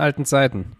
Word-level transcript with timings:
Alten 0.00 0.24
Zeiten. 0.24 0.72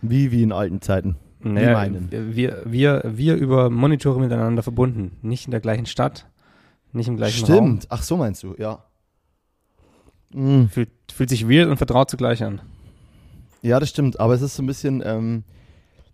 Wie, 0.00 0.32
wie 0.32 0.42
in 0.42 0.52
alten 0.52 0.80
Zeiten. 0.80 1.16
Naja, 1.40 1.72
meinen? 1.72 2.08
wir, 2.10 2.62
wir, 2.64 3.02
wir 3.04 3.34
über 3.34 3.68
Monitore 3.68 4.20
miteinander 4.20 4.62
verbunden. 4.62 5.16
Nicht 5.22 5.46
in 5.46 5.50
der 5.50 5.60
gleichen 5.60 5.86
Stadt, 5.86 6.26
nicht 6.92 7.08
im 7.08 7.16
gleichen 7.16 7.44
Raum. 7.44 7.54
Stimmt. 7.54 7.86
Ach, 7.88 8.02
so 8.02 8.16
meinst 8.16 8.42
du, 8.42 8.54
ja. 8.58 8.84
Mm. 10.32 10.66
Fühlt, 10.66 10.90
fühlt 11.12 11.30
sich 11.30 11.48
weird 11.48 11.68
und 11.68 11.76
vertraut 11.76 12.10
zugleich 12.10 12.42
an. 12.44 12.60
Ja, 13.62 13.80
das 13.80 13.90
stimmt. 13.90 14.20
Aber 14.20 14.34
es 14.34 14.42
ist 14.42 14.56
so 14.56 14.62
ein 14.62 14.66
bisschen, 14.66 15.02
ähm, 15.04 15.44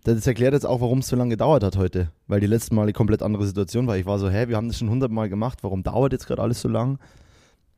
das 0.03 0.25
erklärt 0.25 0.53
jetzt 0.53 0.65
auch, 0.65 0.81
warum 0.81 0.99
es 0.99 1.07
so 1.07 1.15
lange 1.15 1.31
gedauert 1.31 1.63
hat 1.63 1.77
heute. 1.77 2.11
Weil 2.27 2.39
die 2.39 2.47
letzten 2.47 2.75
Mal 2.75 2.83
eine 2.83 2.93
komplett 2.93 3.21
andere 3.21 3.45
Situation 3.45 3.87
war. 3.87 3.97
Ich 3.97 4.05
war 4.05 4.19
so, 4.19 4.29
hä, 4.29 4.47
wir 4.47 4.55
haben 4.55 4.67
das 4.67 4.77
schon 4.77 4.89
hundertmal 4.89 5.29
gemacht. 5.29 5.59
Warum 5.61 5.83
dauert 5.83 6.11
jetzt 6.11 6.27
gerade 6.27 6.41
alles 6.41 6.61
so 6.61 6.69
lang? 6.69 6.99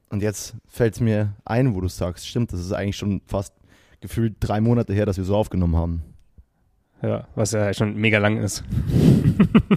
Und 0.09 0.22
jetzt 0.22 0.56
fällt 0.67 0.95
es 0.95 1.00
mir 1.00 1.34
ein, 1.45 1.73
wo 1.73 1.81
du 1.81 1.88
sagst, 1.88 2.28
stimmt, 2.28 2.52
das 2.52 2.59
ist 2.59 2.73
eigentlich 2.73 2.98
schon 2.98 3.22
fast 3.28 3.53
gefühlt 4.02 4.36
drei 4.40 4.60
Monate 4.60 4.94
her, 4.94 5.05
dass 5.05 5.18
wir 5.18 5.23
so 5.23 5.36
aufgenommen 5.36 5.76
haben. 5.76 6.02
Ja, 7.02 7.28
was 7.34 7.52
ja 7.52 7.73
schon 7.73 7.96
mega 7.96 8.20
lang 8.20 8.38
ist. 8.38 8.64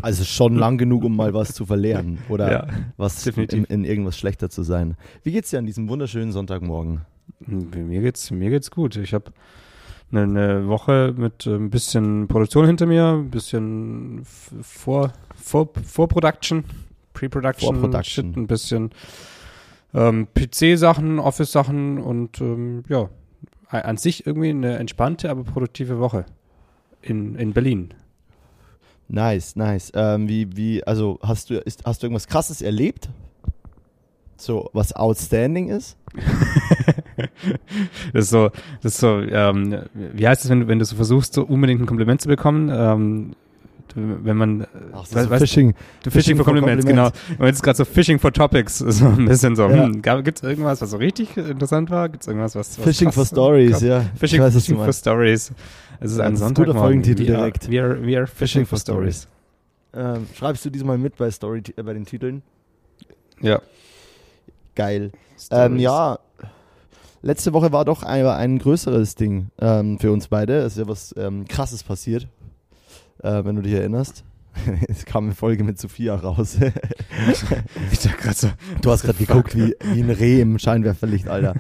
Also 0.02 0.24
schon 0.24 0.56
lang 0.56 0.76
genug, 0.76 1.04
um 1.04 1.16
mal 1.16 1.32
was 1.32 1.54
zu 1.54 1.64
verlernen 1.64 2.18
oder 2.28 2.52
Ja, 2.52 2.66
was 2.96 3.26
in, 3.26 3.64
in 3.64 3.84
irgendwas 3.84 4.18
schlechter 4.18 4.50
zu 4.50 4.62
sein. 4.62 4.96
Wie 5.22 5.30
geht's 5.32 5.50
dir 5.50 5.58
an 5.58 5.66
diesem 5.66 5.88
wunderschönen 5.88 6.32
Sonntagmorgen? 6.32 7.02
Mir 7.46 8.02
geht's, 8.02 8.30
mir 8.30 8.50
geht's 8.50 8.70
gut. 8.70 8.96
Ich 8.96 9.14
habe 9.14 9.32
eine, 10.12 10.22
eine 10.22 10.68
Woche 10.68 11.14
mit 11.16 11.46
äh, 11.46 11.54
ein 11.54 11.70
bisschen 11.70 12.28
Produktion 12.28 12.66
hinter 12.66 12.86
mir, 12.86 13.12
ein 13.12 13.30
bisschen 13.30 14.22
vor, 14.24 15.12
vor, 15.36 15.70
Vorproduction, 15.84 16.64
Pre-Production. 17.14 18.02
Shit, 18.02 18.36
ein 18.36 18.46
bisschen 18.46 18.90
ähm, 19.94 20.26
PC-Sachen, 20.34 21.18
Office-Sachen 21.18 21.98
und 21.98 22.40
ähm, 22.40 22.82
ja, 22.88 23.08
an 23.68 23.96
sich 23.96 24.26
irgendwie 24.26 24.50
eine 24.50 24.78
entspannte, 24.78 25.30
aber 25.30 25.44
produktive 25.44 25.98
Woche 25.98 26.26
in, 27.02 27.34
in 27.36 27.52
Berlin. 27.52 27.94
Nice, 29.08 29.56
nice. 29.56 29.92
Ähm, 29.94 30.28
wie, 30.28 30.56
wie, 30.56 30.84
also 30.84 31.18
hast 31.22 31.50
du, 31.50 31.58
ist, 31.58 31.84
hast 31.84 32.02
du 32.02 32.06
irgendwas 32.06 32.26
krasses 32.26 32.62
erlebt? 32.62 33.08
So, 34.36 34.70
was 34.72 34.92
outstanding 34.92 35.68
ist? 35.68 35.96
Das 38.12 38.24
ist 38.24 38.30
so, 38.30 38.50
das 38.82 38.94
ist 38.94 38.98
so, 38.98 39.20
ähm, 39.20 39.84
wie 39.94 40.26
heißt 40.26 40.44
es, 40.44 40.50
wenn 40.50 40.60
du, 40.60 40.68
wenn 40.68 40.78
du 40.78 40.84
so 40.84 40.96
versuchst, 40.96 41.34
so 41.34 41.44
unbedingt 41.44 41.80
ein 41.80 41.86
Kompliment 41.86 42.20
zu 42.20 42.28
bekommen? 42.28 42.70
Ähm, 42.72 43.36
wenn 43.94 44.36
man, 44.36 44.66
Ach, 44.92 45.04
we- 45.10 45.30
weißt, 45.30 45.42
Fishing. 45.42 45.74
du 46.02 46.10
Fishing 46.10 46.36
for 46.36 46.44
Compliments, 46.44 46.84
genau. 46.86 47.10
Und 47.38 47.46
jetzt 47.46 47.62
gerade 47.62 47.76
so 47.76 47.84
Fishing 47.84 48.18
for 48.18 48.32
Topics, 48.32 48.78
so 48.78 49.06
ein 49.06 49.26
bisschen 49.26 49.54
so, 49.56 49.68
Ja. 49.68 49.84
hm, 49.84 50.02
gibt 50.24 50.38
es 50.38 50.42
irgendwas, 50.42 50.80
was 50.80 50.90
so 50.90 50.96
richtig 50.96 51.36
interessant 51.36 51.90
war? 51.90 52.08
Gibt 52.08 52.22
es 52.22 52.28
irgendwas, 52.28 52.54
was, 52.54 52.78
was 52.78 52.84
Fishing 52.84 53.12
for 53.12 53.24
Stories, 53.24 53.80
ja. 53.80 54.04
Fishing, 54.16 54.40
weiß, 54.40 54.54
Fishing 54.54 54.76
for. 54.76 54.92
Stories. 54.92 55.52
Es 56.00 56.12
ist 56.12 56.18
Ja, 56.18 56.24
ein 56.24 56.34
ist 56.34 56.40
Sonntagmorgen. 56.40 56.72
guter 56.72 56.78
Folgentitel 56.86 57.26
we 57.28 57.32
are, 57.32 57.36
direkt. 57.38 57.70
We 57.70 57.80
are, 57.82 58.06
we 58.06 58.16
are 58.16 58.26
Fishing, 58.26 58.66
for 58.66 58.78
Stories. 58.78 59.28
Ähm, 59.94 60.26
schreibst 60.34 60.64
du 60.64 60.70
diesmal 60.70 60.98
mit 60.98 61.16
bei 61.16 61.30
Story, 61.30 61.62
äh, 61.76 61.82
bei 61.82 61.92
den 61.94 62.04
Titeln? 62.04 62.42
Ja. 63.40 63.60
Geil. 64.74 65.12
Ähm, 65.50 65.78
ja, 65.78 66.18
letzte 67.22 67.52
Woche 67.52 67.70
war 67.72 67.84
doch 67.84 68.02
ein, 68.02 68.26
ein 68.26 68.58
größeres 68.58 69.14
Ding 69.14 69.48
ähm, 69.60 69.98
für 70.00 70.10
uns 70.12 70.28
beide. 70.28 70.58
Es 70.58 70.72
ist 70.72 70.78
ja 70.80 70.88
was 70.88 71.14
ähm, 71.16 71.46
Krasses 71.46 71.82
passiert, 71.84 72.26
äh, 73.24 73.44
wenn 73.44 73.56
du 73.56 73.62
dich 73.62 73.72
erinnerst. 73.72 74.24
es 74.88 75.04
kam 75.04 75.24
eine 75.24 75.34
Folge 75.34 75.64
mit 75.64 75.78
Sophia 75.78 76.14
raus. 76.14 76.58
So, 78.34 78.48
du 78.82 78.90
hast 78.90 79.02
gerade 79.02 79.18
geguckt 79.18 79.54
wie, 79.56 79.74
wie 79.92 80.02
ein 80.02 80.10
Reh 80.10 80.40
im 80.40 80.58
Scheinwerferlicht, 80.58 81.28
Alter. 81.28 81.54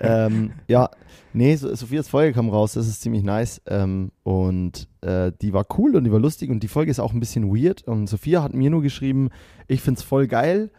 ähm, 0.00 0.52
ja, 0.66 0.90
nee, 1.32 1.56
so, 1.56 1.74
Sophias 1.74 2.08
Folge 2.08 2.34
kam 2.34 2.50
raus, 2.50 2.74
das 2.74 2.86
ist 2.86 3.00
ziemlich 3.00 3.22
nice. 3.22 3.60
Ähm, 3.66 4.10
und 4.22 4.88
äh, 5.00 5.32
die 5.40 5.52
war 5.52 5.66
cool 5.78 5.96
und 5.96 6.04
die 6.04 6.12
war 6.12 6.20
lustig 6.20 6.50
und 6.50 6.62
die 6.62 6.68
Folge 6.68 6.90
ist 6.90 7.00
auch 7.00 7.12
ein 7.12 7.20
bisschen 7.20 7.54
weird. 7.54 7.82
Und 7.82 8.08
Sophia 8.08 8.42
hat 8.42 8.54
mir 8.54 8.70
nur 8.70 8.82
geschrieben, 8.82 9.30
ich 9.66 9.80
find's 9.80 10.02
voll 10.02 10.26
geil. 10.26 10.70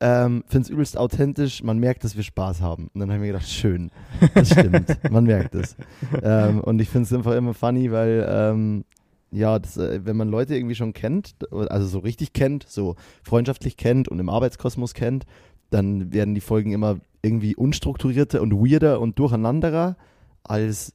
Ähm, 0.00 0.44
find's 0.46 0.68
übelst 0.68 0.96
authentisch, 0.96 1.62
man 1.62 1.78
merkt, 1.78 2.04
dass 2.04 2.16
wir 2.16 2.22
Spaß 2.22 2.60
haben. 2.60 2.88
Und 2.94 3.00
dann 3.00 3.10
habe 3.10 3.16
ich 3.16 3.20
mir 3.22 3.32
gedacht, 3.32 3.48
schön, 3.48 3.90
das 4.34 4.50
stimmt, 4.50 4.96
man 5.10 5.24
merkt 5.24 5.54
es. 5.56 5.76
Ähm, 6.22 6.60
und 6.60 6.80
ich 6.80 6.88
find's 6.88 7.12
einfach 7.12 7.34
immer 7.34 7.54
funny, 7.54 7.90
weil, 7.90 8.26
ähm, 8.30 8.84
ja, 9.30 9.58
das, 9.58 9.76
äh, 9.76 10.04
wenn 10.04 10.16
man 10.16 10.28
Leute 10.28 10.56
irgendwie 10.56 10.74
schon 10.74 10.92
kennt, 10.92 11.34
also 11.50 11.86
so 11.86 11.98
richtig 11.98 12.32
kennt, 12.32 12.66
so 12.68 12.96
freundschaftlich 13.22 13.76
kennt 13.76 14.08
und 14.08 14.18
im 14.18 14.28
Arbeitskosmos 14.28 14.94
kennt, 14.94 15.24
dann 15.70 16.12
werden 16.12 16.34
die 16.34 16.40
Folgen 16.40 16.72
immer 16.72 16.98
irgendwie 17.22 17.54
unstrukturierter 17.56 18.40
und 18.40 18.52
weirder 18.52 19.00
und 19.00 19.18
durcheinanderer 19.18 19.96
als, 20.44 20.94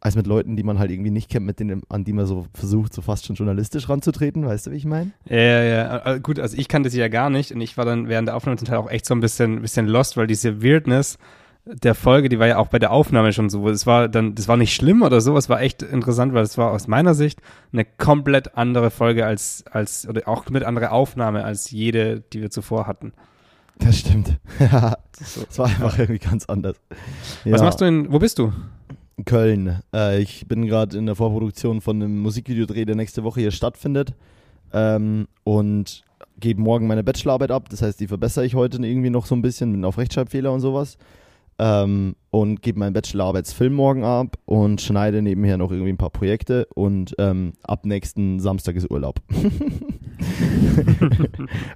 als 0.00 0.16
mit 0.16 0.26
Leuten, 0.26 0.56
die 0.56 0.62
man 0.62 0.78
halt 0.78 0.90
irgendwie 0.90 1.10
nicht 1.10 1.30
kennt, 1.30 1.46
mit 1.46 1.60
denen, 1.60 1.82
an 1.88 2.02
die 2.04 2.12
man 2.12 2.26
so 2.26 2.46
versucht, 2.54 2.92
so 2.92 3.02
fast 3.02 3.26
schon 3.26 3.36
journalistisch 3.36 3.88
ranzutreten. 3.88 4.44
Weißt 4.44 4.66
du, 4.66 4.70
wie 4.72 4.76
ich 4.76 4.84
meine? 4.84 5.12
Ja, 5.28 5.36
ja, 5.36 5.64
ja. 5.64 6.14
Äh, 6.14 6.20
Gut, 6.20 6.40
also 6.40 6.56
ich 6.56 6.66
kannte 6.66 6.90
sie 6.90 6.98
ja 6.98 7.08
gar 7.08 7.30
nicht 7.30 7.52
und 7.52 7.60
ich 7.60 7.76
war 7.76 7.84
dann 7.84 8.08
während 8.08 8.28
der 8.28 8.36
Aufnahme 8.36 8.56
zum 8.56 8.66
Teil 8.66 8.78
auch 8.78 8.90
echt 8.90 9.06
so 9.06 9.14
ein 9.14 9.20
bisschen, 9.20 9.60
bisschen 9.62 9.86
lost, 9.86 10.16
weil 10.16 10.26
diese 10.26 10.62
Weirdness 10.62 11.18
der 11.66 11.94
Folge, 11.94 12.28
die 12.28 12.38
war 12.38 12.46
ja 12.46 12.58
auch 12.58 12.68
bei 12.68 12.78
der 12.78 12.90
Aufnahme 12.92 13.32
schon 13.32 13.48
so. 13.48 13.68
Es 13.68 13.86
war 13.86 14.08
dann, 14.08 14.34
das 14.34 14.48
war 14.48 14.56
nicht 14.56 14.74
schlimm 14.74 15.02
oder 15.02 15.20
so, 15.20 15.36
es 15.36 15.48
war 15.48 15.60
echt 15.62 15.82
interessant, 15.82 16.34
weil 16.34 16.42
es 16.42 16.58
war 16.58 16.70
aus 16.72 16.88
meiner 16.88 17.14
Sicht 17.14 17.40
eine 17.72 17.84
komplett 17.84 18.56
andere 18.56 18.90
Folge 18.90 19.24
als, 19.26 19.64
als, 19.70 20.06
oder 20.08 20.28
auch 20.28 20.44
komplett 20.44 20.64
andere 20.64 20.90
Aufnahme 20.90 21.44
als 21.44 21.70
jede, 21.70 22.20
die 22.32 22.42
wir 22.42 22.50
zuvor 22.50 22.86
hatten. 22.86 23.12
Das 23.78 23.98
stimmt. 23.98 24.38
Ja, 24.60 24.96
es 25.20 25.58
war 25.58 25.66
einfach 25.66 25.98
irgendwie 25.98 26.18
ganz 26.20 26.44
anders. 26.46 26.76
Was 27.44 27.60
Ja. 27.60 27.64
machst 27.64 27.80
du 27.80 27.84
in, 27.86 28.12
wo 28.12 28.18
bist 28.18 28.38
du? 28.38 28.52
Köln. 29.24 29.80
Äh, 29.94 30.20
ich 30.20 30.46
bin 30.48 30.66
gerade 30.66 30.96
in 30.98 31.06
der 31.06 31.14
Vorproduktion 31.14 31.80
von 31.80 31.96
einem 32.02 32.18
Musikvideodreh, 32.20 32.84
der 32.84 32.96
nächste 32.96 33.24
Woche 33.24 33.40
hier 33.40 33.50
stattfindet. 33.52 34.14
Ähm, 34.72 35.28
und 35.44 36.02
gebe 36.40 36.60
morgen 36.60 36.86
meine 36.88 37.04
Bachelorarbeit 37.04 37.50
ab. 37.52 37.68
Das 37.70 37.80
heißt, 37.82 38.00
die 38.00 38.08
verbessere 38.08 38.44
ich 38.44 38.54
heute 38.54 38.78
irgendwie 38.84 39.10
noch 39.10 39.26
so 39.26 39.34
ein 39.36 39.42
bisschen, 39.42 39.70
bin 39.72 39.84
auf 39.84 39.98
Rechtschreibfehler 39.98 40.52
und 40.52 40.60
sowas. 40.60 40.98
Ähm, 41.58 42.16
und 42.30 42.62
gebe 42.62 42.80
meinen 42.80 42.94
Bachelorarbeitsfilm 42.94 43.72
morgen 43.72 44.02
ab 44.04 44.38
und 44.44 44.80
schneide 44.80 45.22
nebenher 45.22 45.56
noch 45.56 45.70
irgendwie 45.70 45.92
ein 45.92 45.96
paar 45.96 46.10
Projekte 46.10 46.66
und 46.74 47.14
ähm, 47.18 47.52
ab 47.62 47.86
nächsten 47.86 48.40
Samstag 48.40 48.74
ist 48.74 48.90
Urlaub. 48.90 49.20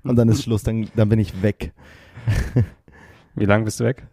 und 0.03 0.17
dann 0.17 0.29
ist 0.29 0.43
Schluss, 0.43 0.65
dann, 0.65 0.89
dann 0.97 1.09
bin 1.09 1.21
ich 1.21 1.43
weg. 1.43 1.73
Wie 3.37 3.45
lange 3.45 3.65
bist 3.65 3.79
du 3.79 3.85
weg? 3.85 4.09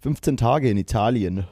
15 0.00 0.36
Tage 0.36 0.70
in 0.70 0.76
Italien. 0.76 1.44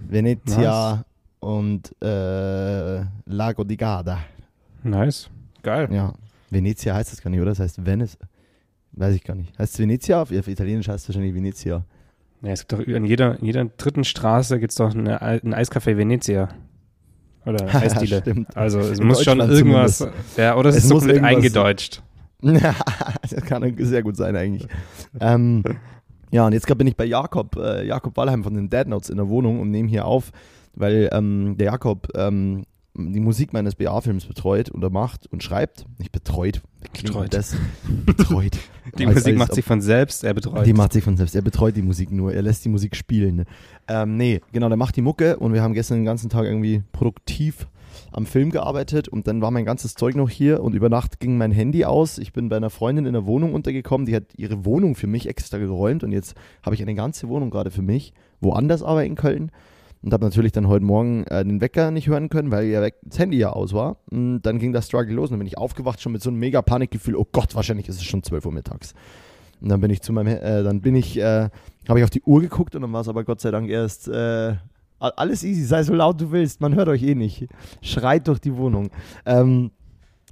Venezia 0.00 1.04
und 1.40 1.94
äh, 2.02 3.00
Lago 3.26 3.64
di 3.64 3.76
Garda. 3.76 4.20
Nice. 4.82 5.28
Geil. 5.62 5.88
Ja. 5.92 6.14
Venezia 6.50 6.94
heißt 6.94 7.12
das 7.12 7.20
gar 7.20 7.30
nicht, 7.30 7.40
oder? 7.40 7.50
Das 7.50 7.60
heißt 7.60 7.84
Venice. 7.84 8.16
Weiß 8.96 9.14
ich 9.14 9.24
gar 9.24 9.34
nicht. 9.34 9.58
Heißt 9.58 9.74
es 9.74 9.78
Venezia? 9.78 10.22
Auf, 10.22 10.32
auf 10.32 10.48
Italienisch 10.48 10.88
heißt 10.88 11.04
es 11.04 11.08
wahrscheinlich 11.08 11.34
Venezia. 11.34 11.84
Ja, 12.42 12.50
es 12.50 12.66
gibt 12.66 12.72
doch 12.72 12.94
an 12.94 13.04
jeder, 13.04 13.38
in 13.38 13.44
jeder 13.46 13.64
dritten 13.64 14.04
Straße 14.04 14.58
gibt's 14.58 14.76
doch 14.76 14.94
eine, 14.94 15.20
Ei- 15.22 15.40
ein 15.42 15.54
Eiscafé 15.54 15.96
Venezia. 15.96 16.48
Oder 17.44 17.64
Eisdiele. 17.74 18.20
Stimmt. 18.20 18.56
Also 18.56 18.80
es 18.80 18.98
In 18.98 19.06
muss 19.06 19.22
schon 19.22 19.40
irgendwas. 19.40 20.06
Ja, 20.36 20.56
oder 20.56 20.70
es, 20.70 20.76
Es 20.76 20.82
ist 20.84 20.88
so 20.88 20.98
komplett 20.98 21.22
eingedeutscht. 21.22 22.02
das 22.42 23.34
kann 23.46 23.74
sehr 23.78 24.02
gut 24.02 24.16
sein 24.16 24.36
eigentlich. 24.36 24.66
ähm, 25.20 25.62
ja, 26.30 26.46
und 26.46 26.52
jetzt 26.52 26.66
grad 26.66 26.78
bin 26.78 26.86
ich 26.86 26.96
bei 26.96 27.04
Jakob, 27.06 27.56
äh, 27.56 27.86
Jakob 27.86 28.16
Wallheim 28.16 28.44
von 28.44 28.54
den 28.54 28.68
Dead 28.68 28.86
Notes 28.86 29.10
in 29.10 29.16
der 29.16 29.28
Wohnung 29.28 29.60
und 29.60 29.70
nehme 29.70 29.88
hier 29.88 30.04
auf, 30.04 30.32
weil 30.74 31.08
ähm, 31.12 31.56
der 31.56 31.66
Jakob 31.66 32.08
ähm, 32.14 32.64
die 32.98 33.20
Musik 33.20 33.52
meines 33.52 33.74
BA-Films 33.74 34.24
betreut 34.26 34.72
oder 34.74 34.90
macht 34.90 35.26
und 35.26 35.42
schreibt. 35.42 35.86
Nicht 35.98 36.12
betreut. 36.12 36.62
Betreut. 36.92 37.34
Das? 37.34 37.56
Betreut. 38.04 38.56
Die 38.98 39.06
Als- 39.06 39.16
Musik 39.16 39.32
als 39.34 39.38
macht 39.38 39.54
sich 39.54 39.64
von 39.64 39.80
selbst, 39.80 40.24
er 40.24 40.34
betreut. 40.34 40.66
Die 40.66 40.72
macht 40.72 40.92
sich 40.92 41.04
von 41.04 41.16
selbst. 41.16 41.34
Er 41.34 41.42
betreut 41.42 41.76
die 41.76 41.82
Musik 41.82 42.10
nur. 42.10 42.32
Er 42.32 42.42
lässt 42.42 42.64
die 42.64 42.68
Musik 42.68 42.96
spielen. 42.96 43.44
Ähm, 43.88 44.16
nee, 44.16 44.40
genau, 44.52 44.68
der 44.68 44.76
macht 44.76 44.96
die 44.96 45.02
Mucke 45.02 45.36
und 45.38 45.52
wir 45.52 45.62
haben 45.62 45.74
gestern 45.74 45.98
den 45.98 46.04
ganzen 46.04 46.30
Tag 46.30 46.44
irgendwie 46.44 46.82
produktiv 46.92 47.66
am 48.12 48.26
Film 48.26 48.50
gearbeitet 48.50 49.08
und 49.08 49.26
dann 49.26 49.40
war 49.42 49.50
mein 49.50 49.64
ganzes 49.64 49.94
Zeug 49.94 50.14
noch 50.16 50.28
hier 50.30 50.62
und 50.62 50.74
über 50.74 50.88
Nacht 50.88 51.18
ging 51.18 51.36
mein 51.38 51.50
Handy 51.50 51.84
aus. 51.84 52.18
Ich 52.18 52.32
bin 52.32 52.48
bei 52.48 52.56
einer 52.56 52.70
Freundin 52.70 53.06
in 53.06 53.14
der 53.14 53.26
Wohnung 53.26 53.54
untergekommen, 53.54 54.06
die 54.06 54.14
hat 54.14 54.34
ihre 54.36 54.64
Wohnung 54.64 54.94
für 54.96 55.06
mich 55.06 55.28
extra 55.28 55.58
geräumt 55.58 56.04
und 56.04 56.12
jetzt 56.12 56.34
habe 56.62 56.74
ich 56.74 56.82
eine 56.82 56.94
ganze 56.94 57.28
Wohnung 57.28 57.50
gerade 57.50 57.70
für 57.70 57.82
mich, 57.82 58.12
woanders 58.40 58.82
aber 58.82 59.04
in 59.04 59.14
Köln. 59.14 59.50
Und 60.02 60.12
habe 60.12 60.24
natürlich 60.24 60.52
dann 60.52 60.68
heute 60.68 60.84
Morgen 60.84 61.24
äh, 61.24 61.44
den 61.44 61.60
Wecker 61.60 61.90
nicht 61.90 62.06
hören 62.06 62.28
können, 62.28 62.50
weil 62.50 62.66
ja 62.66 62.86
das 63.02 63.18
Handy 63.18 63.38
ja 63.38 63.50
aus 63.50 63.72
war. 63.72 63.96
Und 64.10 64.42
dann 64.42 64.58
ging 64.58 64.72
das 64.72 64.86
Struggle 64.86 65.14
los 65.14 65.30
und 65.30 65.32
dann 65.32 65.40
bin 65.40 65.48
ich 65.48 65.58
aufgewacht 65.58 66.00
schon 66.00 66.12
mit 66.12 66.22
so 66.22 66.30
einem 66.30 66.38
mega 66.38 66.62
Panikgefühl, 66.62 67.16
oh 67.16 67.26
Gott, 67.30 67.54
wahrscheinlich 67.54 67.88
ist 67.88 67.96
es 67.96 68.04
schon 68.04 68.22
12 68.22 68.46
Uhr 68.46 68.52
mittags. 68.52 68.94
Und 69.60 69.70
dann 69.70 69.80
bin 69.80 69.90
ich 69.90 70.02
zu 70.02 70.12
meinem, 70.12 70.36
äh, 70.36 70.62
dann 70.62 70.80
bin 70.80 70.94
ich, 70.94 71.18
äh, 71.18 71.48
habe 71.88 71.98
ich 71.98 72.04
auf 72.04 72.10
die 72.10 72.22
Uhr 72.22 72.40
geguckt 72.40 72.74
und 72.76 72.82
dann 72.82 72.92
war 72.92 73.00
es 73.00 73.08
aber 73.08 73.24
Gott 73.24 73.40
sei 73.40 73.50
Dank 73.50 73.68
erst, 73.68 74.08
äh, 74.08 74.54
alles 74.98 75.44
easy, 75.44 75.62
sei 75.62 75.82
so 75.82 75.94
laut 75.94 76.20
du 76.20 76.30
willst, 76.30 76.60
man 76.60 76.74
hört 76.74 76.88
euch 76.88 77.02
eh 77.02 77.14
nicht. 77.14 77.48
Schreit 77.82 78.28
durch 78.28 78.38
die 78.38 78.56
Wohnung. 78.56 78.90
Ähm, 79.24 79.70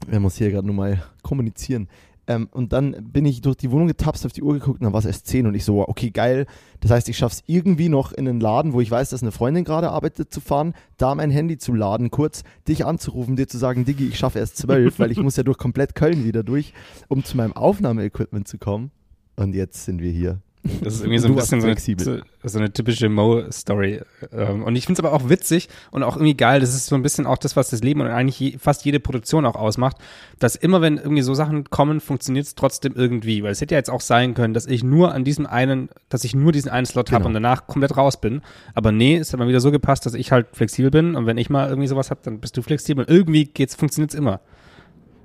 wer 0.07 0.21
muss 0.21 0.37
hier 0.37 0.51
gerade 0.51 0.67
nur 0.67 0.77
mal 0.77 1.03
kommunizieren? 1.23 1.89
Ähm, 2.27 2.49
und 2.51 2.73
dann 2.73 2.97
bin 3.13 3.27
ich 3.27 3.41
durch 3.43 3.57
die 3.57 3.71
Wohnung 3.71 3.87
getapst, 3.87 4.25
auf 4.25 4.33
die 4.33 4.43
Uhr 4.43 4.55
geguckt 4.55 4.81
und 4.81 4.85
dann 4.85 4.93
war 4.93 5.01
es 5.01 5.05
erst 5.05 5.27
10 5.27 5.47
und 5.47 5.55
ich 5.55 5.65
so, 5.65 5.87
okay, 5.87 6.11
geil. 6.11 6.47
Das 6.81 6.91
heißt, 6.91 7.09
ich 7.09 7.19
schaffe 7.19 7.37
es 7.37 7.45
irgendwie 7.47 7.89
noch 7.89 8.13
in 8.13 8.29
einen 8.29 8.41
Laden, 8.41 8.73
wo 8.73 8.81
ich 8.81 8.91
weiß, 8.91 9.11
dass 9.11 9.23
eine 9.23 9.33
Freundin 9.33 9.65
gerade 9.65 9.91
arbeitet, 9.91 10.33
zu 10.33 10.41
fahren, 10.41 10.75
da 10.97 11.15
mein 11.15 11.31
Handy 11.31 11.59
zu 11.59 11.75
laden, 11.75 12.11
kurz 12.11 12.43
dich 12.67 12.87
anzurufen, 12.87 13.37
dir 13.37 13.49
zu 13.49 13.59
sagen, 13.59 13.85
Diggi, 13.85 14.09
ich 14.09 14.19
schaffe 14.19 14.39
erst 14.39 14.57
12, 14.59 14.99
weil 14.99 15.11
ich 15.11 15.21
muss 15.21 15.37
ja 15.37 15.43
durch 15.43 15.59
komplett 15.59 15.95
Köln 15.95 16.25
wieder 16.25 16.43
durch, 16.43 16.73
um 17.09 17.25
zu 17.25 17.37
meinem 17.37 17.53
Aufnahmeequipment 17.53 18.49
zu 18.49 18.59
kommen. 18.59 18.91
Und 19.37 19.55
jetzt 19.55 19.85
sind 19.85 20.01
wir 20.01 20.13
hier. 20.13 20.41
Das 20.83 20.95
ist 20.95 21.01
irgendwie 21.01 21.19
so 21.19 21.29
ein 21.29 21.35
bisschen 21.35 21.61
so 21.61 21.67
eine, 21.67 22.23
so 22.43 22.59
eine, 22.59 22.73
typische 22.73 23.11
Mo-Story. 23.11 24.01
Ähm, 24.33 24.63
und 24.63 24.77
ich 24.77 24.87
finde 24.87 24.99
es 24.99 25.05
aber 25.05 25.15
auch 25.15 25.29
witzig 25.29 25.69
und 25.91 26.03
auch 26.03 26.17
irgendwie 26.17 26.35
geil. 26.35 26.61
Das 26.61 26.75
ist 26.75 26.87
so 26.87 26.95
ein 26.95 27.03
bisschen 27.03 27.27
auch 27.27 27.37
das, 27.37 27.55
was 27.55 27.69
das 27.69 27.83
Leben 27.83 28.01
und 28.01 28.07
eigentlich 28.07 28.41
je, 28.41 28.57
fast 28.59 28.87
jede 28.87 28.99
Produktion 28.99 29.45
auch 29.45 29.57
ausmacht, 29.57 29.99
dass 30.39 30.57
immer, 30.57 30.81
wenn 30.81 30.97
irgendwie 30.97 31.21
so 31.21 31.35
Sachen 31.35 31.65
kommen, 31.69 32.01
funktioniert 32.01 32.47
es 32.47 32.55
trotzdem 32.55 32.95
irgendwie. 32.97 33.43
Weil 33.43 33.53
es 33.53 33.61
hätte 33.61 33.75
ja 33.75 33.79
jetzt 33.79 33.91
auch 33.91 34.01
sein 34.01 34.33
können, 34.33 34.55
dass 34.55 34.67
ich 34.67 34.83
nur 34.83 35.13
an 35.13 35.23
diesem 35.23 35.47
einen, 35.47 35.91
dass 36.09 36.25
ich 36.25 36.35
nur 36.35 36.51
diesen 36.51 36.71
einen 36.71 36.87
Slot 36.87 37.07
genau. 37.07 37.19
habe 37.19 37.29
und 37.29 37.35
danach 37.35 37.67
komplett 37.67 37.99
raus 37.99 38.19
bin. 38.19 38.41
Aber 38.75 38.91
nee, 38.91 39.17
es 39.17 39.33
hat 39.33 39.39
mal 39.39 39.49
wieder 39.49 39.61
so 39.61 39.71
gepasst, 39.71 40.07
dass 40.07 40.15
ich 40.15 40.33
halt 40.33 40.47
flexibel 40.55 40.91
bin. 40.91 41.15
Und 41.15 41.27
wenn 41.27 41.37
ich 41.37 41.51
mal 41.51 41.69
irgendwie 41.69 41.89
sowas 41.89 42.11
habe, 42.11 42.21
dann 42.25 42.41
bist 42.41 42.57
du 42.57 42.63
flexibel. 42.63 43.05
Und 43.05 43.11
irgendwie 43.11 43.51
funktioniert 43.77 44.15
es 44.15 44.19
immer. 44.19 44.41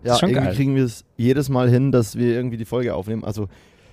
Ja, 0.03 0.15
irgendwie 0.15 0.33
geil. 0.33 0.53
kriegen 0.53 0.75
wir 0.75 0.83
es 0.83 1.05
jedes 1.15 1.47
Mal 1.49 1.69
hin, 1.69 1.91
dass 1.93 2.17
wir 2.17 2.33
irgendwie 2.33 2.57
die 2.57 2.65
Folge 2.65 2.93
aufnehmen. 2.93 3.23
Also 3.23 3.47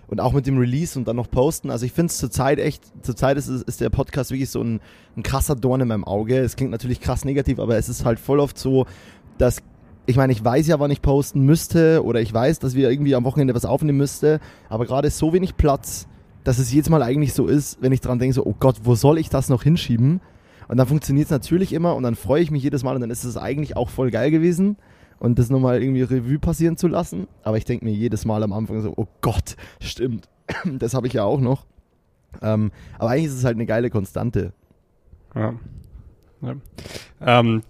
und 0.08 0.20
auch 0.20 0.32
mit 0.32 0.46
dem 0.46 0.58
Release 0.58 0.98
und 0.98 1.08
dann 1.08 1.16
noch 1.16 1.30
posten. 1.30 1.70
Also 1.70 1.86
ich 1.86 1.92
finde 1.92 2.10
es 2.10 2.18
zurzeit 2.18 2.58
echt, 2.58 2.82
zurzeit 3.02 3.36
ist, 3.36 3.48
ist 3.48 3.80
der 3.80 3.90
Podcast 3.90 4.30
wirklich 4.30 4.50
so 4.50 4.62
ein, 4.62 4.80
ein 5.16 5.22
krasser 5.22 5.56
Dorn 5.56 5.80
in 5.80 5.88
meinem 5.88 6.04
Auge. 6.04 6.38
Es 6.38 6.56
klingt 6.56 6.70
natürlich 6.70 7.00
krass 7.00 7.24
negativ, 7.24 7.58
aber 7.58 7.76
es 7.76 7.88
ist 7.88 8.04
halt 8.04 8.20
voll 8.20 8.40
oft 8.40 8.58
so, 8.58 8.86
dass 9.38 9.62
ich 10.08 10.16
meine, 10.16 10.32
ich 10.32 10.44
weiß 10.44 10.68
ja, 10.68 10.78
wann 10.78 10.92
ich 10.92 11.02
posten 11.02 11.40
müsste 11.40 12.04
oder 12.04 12.20
ich 12.20 12.32
weiß, 12.32 12.60
dass 12.60 12.76
wir 12.76 12.88
irgendwie 12.90 13.16
am 13.16 13.24
Wochenende 13.24 13.54
was 13.54 13.64
aufnehmen 13.64 13.98
müsste, 13.98 14.38
aber 14.68 14.86
gerade 14.86 15.10
so 15.10 15.32
wenig 15.32 15.56
Platz, 15.56 16.06
dass 16.44 16.58
es 16.58 16.72
jedes 16.72 16.88
Mal 16.88 17.02
eigentlich 17.02 17.32
so 17.32 17.48
ist, 17.48 17.78
wenn 17.82 17.90
ich 17.90 18.00
dran 18.00 18.20
denke, 18.20 18.34
so, 18.34 18.46
oh 18.46 18.54
Gott, 18.56 18.76
wo 18.84 18.94
soll 18.94 19.18
ich 19.18 19.30
das 19.30 19.48
noch 19.48 19.64
hinschieben? 19.64 20.20
Und 20.68 20.76
dann 20.76 20.86
funktioniert 20.86 21.26
es 21.26 21.30
natürlich 21.32 21.72
immer 21.72 21.96
und 21.96 22.04
dann 22.04 22.14
freue 22.14 22.40
ich 22.40 22.52
mich 22.52 22.62
jedes 22.62 22.84
Mal 22.84 22.94
und 22.94 23.00
dann 23.00 23.10
ist 23.10 23.24
es 23.24 23.36
eigentlich 23.36 23.76
auch 23.76 23.88
voll 23.88 24.12
geil 24.12 24.30
gewesen 24.30 24.76
und 25.18 25.38
das 25.38 25.50
nochmal 25.50 25.82
irgendwie 25.82 26.02
Revue 26.02 26.38
passieren 26.38 26.76
zu 26.76 26.88
lassen. 26.88 27.26
Aber 27.42 27.56
ich 27.56 27.64
denke 27.64 27.84
mir 27.84 27.92
jedes 27.92 28.24
Mal 28.24 28.42
am 28.42 28.52
Anfang 28.52 28.80
so, 28.80 28.92
oh 28.96 29.06
Gott, 29.20 29.56
stimmt, 29.80 30.28
das 30.64 30.94
habe 30.94 31.06
ich 31.06 31.12
ja 31.12 31.24
auch 31.24 31.40
noch. 31.40 31.66
Ähm, 32.42 32.70
aber 32.98 33.10
eigentlich 33.10 33.26
ist 33.26 33.34
es 33.38 33.44
halt 33.44 33.56
eine 33.56 33.66
geile 33.66 33.90
Konstante. 33.90 34.52
Ja. 35.34 35.54
ja. 36.42 36.54
Ähm, 37.20 37.62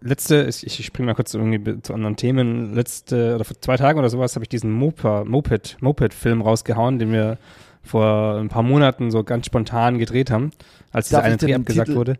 letzte, 0.00 0.46
ich, 0.48 0.64
ich 0.66 0.86
springe 0.86 1.06
mal 1.06 1.14
kurz 1.14 1.34
irgendwie 1.34 1.82
zu 1.82 1.94
anderen 1.94 2.16
Themen. 2.16 2.74
Letzte, 2.74 3.34
oder 3.34 3.44
vor 3.44 3.60
zwei 3.60 3.76
Tagen 3.76 3.98
oder 3.98 4.08
sowas 4.08 4.34
habe 4.36 4.44
ich 4.44 4.48
diesen 4.48 4.72
Mopa, 4.72 5.24
Moped, 5.24 5.76
Moped-Film 5.80 6.42
rausgehauen, 6.42 6.98
den 6.98 7.12
wir 7.12 7.38
vor 7.82 8.36
ein 8.36 8.48
paar 8.48 8.62
Monaten 8.62 9.10
so 9.10 9.24
ganz 9.24 9.46
spontan 9.46 9.98
gedreht 9.98 10.30
haben, 10.30 10.50
als 10.92 11.08
dieser 11.08 11.22
eine 11.22 11.36
Dreh 11.36 11.54
abgesagt 11.54 11.88
Titel, 11.88 11.98
wurde. 11.98 12.14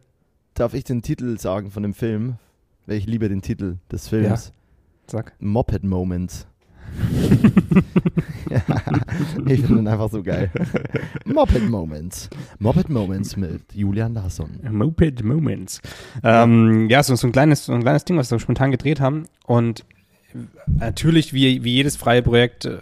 Darf 0.54 0.74
ich 0.74 0.84
den 0.84 1.02
Titel 1.02 1.38
sagen 1.38 1.70
von 1.70 1.82
dem 1.82 1.94
Film? 1.94 2.36
Ich 2.90 3.06
liebe 3.06 3.28
den 3.28 3.40
Titel 3.40 3.76
des 3.92 4.08
Films. 4.08 4.46
Ja. 4.48 4.52
Sag. 5.06 5.32
Moped 5.38 5.84
Moments. 5.84 6.48
ja, 8.50 8.60
ich 9.46 9.60
finde 9.60 9.82
ihn 9.82 9.86
einfach 9.86 10.10
so 10.10 10.24
geil. 10.24 10.50
Moped 11.24 11.68
Moments. 11.68 12.28
Moped 12.58 12.88
Moments 12.88 13.36
mit 13.36 13.62
Julian 13.72 14.14
Larsson. 14.14 14.58
Moped 14.68 15.22
Moments. 15.22 15.80
Ähm, 16.24 16.90
ja, 16.90 17.04
so, 17.04 17.14
so, 17.14 17.28
ein 17.28 17.32
kleines, 17.32 17.66
so 17.66 17.72
ein 17.72 17.82
kleines 17.82 18.04
Ding, 18.04 18.16
was 18.16 18.28
wir 18.32 18.40
spontan 18.40 18.72
gedreht 18.72 18.98
haben. 18.98 19.24
Und 19.46 19.84
natürlich, 20.66 21.32
wie, 21.32 21.62
wie 21.62 21.74
jedes 21.74 21.94
freie 21.94 22.22
Projekt, 22.22 22.64
äh, 22.64 22.80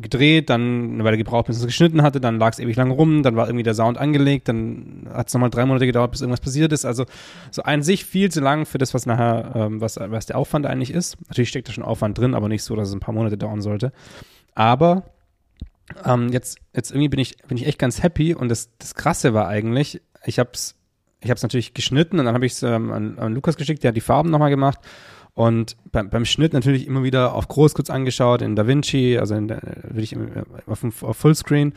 gedreht, 0.00 0.50
dann 0.50 0.94
eine 0.94 1.04
Weile 1.04 1.16
gebraucht, 1.16 1.46
bis 1.46 1.58
es 1.58 1.66
geschnitten 1.66 2.02
hatte, 2.02 2.20
dann 2.20 2.38
lag 2.38 2.52
es 2.52 2.58
ewig 2.58 2.76
lang 2.76 2.90
rum, 2.90 3.22
dann 3.22 3.36
war 3.36 3.46
irgendwie 3.46 3.62
der 3.62 3.74
Sound 3.74 3.98
angelegt, 3.98 4.48
dann 4.48 5.08
hat 5.12 5.28
es 5.28 5.34
nochmal 5.34 5.50
drei 5.50 5.66
Monate 5.66 5.86
gedauert, 5.86 6.10
bis 6.10 6.20
irgendwas 6.20 6.40
passiert 6.40 6.72
ist. 6.72 6.84
Also 6.84 7.06
so 7.50 7.62
an 7.62 7.82
sich 7.82 8.04
viel 8.04 8.30
zu 8.30 8.40
lang 8.40 8.66
für 8.66 8.78
das, 8.78 8.94
was 8.94 9.06
nachher, 9.06 9.52
ähm, 9.54 9.80
was, 9.80 9.96
was 9.98 10.26
der 10.26 10.36
Aufwand 10.36 10.66
eigentlich 10.66 10.92
ist. 10.92 11.16
Natürlich 11.28 11.48
steckt 11.48 11.68
da 11.68 11.72
schon 11.72 11.84
Aufwand 11.84 12.18
drin, 12.18 12.34
aber 12.34 12.48
nicht 12.48 12.62
so, 12.62 12.76
dass 12.76 12.88
es 12.88 12.94
ein 12.94 13.00
paar 13.00 13.14
Monate 13.14 13.36
dauern 13.36 13.62
sollte. 13.62 13.92
Aber 14.54 15.04
ähm, 16.04 16.28
jetzt, 16.30 16.58
jetzt 16.74 16.90
irgendwie 16.90 17.08
bin 17.08 17.20
ich, 17.20 17.36
bin 17.48 17.56
ich 17.56 17.66
echt 17.66 17.78
ganz 17.78 18.02
happy 18.02 18.34
und 18.34 18.48
das, 18.48 18.70
das 18.78 18.94
Krasse 18.94 19.34
war 19.34 19.48
eigentlich, 19.48 20.00
ich 20.24 20.38
hab's, 20.38 20.76
ich 21.20 21.30
hab's 21.30 21.42
natürlich 21.42 21.74
geschnitten 21.74 22.18
und 22.18 22.26
dann 22.26 22.34
habe 22.34 22.46
ich 22.46 22.52
es 22.52 22.62
ähm, 22.62 22.90
an, 22.90 23.18
an 23.18 23.34
Lukas 23.34 23.56
geschickt, 23.56 23.82
der 23.82 23.88
hat 23.88 23.96
die 23.96 24.00
Farben 24.00 24.30
nochmal 24.30 24.50
gemacht 24.50 24.80
und 25.34 25.76
beim, 25.90 26.10
beim 26.10 26.24
Schnitt 26.24 26.52
natürlich 26.52 26.86
immer 26.86 27.02
wieder 27.02 27.34
auf 27.34 27.48
groß 27.48 27.74
kurz 27.74 27.88
angeschaut, 27.88 28.42
in 28.42 28.54
DaVinci, 28.54 29.18
also 29.18 29.34
in 29.34 29.48
der, 29.48 29.60
wirklich 29.84 30.16
auf, 30.66 31.02
auf 31.02 31.16
Fullscreen. 31.16 31.72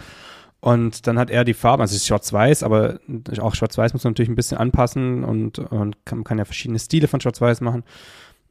Und 0.60 1.06
dann 1.08 1.20
hat 1.20 1.30
er 1.30 1.46
die 1.46 1.54
Farben, 1.54 1.82
also 1.82 1.92
es 1.92 2.02
ist 2.02 2.08
schwarz-weiß, 2.08 2.64
aber 2.64 3.00
auch 3.40 3.56
schwarz-weiß 3.56 3.94
muss 3.94 4.04
man 4.04 4.12
natürlich 4.12 4.30
ein 4.30 4.36
bisschen 4.36 4.58
anpassen 4.58 5.24
und, 5.24 5.60
und 5.60 6.04
kann, 6.06 6.24
kann 6.24 6.38
ja 6.38 6.46
verschiedene 6.46 6.80
Stile 6.80 7.08
von 7.08 7.22
schwarz-weiß 7.22 7.62
machen. 7.62 7.84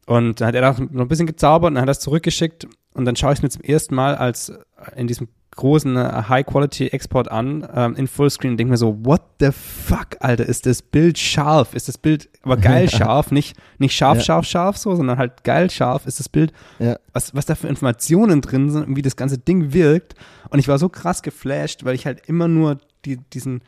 Und 0.06 0.40
dann 0.40 0.48
hat 0.48 0.54
er 0.54 0.60
da 0.60 0.76
noch 0.90 1.02
ein 1.02 1.08
bisschen 1.08 1.26
gezaubert 1.26 1.68
und 1.68 1.74
dann 1.74 1.82
hat 1.82 1.88
das 1.88 2.00
zurückgeschickt. 2.00 2.68
Und 2.92 3.04
dann 3.04 3.16
schaue 3.16 3.32
ich 3.32 3.38
es 3.38 3.42
mir 3.42 3.48
zum 3.48 3.62
ersten 3.62 3.94
Mal 3.94 4.14
als 4.14 4.52
in 4.96 5.06
diesem 5.06 5.28
großen 5.56 5.96
äh, 5.96 6.22
High-Quality-Export 6.28 7.30
an 7.30 7.66
ähm, 7.74 7.94
in 7.96 8.06
Fullscreen 8.06 8.52
und 8.52 8.56
denke 8.56 8.72
mir 8.72 8.76
so, 8.76 9.04
what 9.04 9.22
the 9.40 9.50
fuck, 9.52 10.16
Alter, 10.20 10.46
ist 10.46 10.66
das 10.66 10.82
Bild 10.82 11.18
scharf? 11.18 11.74
Ist 11.74 11.88
das 11.88 11.98
Bild 11.98 12.28
aber 12.42 12.56
geil 12.56 12.88
scharf? 12.90 13.30
Nicht, 13.30 13.56
nicht 13.78 13.94
scharf, 13.94 14.18
ja. 14.18 14.24
scharf, 14.24 14.46
scharf 14.46 14.76
so, 14.76 14.94
sondern 14.94 15.18
halt 15.18 15.44
geil 15.44 15.70
scharf 15.70 16.06
ist 16.06 16.20
das 16.20 16.28
Bild. 16.28 16.52
Ja. 16.78 16.98
Was, 17.12 17.34
was 17.34 17.46
da 17.46 17.54
für 17.54 17.68
Informationen 17.68 18.40
drin 18.40 18.70
sind 18.70 18.86
und 18.86 18.96
wie 18.96 19.02
das 19.02 19.16
ganze 19.16 19.38
Ding 19.38 19.72
wirkt. 19.72 20.14
Und 20.50 20.58
ich 20.58 20.68
war 20.68 20.78
so 20.78 20.88
krass 20.88 21.22
geflasht, 21.22 21.84
weil 21.84 21.94
ich 21.94 22.06
halt 22.06 22.22
immer 22.28 22.48
nur 22.48 22.78
die, 23.04 23.18
diesen 23.32 23.62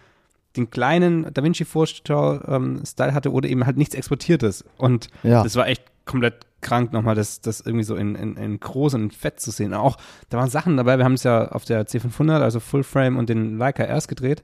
den 0.56 0.70
kleinen 0.70 1.32
Da 1.34 1.42
Vinci 1.42 1.64
Vorschau-Style 1.64 3.08
ähm, 3.08 3.14
hatte 3.14 3.30
oder 3.32 3.48
eben 3.48 3.66
halt 3.66 3.76
nichts 3.76 3.94
Exportiertes. 3.94 4.64
Und 4.78 5.08
ja. 5.22 5.42
das 5.42 5.56
war 5.56 5.68
echt 5.68 5.82
komplett 6.06 6.46
krank, 6.62 6.92
nochmal 6.92 7.14
das, 7.14 7.40
das 7.40 7.60
irgendwie 7.60 7.84
so 7.84 7.96
in, 7.96 8.14
in, 8.14 8.36
in 8.36 8.58
groß 8.58 8.94
und 8.94 9.14
fett 9.14 9.38
zu 9.38 9.50
sehen. 9.50 9.74
Auch, 9.74 9.96
da 10.30 10.38
waren 10.38 10.48
Sachen 10.48 10.76
dabei, 10.76 10.96
wir 10.96 11.04
haben 11.04 11.14
es 11.14 11.22
ja 11.22 11.48
auf 11.48 11.64
der 11.64 11.86
C500, 11.86 12.40
also 12.40 12.60
Full 12.60 12.82
Frame 12.82 13.18
und 13.18 13.28
den 13.28 13.58
Leica 13.58 13.84
erst 13.84 14.08
gedreht. 14.08 14.42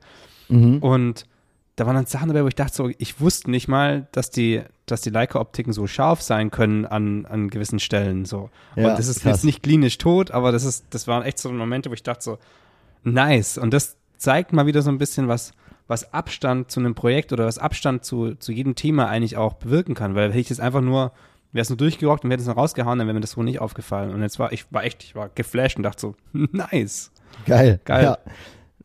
Mhm. 0.48 0.78
Und 0.78 1.26
da 1.76 1.86
waren 1.86 1.94
dann 1.94 2.06
Sachen 2.06 2.28
dabei, 2.28 2.44
wo 2.44 2.48
ich 2.48 2.54
dachte 2.54 2.74
so, 2.74 2.90
ich 2.98 3.20
wusste 3.20 3.50
nicht 3.50 3.66
mal, 3.66 4.06
dass 4.12 4.30
die, 4.30 4.62
dass 4.86 5.00
die 5.00 5.10
Leica-Optiken 5.10 5.72
so 5.72 5.86
scharf 5.86 6.20
sein 6.20 6.50
können 6.50 6.84
an, 6.84 7.24
an 7.24 7.48
gewissen 7.48 7.78
Stellen, 7.78 8.24
so. 8.24 8.50
Ja, 8.76 8.90
und 8.90 8.98
das 8.98 9.08
ist 9.08 9.22
krass. 9.22 9.38
jetzt 9.38 9.44
nicht 9.44 9.62
klinisch 9.62 9.98
tot, 9.98 10.30
aber 10.30 10.52
das 10.52 10.64
ist, 10.64 10.86
das 10.90 11.08
waren 11.08 11.22
echt 11.22 11.38
so 11.38 11.50
Momente, 11.50 11.88
wo 11.88 11.94
ich 11.94 12.02
dachte 12.02 12.22
so, 12.22 12.38
nice. 13.04 13.56
Und 13.56 13.72
das 13.72 13.96
zeigt 14.18 14.52
mal 14.52 14.66
wieder 14.66 14.82
so 14.82 14.90
ein 14.90 14.98
bisschen 14.98 15.28
was, 15.28 15.54
was 15.88 16.12
Abstand 16.12 16.70
zu 16.70 16.80
einem 16.80 16.94
Projekt 16.94 17.32
oder 17.32 17.46
was 17.46 17.58
Abstand 17.58 18.04
zu, 18.04 18.34
zu 18.34 18.52
jedem 18.52 18.74
Thema 18.74 19.08
eigentlich 19.08 19.36
auch 19.36 19.54
bewirken 19.54 19.94
kann, 19.94 20.14
weil 20.14 20.30
wenn 20.30 20.38
ich 20.38 20.48
das 20.48 20.60
einfach 20.60 20.82
nur 20.82 21.12
wäre 21.52 21.62
es 21.62 21.68
nur 21.68 21.76
durchgerockt 21.76 22.24
und 22.24 22.30
wäre 22.30 22.40
es 22.40 22.46
noch 22.46 22.56
rausgehauen, 22.56 22.98
dann 22.98 23.06
wäre 23.06 23.14
mir 23.14 23.20
das 23.20 23.32
so 23.32 23.42
nicht 23.42 23.60
aufgefallen. 23.60 24.12
Und 24.12 24.22
jetzt 24.22 24.38
war 24.38 24.52
ich 24.52 24.70
war 24.72 24.84
echt, 24.84 25.04
ich 25.04 25.14
war 25.14 25.28
geflasht 25.28 25.76
und 25.76 25.82
dachte 25.82 26.00
so, 26.00 26.14
nice. 26.32 27.10
Geil. 27.46 27.80
Geil. 27.84 28.04
Ja. 28.04 28.18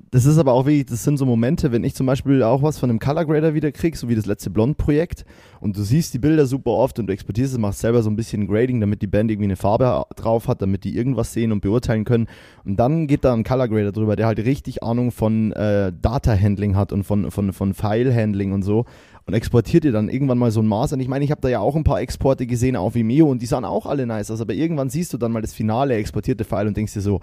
Das 0.10 0.26
ist 0.26 0.38
aber 0.38 0.54
auch 0.54 0.66
wirklich, 0.66 0.86
das 0.86 1.04
sind 1.04 1.18
so 1.18 1.26
Momente, 1.26 1.74
wenn 1.74 1.84
ich 1.84 1.94
zum 1.94 2.06
Beispiel 2.06 2.42
auch 2.42 2.62
was 2.62 2.80
von 2.80 2.90
einem 2.90 3.00
Color 3.00 3.26
Grader 3.26 3.54
wieder 3.54 3.74
kriege, 3.74 3.98
so 3.98 4.08
wie 4.08 4.16
das 4.16 4.26
letzte 4.26 4.50
Blond-Projekt, 4.50 5.26
und 5.60 5.76
du 5.76 5.82
siehst 5.82 6.14
die 6.14 6.20
Bilder 6.20 6.46
super 6.46 6.72
oft 6.72 6.98
und 7.00 7.08
du 7.08 7.14
exportierst 7.14 7.54
es, 7.54 7.60
machst 7.60 7.80
selber 7.80 8.02
so 8.02 8.10
ein 8.10 8.16
bisschen 8.16 8.48
Grading, 8.48 8.80
damit 8.80 9.02
die 9.02 9.08
Band 9.08 9.30
irgendwie 9.32 9.48
eine 9.48 9.58
Farbe 9.58 10.06
drauf 10.16 10.48
hat, 10.48 10.62
damit 10.62 10.86
die 10.86 10.96
irgendwas 10.96 11.34
sehen 11.34 11.52
und 11.52 11.60
beurteilen 11.60 12.06
können. 12.06 12.28
Und 12.64 12.78
dann 12.78 13.08
geht 13.08 13.26
da 13.26 13.34
ein 13.34 13.44
Color 13.44 13.68
Grader 13.68 13.92
drüber, 13.92 14.16
der 14.16 14.28
halt 14.28 14.40
richtig 14.40 14.82
Ahnung 14.82 15.12
von 15.12 15.52
äh, 15.52 15.92
Data 16.02 16.38
Handling 16.40 16.78
hat 16.78 16.94
und 16.94 17.04
von, 17.04 17.30
von, 17.30 17.52
von 17.52 17.74
File 17.74 18.16
Handling 18.16 18.54
und 18.54 18.62
so 18.64 18.86
und 19.26 19.34
exportiert 19.34 19.84
ihr 19.84 19.92
dann 19.92 20.08
irgendwann 20.08 20.38
mal 20.38 20.52
so 20.52 20.62
ein 20.62 20.68
Maß. 20.68 20.94
Und 20.94 21.02
ich 21.02 21.10
meine, 21.10 21.26
ich 21.26 21.32
habe 21.32 21.42
da 21.42 21.50
ja 21.50 21.60
auch 21.60 21.76
ein 21.76 21.84
paar 21.84 22.00
Exporte 22.00 22.48
gesehen 22.48 22.78
auf 22.78 22.96
Vimeo 22.96 23.30
und 23.30 23.42
die 23.42 23.46
sahen 23.46 23.66
auch 23.66 23.86
alle 23.86 24.06
nice 24.06 24.32
aus, 24.32 24.40
aber 24.40 24.54
irgendwann 24.54 24.90
siehst 24.90 25.12
du 25.12 25.18
dann 25.18 25.34
mal 25.34 25.42
das 25.42 25.54
finale 25.54 25.96
exportierte 25.96 26.46
File 26.46 26.68
und 26.68 26.78
denkst 26.78 26.94
dir 26.94 27.02
so, 27.02 27.20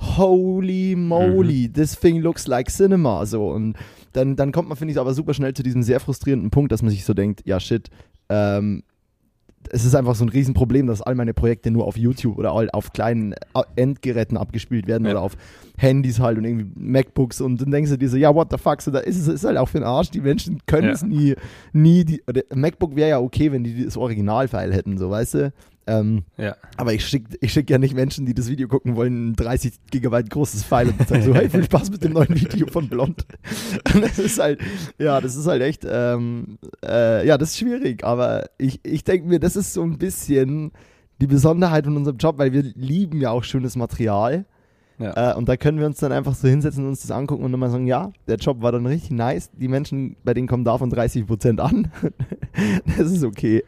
holy 0.00 0.94
moly, 0.96 1.68
mhm. 1.68 1.72
this 1.72 1.98
thing 1.98 2.20
looks 2.20 2.46
like 2.46 2.70
cinema. 2.70 3.24
So, 3.26 3.50
und 3.50 3.76
dann, 4.12 4.36
dann 4.36 4.52
kommt 4.52 4.68
man, 4.68 4.76
finde 4.76 4.92
ich, 4.92 4.98
aber 4.98 5.14
super 5.14 5.34
schnell 5.34 5.54
zu 5.54 5.62
diesem 5.62 5.82
sehr 5.82 6.00
frustrierenden 6.00 6.50
Punkt, 6.50 6.72
dass 6.72 6.82
man 6.82 6.90
sich 6.90 7.04
so 7.04 7.14
denkt, 7.14 7.42
ja 7.44 7.60
shit, 7.60 7.90
ähm, 8.28 8.82
es 9.68 9.84
ist 9.84 9.94
einfach 9.94 10.14
so 10.14 10.24
ein 10.24 10.30
Riesenproblem, 10.30 10.86
dass 10.86 11.02
all 11.02 11.14
meine 11.14 11.34
Projekte 11.34 11.70
nur 11.70 11.86
auf 11.86 11.96
YouTube 11.96 12.38
oder 12.38 12.52
auf 12.74 12.92
kleinen 12.92 13.32
äh, 13.32 13.62
Endgeräten 13.76 14.36
abgespielt 14.36 14.86
werden 14.86 15.04
ja. 15.04 15.12
oder 15.12 15.22
auf 15.22 15.36
Handys 15.76 16.18
halt 16.18 16.38
und 16.38 16.44
irgendwie 16.44 16.66
MacBooks 16.74 17.40
und 17.40 17.60
dann 17.60 17.70
denkst 17.70 17.90
du 17.90 17.98
dir 17.98 18.08
so, 18.08 18.16
ja, 18.16 18.34
what 18.34 18.48
the 18.50 18.58
fuck, 18.58 18.80
so 18.80 18.90
da 18.90 19.00
ist 19.00 19.18
es 19.18 19.28
ist 19.28 19.44
halt 19.44 19.58
auch 19.58 19.68
für 19.68 19.78
den 19.78 19.86
Arsch, 19.86 20.10
die 20.10 20.20
Menschen 20.20 20.60
können 20.66 20.88
ja. 20.88 20.92
es 20.92 21.02
nie, 21.02 21.34
nie, 21.72 22.04
die, 22.04 22.22
MacBook 22.54 22.96
wäre 22.96 23.10
ja 23.10 23.20
okay, 23.20 23.52
wenn 23.52 23.62
die 23.62 23.84
das 23.84 23.96
Originalfile 23.96 24.72
hätten, 24.72 24.98
so, 24.98 25.10
weißt 25.10 25.34
du? 25.34 25.52
Ähm, 25.86 26.24
ja. 26.36 26.56
Aber 26.76 26.92
ich 26.92 27.06
schicke 27.06 27.36
ich 27.40 27.52
schick 27.52 27.68
ja 27.70 27.78
nicht 27.78 27.94
Menschen, 27.94 28.26
die 28.26 28.34
das 28.34 28.48
Video 28.48 28.68
gucken 28.68 28.96
wollen, 28.96 29.30
ein 29.30 29.36
30 29.36 29.72
Gigabyte 29.90 30.30
großes 30.30 30.62
File 30.62 30.90
und 30.90 31.08
sagen 31.08 31.22
so, 31.22 31.34
hey, 31.34 31.48
viel 31.48 31.64
Spaß 31.64 31.90
mit 31.90 32.04
dem 32.04 32.12
neuen 32.12 32.34
Video 32.40 32.66
von 32.66 32.88
Blond. 32.88 33.26
das 33.84 34.18
ist 34.18 34.38
halt, 34.38 34.60
ja, 34.98 35.20
das 35.20 35.36
ist 35.36 35.46
halt 35.46 35.62
echt, 35.62 35.86
ähm, 35.88 36.58
äh, 36.84 37.26
ja, 37.26 37.38
das 37.38 37.50
ist 37.50 37.58
schwierig, 37.58 38.04
aber 38.04 38.50
ich, 38.58 38.80
ich 38.84 39.04
denke 39.04 39.26
mir, 39.26 39.40
das 39.40 39.56
ist 39.56 39.72
so 39.72 39.82
ein 39.82 39.98
bisschen 39.98 40.72
die 41.20 41.26
Besonderheit 41.26 41.84
von 41.84 41.96
unserem 41.96 42.16
Job, 42.18 42.38
weil 42.38 42.52
wir 42.52 42.62
lieben 42.62 43.20
ja 43.20 43.30
auch 43.30 43.44
schönes 43.44 43.76
Material. 43.76 44.46
Ja. 44.98 45.32
Äh, 45.32 45.36
und 45.36 45.48
da 45.48 45.56
können 45.56 45.78
wir 45.78 45.86
uns 45.86 45.98
dann 45.98 46.12
einfach 46.12 46.34
so 46.34 46.46
hinsetzen 46.46 46.84
und 46.84 46.90
uns 46.90 47.00
das 47.00 47.10
angucken 47.10 47.42
und 47.42 47.52
dann 47.52 47.60
mal 47.60 47.70
sagen, 47.70 47.86
ja, 47.86 48.12
der 48.28 48.36
Job 48.36 48.60
war 48.60 48.70
dann 48.70 48.86
richtig 48.86 49.12
nice. 49.12 49.50
Die 49.52 49.68
Menschen, 49.68 50.16
bei 50.24 50.34
denen 50.34 50.46
kommen 50.46 50.64
davon 50.64 50.92
30% 50.92 51.58
an. 51.58 51.90
das 52.98 53.10
ist 53.10 53.24
okay. 53.24 53.64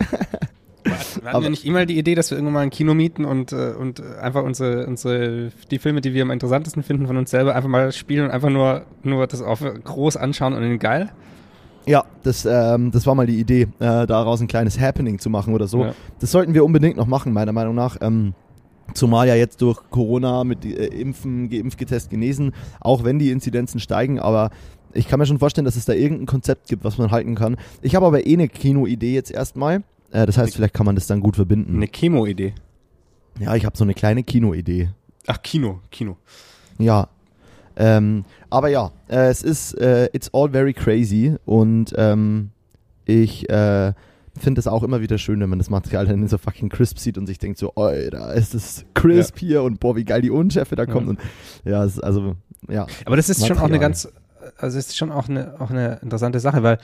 Wir 0.85 0.93
hatten 0.95 1.27
Aber- 1.27 1.45
ja 1.45 1.51
nicht 1.51 1.65
immer 1.65 1.87
die 1.87 1.99
Idee, 1.99 2.15
dass 2.15 2.31
wir 2.31 2.39
irgendwann 2.39 2.55
mal 2.55 2.61
ein 2.61 2.71
Kino 2.71 2.95
mieten 2.95 3.25
und, 3.25 3.53
äh, 3.53 3.73
und 3.79 4.03
einfach 4.17 4.43
unsere, 4.43 4.87
unsere, 4.87 5.51
die 5.71 5.79
Filme, 5.79 6.01
die 6.01 6.15
wir 6.15 6.23
am 6.23 6.31
interessantesten 6.31 6.83
finden 6.83 7.07
von 7.07 7.17
uns 7.17 7.31
selber, 7.31 7.55
einfach 7.55 7.69
mal 7.69 7.93
spielen 7.93 8.25
und 8.27 8.31
einfach 8.31 8.51
nur, 8.51 8.83
nur 9.03 9.27
das 9.27 9.43
auf 9.43 9.61
groß 9.61 10.17
anschauen 10.17 10.55
und 10.55 10.63
dann 10.63 10.79
geil. 10.79 11.11
Ja, 11.87 12.05
das, 12.23 12.47
ähm, 12.47 12.91
das 12.93 13.07
war 13.07 13.15
mal 13.15 13.27
die 13.27 13.39
Idee, 13.41 13.63
äh, 13.81 14.07
daraus 14.07 14.41
ein 14.41 14.47
kleines 14.47 14.79
Happening 14.79 15.19
zu 15.19 15.31
machen 15.31 15.53
oder 15.53 15.67
so. 15.67 15.85
Ja. 15.85 15.95
Das 16.21 16.31
sollten 16.31 16.55
wir 16.55 16.65
unbedingt 16.65 16.97
noch 16.97 17.07
machen, 17.07 17.33
meiner 17.33 17.53
Meinung 17.53 17.75
nach. 17.75 17.97
Ähm, 18.01 18.35
zumal 18.95 19.27
ja 19.27 19.35
jetzt 19.35 19.61
durch 19.63 19.81
Corona 19.91 20.45
mit 20.45 20.65
äh, 20.65 20.87
Impfen, 20.87 21.49
geimpft, 21.49 21.79
getestet, 21.79 22.11
genesen, 22.11 22.53
auch 22.81 23.05
wenn 23.05 23.19
die 23.19 23.31
Inzidenzen 23.31 23.81
steigen, 23.81 24.21
aber 24.21 24.51
ich 24.95 25.09
kann 25.09 25.19
mir 25.19 25.27
schon 25.27 25.39
vorstellen, 25.39 25.65
dass 25.65 25.77
es 25.77 25.87
da 25.87 25.93
irgendein 25.95 26.27
Konzept 26.27 26.69
gibt, 26.69 26.85
was 26.85 26.99
man 26.99 27.11
halten 27.11 27.35
kann. 27.35 27.57
Ich 27.81 27.95
habe 27.95 28.07
aber 28.07 28.27
eh 28.27 28.35
eine 28.35 28.49
Kino-Idee 28.49 29.15
jetzt 29.15 29.31
erstmal. 29.31 29.83
Äh, 30.13 30.27
das 30.27 30.39
heißt, 30.39 30.55
vielleicht 30.55 30.75
kann 30.75 30.87
man 30.87 30.95
das 30.95 31.07
dann 31.07 31.21
gut 31.21 31.37
verbinden. 31.37 31.77
Eine 31.77 31.89
Chemo-Idee. 31.89 32.55
Ja, 33.41 33.55
ich 33.57 33.65
habe 33.65 33.77
so 33.77 33.85
eine 33.85 33.95
kleine 33.95 34.23
Kino-Idee. 34.23 34.91
Ach, 35.27 35.43
Kino, 35.43 35.81
Kino. 35.91 36.17
Ja. 36.79 37.09
Ähm, 37.77 38.25
aber 38.51 38.69
ja, 38.69 38.93
äh, 39.09 39.29
es 39.29 39.43
ist, 39.43 39.73
äh, 39.75 40.11
it's 40.13 40.29
all 40.35 40.51
very 40.51 40.75
crazy 40.75 41.37
und 41.47 41.95
ähm, 41.97 42.51
ich 43.07 43.49
äh, 43.49 43.95
finde 44.39 44.59
es 44.59 44.67
auch 44.67 44.83
immer 44.83 45.01
wieder 45.01 45.17
schön, 45.17 45.41
wenn 45.41 45.49
man 45.49 45.59
das 45.59 45.71
Material 45.71 46.07
dann 46.07 46.21
in 46.21 46.29
so 46.29 46.37
fucking 46.37 46.69
crisp 46.69 46.99
sieht 46.99 47.17
und 47.17 47.27
sich 47.27 47.39
denkt 47.39 47.59
so, 47.59 47.73
oh, 47.75 47.91
da 48.11 48.33
ist 48.33 48.55
es 48.55 48.85
crisp 48.93 49.39
hier 49.39 49.63
und 49.63 49.81
boah, 49.81 49.97
wie 49.97 50.05
geil 50.05 50.21
die 50.21 50.31
Unschärfe 50.31 50.77
da 50.77 50.85
kommt. 50.85 51.07
Ja. 51.07 51.11
Und 51.11 51.21
ja, 51.65 51.85
es 51.85 51.95
ist 51.95 52.01
also, 52.01 52.37
ja. 52.69 52.87
Aber 53.07 53.17
das 53.17 53.31
ist 53.31 53.47
schon 53.47 53.57
auch 53.57 53.63
eine 53.63 53.79
Material. 53.79 53.91
ganz, 53.91 54.09
also 54.59 54.79
es 54.79 54.89
ist 54.89 54.97
schon 54.97 55.11
auch 55.11 55.31
eine, 55.31 55.59
auch 55.59 55.71
eine 55.71 55.99
interessante 56.03 56.41
Sache, 56.41 56.63
weil, 56.63 56.79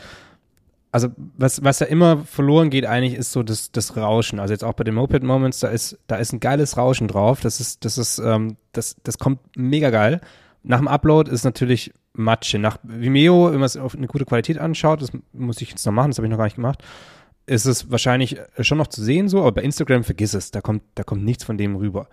also 0.90 1.09
was, 1.37 1.62
was 1.62 1.80
ja 1.80 1.87
immer 1.87 2.18
verloren 2.25 2.71
geht 2.71 2.87
eigentlich, 2.87 3.14
ist 3.14 3.33
so 3.33 3.42
das, 3.42 3.73
das 3.73 3.97
Rauschen. 3.97 4.40
Also 4.40 4.54
jetzt 4.54 4.64
auch 4.64 4.73
bei 4.73 4.85
den 4.85 4.95
Moped 4.95 5.23
Moments, 5.23 5.61
da 5.61 5.68
ist, 5.68 5.99
da 6.07 6.16
ist 6.16 6.33
ein 6.33 6.40
geiles 6.40 6.76
Rauschen 6.76 7.09
drauf. 7.09 7.40
Das 7.40 7.61
ist, 7.61 7.85
das 7.85 7.99
ist, 7.99 8.18
ähm, 8.18 8.57
das, 8.73 8.97
das 9.02 9.18
kommt 9.18 9.40
mega 9.57 9.90
geil. 9.90 10.21
Nach 10.62 10.78
dem 10.78 10.88
Upload 10.88 11.30
ist 11.30 11.45
natürlich 11.45 11.92
Matsche. 12.14 12.59
Nach 12.59 12.78
Vimeo, 12.83 13.47
wenn 13.47 13.61
man 13.61 13.64
es 13.64 13.76
auf 13.76 13.95
eine 13.95 14.07
gute 14.07 14.25
Qualität 14.25 14.59
anschaut, 14.59 15.02
das 15.02 15.11
muss 15.33 15.61
ich 15.61 15.71
jetzt 15.71 15.85
noch 15.87 15.92
machen, 15.92 16.11
das 16.11 16.18
habe 16.18 16.26
ich 16.26 16.30
noch 16.30 16.38
gar 16.38 16.45
nicht 16.45 16.57
gemacht, 16.57 16.83
ist 17.47 17.66
es 17.66 17.90
wahrscheinlich 17.90 18.40
schon 18.61 18.78
noch 18.78 18.88
zu 18.88 19.02
sehen 19.02 19.28
so, 19.28 19.40
aber 19.40 19.52
bei 19.52 19.62
Instagram 19.62 20.04
vergiss 20.04 20.35
es, 20.35 20.50
da 20.50 20.61
kommt, 20.61 20.83
da 20.95 21.02
kommt 21.04 21.25
nichts 21.25 21.45
von 21.45 21.57
dem 21.57 21.76
rüber. 21.76 22.09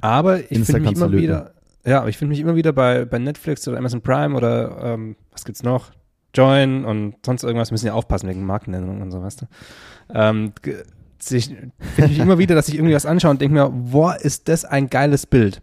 Aber 0.00 0.40
ich 0.50 0.64
finde 0.64 0.80
mich 0.80 0.92
immer 0.92 1.12
wieder, 1.12 1.54
ja, 1.84 2.00
aber 2.00 2.08
ich 2.08 2.18
finde 2.18 2.30
mich 2.30 2.40
immer 2.40 2.54
wieder 2.54 2.72
bei, 2.72 3.04
bei 3.04 3.18
Netflix 3.18 3.66
oder 3.66 3.78
Amazon 3.78 4.02
Prime 4.02 4.36
oder 4.36 4.78
ähm, 4.82 5.16
was 5.32 5.44
gibt's 5.44 5.62
noch? 5.62 5.90
Join 6.34 6.84
und 6.84 7.14
sonst 7.24 7.42
irgendwas, 7.42 7.70
müssen 7.70 7.86
ja 7.86 7.94
aufpassen 7.94 8.28
wegen 8.28 8.44
Markennennung 8.44 9.00
und 9.00 9.10
so, 9.10 9.22
weißt 9.22 9.42
du. 9.42 9.46
Ähm, 10.12 10.52
sich, 11.18 11.46
finde 11.94 12.12
ich 12.12 12.18
immer 12.18 12.38
wieder, 12.38 12.54
dass 12.54 12.68
ich 12.68 12.74
irgendwie 12.74 12.94
was 12.94 13.06
anschaue 13.06 13.30
und 13.30 13.40
denke 13.40 13.54
mir, 13.54 13.68
boah, 13.70 14.16
ist 14.16 14.48
das 14.48 14.64
ein 14.64 14.90
geiles 14.90 15.26
Bild. 15.26 15.62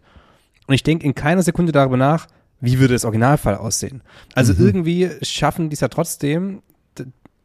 Und 0.66 0.74
ich 0.74 0.82
denke 0.82 1.04
in 1.06 1.14
keiner 1.14 1.42
Sekunde 1.42 1.72
darüber 1.72 1.96
nach, 1.96 2.26
wie 2.60 2.78
würde 2.78 2.94
das 2.94 3.04
Originalfall 3.04 3.56
aussehen. 3.56 4.02
Also 4.34 4.52
Mhm. 4.54 4.66
irgendwie 4.66 5.10
schaffen 5.22 5.70
die 5.70 5.74
es 5.74 5.80
ja 5.80 5.88
trotzdem, 5.88 6.62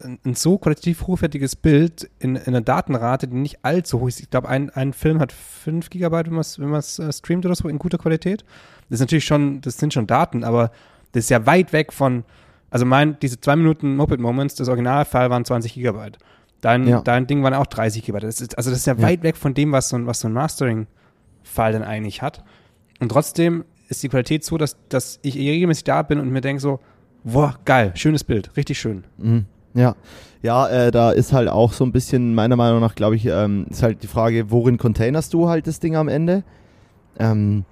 ein 0.01 0.33
so 0.33 0.57
qualitativ 0.57 1.07
hochwertiges 1.07 1.57
Bild 1.57 2.09
in, 2.19 2.37
in 2.37 2.47
einer 2.47 2.61
Datenrate, 2.61 3.27
die 3.27 3.35
nicht 3.35 3.65
allzu 3.65 3.99
hoch 3.99 4.07
ist. 4.07 4.21
Ich 4.21 4.29
glaube, 4.29 4.47
ein, 4.47 4.69
ein 4.69 4.93
Film 4.93 5.19
hat 5.19 5.33
5 5.33 5.89
Gigabyte, 5.89 6.27
wenn 6.27 6.33
man 6.33 6.41
es 6.41 6.57
wenn 6.57 6.69
man's, 6.69 6.99
äh, 6.99 7.11
streamt 7.11 7.45
oder 7.45 7.55
so, 7.55 7.67
in 7.67 7.79
guter 7.79 7.97
Qualität. 7.97 8.45
Das 8.89 8.95
ist 8.95 8.99
natürlich 9.01 9.25
schon, 9.25 9.59
das 9.61 9.77
sind 9.77 9.93
schon 9.93 10.07
Daten, 10.07 10.45
aber 10.45 10.71
das 11.11 11.25
ist 11.25 11.29
ja 11.29 11.45
weit 11.45 11.73
weg 11.73 11.91
von, 11.91 12.23
also 12.71 12.85
mein, 12.85 13.17
diese 13.21 13.39
zwei 13.39 13.55
Minuten 13.55 13.95
Moped 13.95 14.19
Moments, 14.19 14.55
das 14.55 14.67
Originalfall 14.67 15.29
waren 15.29 15.45
20 15.45 15.73
Gigabyte. 15.73 16.17
Dein, 16.61 16.87
Ja. 16.87 17.01
dein 17.01 17.25
Ding 17.27 17.41
waren 17.43 17.53
auch 17.53 17.67
30 17.67 18.03
Gigabyte. 18.03 18.23
Das 18.27 18.41
ist, 18.41 18.57
also 18.57 18.69
das 18.69 18.79
ist 18.79 18.85
ja, 18.87 18.93
Ja. 18.95 19.01
weit 19.01 19.23
weg 19.23 19.37
von 19.37 19.53
dem, 19.53 19.71
was 19.71 19.89
so 19.89 19.95
ein, 19.95 20.05
was 20.07 20.19
so 20.19 20.27
ein 20.27 20.33
Mastering-Fall 20.33 21.71
dann 21.73 21.83
eigentlich 21.83 22.21
hat. 22.21 22.43
Und 22.99 23.09
trotzdem 23.11 23.63
ist 23.87 24.03
die 24.03 24.09
Qualität 24.09 24.43
so, 24.43 24.57
dass, 24.57 24.75
dass 24.89 25.19
ich 25.23 25.35
regelmäßig 25.35 25.83
da 25.85 26.01
bin 26.01 26.19
und 26.19 26.29
mir 26.29 26.41
denke 26.41 26.61
so, 26.61 26.79
boah, 27.23 27.55
geil, 27.65 27.91
schönes 27.95 28.23
Bild, 28.23 28.55
richtig 28.57 28.79
schön. 28.79 29.03
Mhm. 29.17 29.45
Ja, 29.73 29.95
ja, 30.41 30.67
äh, 30.67 30.91
da 30.91 31.11
ist 31.11 31.31
halt 31.31 31.47
auch 31.47 31.73
so 31.73 31.83
ein 31.85 31.91
bisschen, 31.91 32.33
meiner 32.33 32.55
Meinung 32.55 32.79
nach, 32.81 32.95
glaube 32.95 33.15
ich, 33.15 33.25
ähm, 33.25 33.67
ist 33.69 33.83
halt 33.83 34.01
die 34.03 34.07
Frage, 34.07 34.49
worin 34.51 34.77
containerst 34.77 35.33
du 35.33 35.47
halt 35.47 35.67
das 35.67 35.79
Ding 35.79 35.95
am 35.95 36.07
Ende? 36.07 36.43
Ähm, 37.19 37.65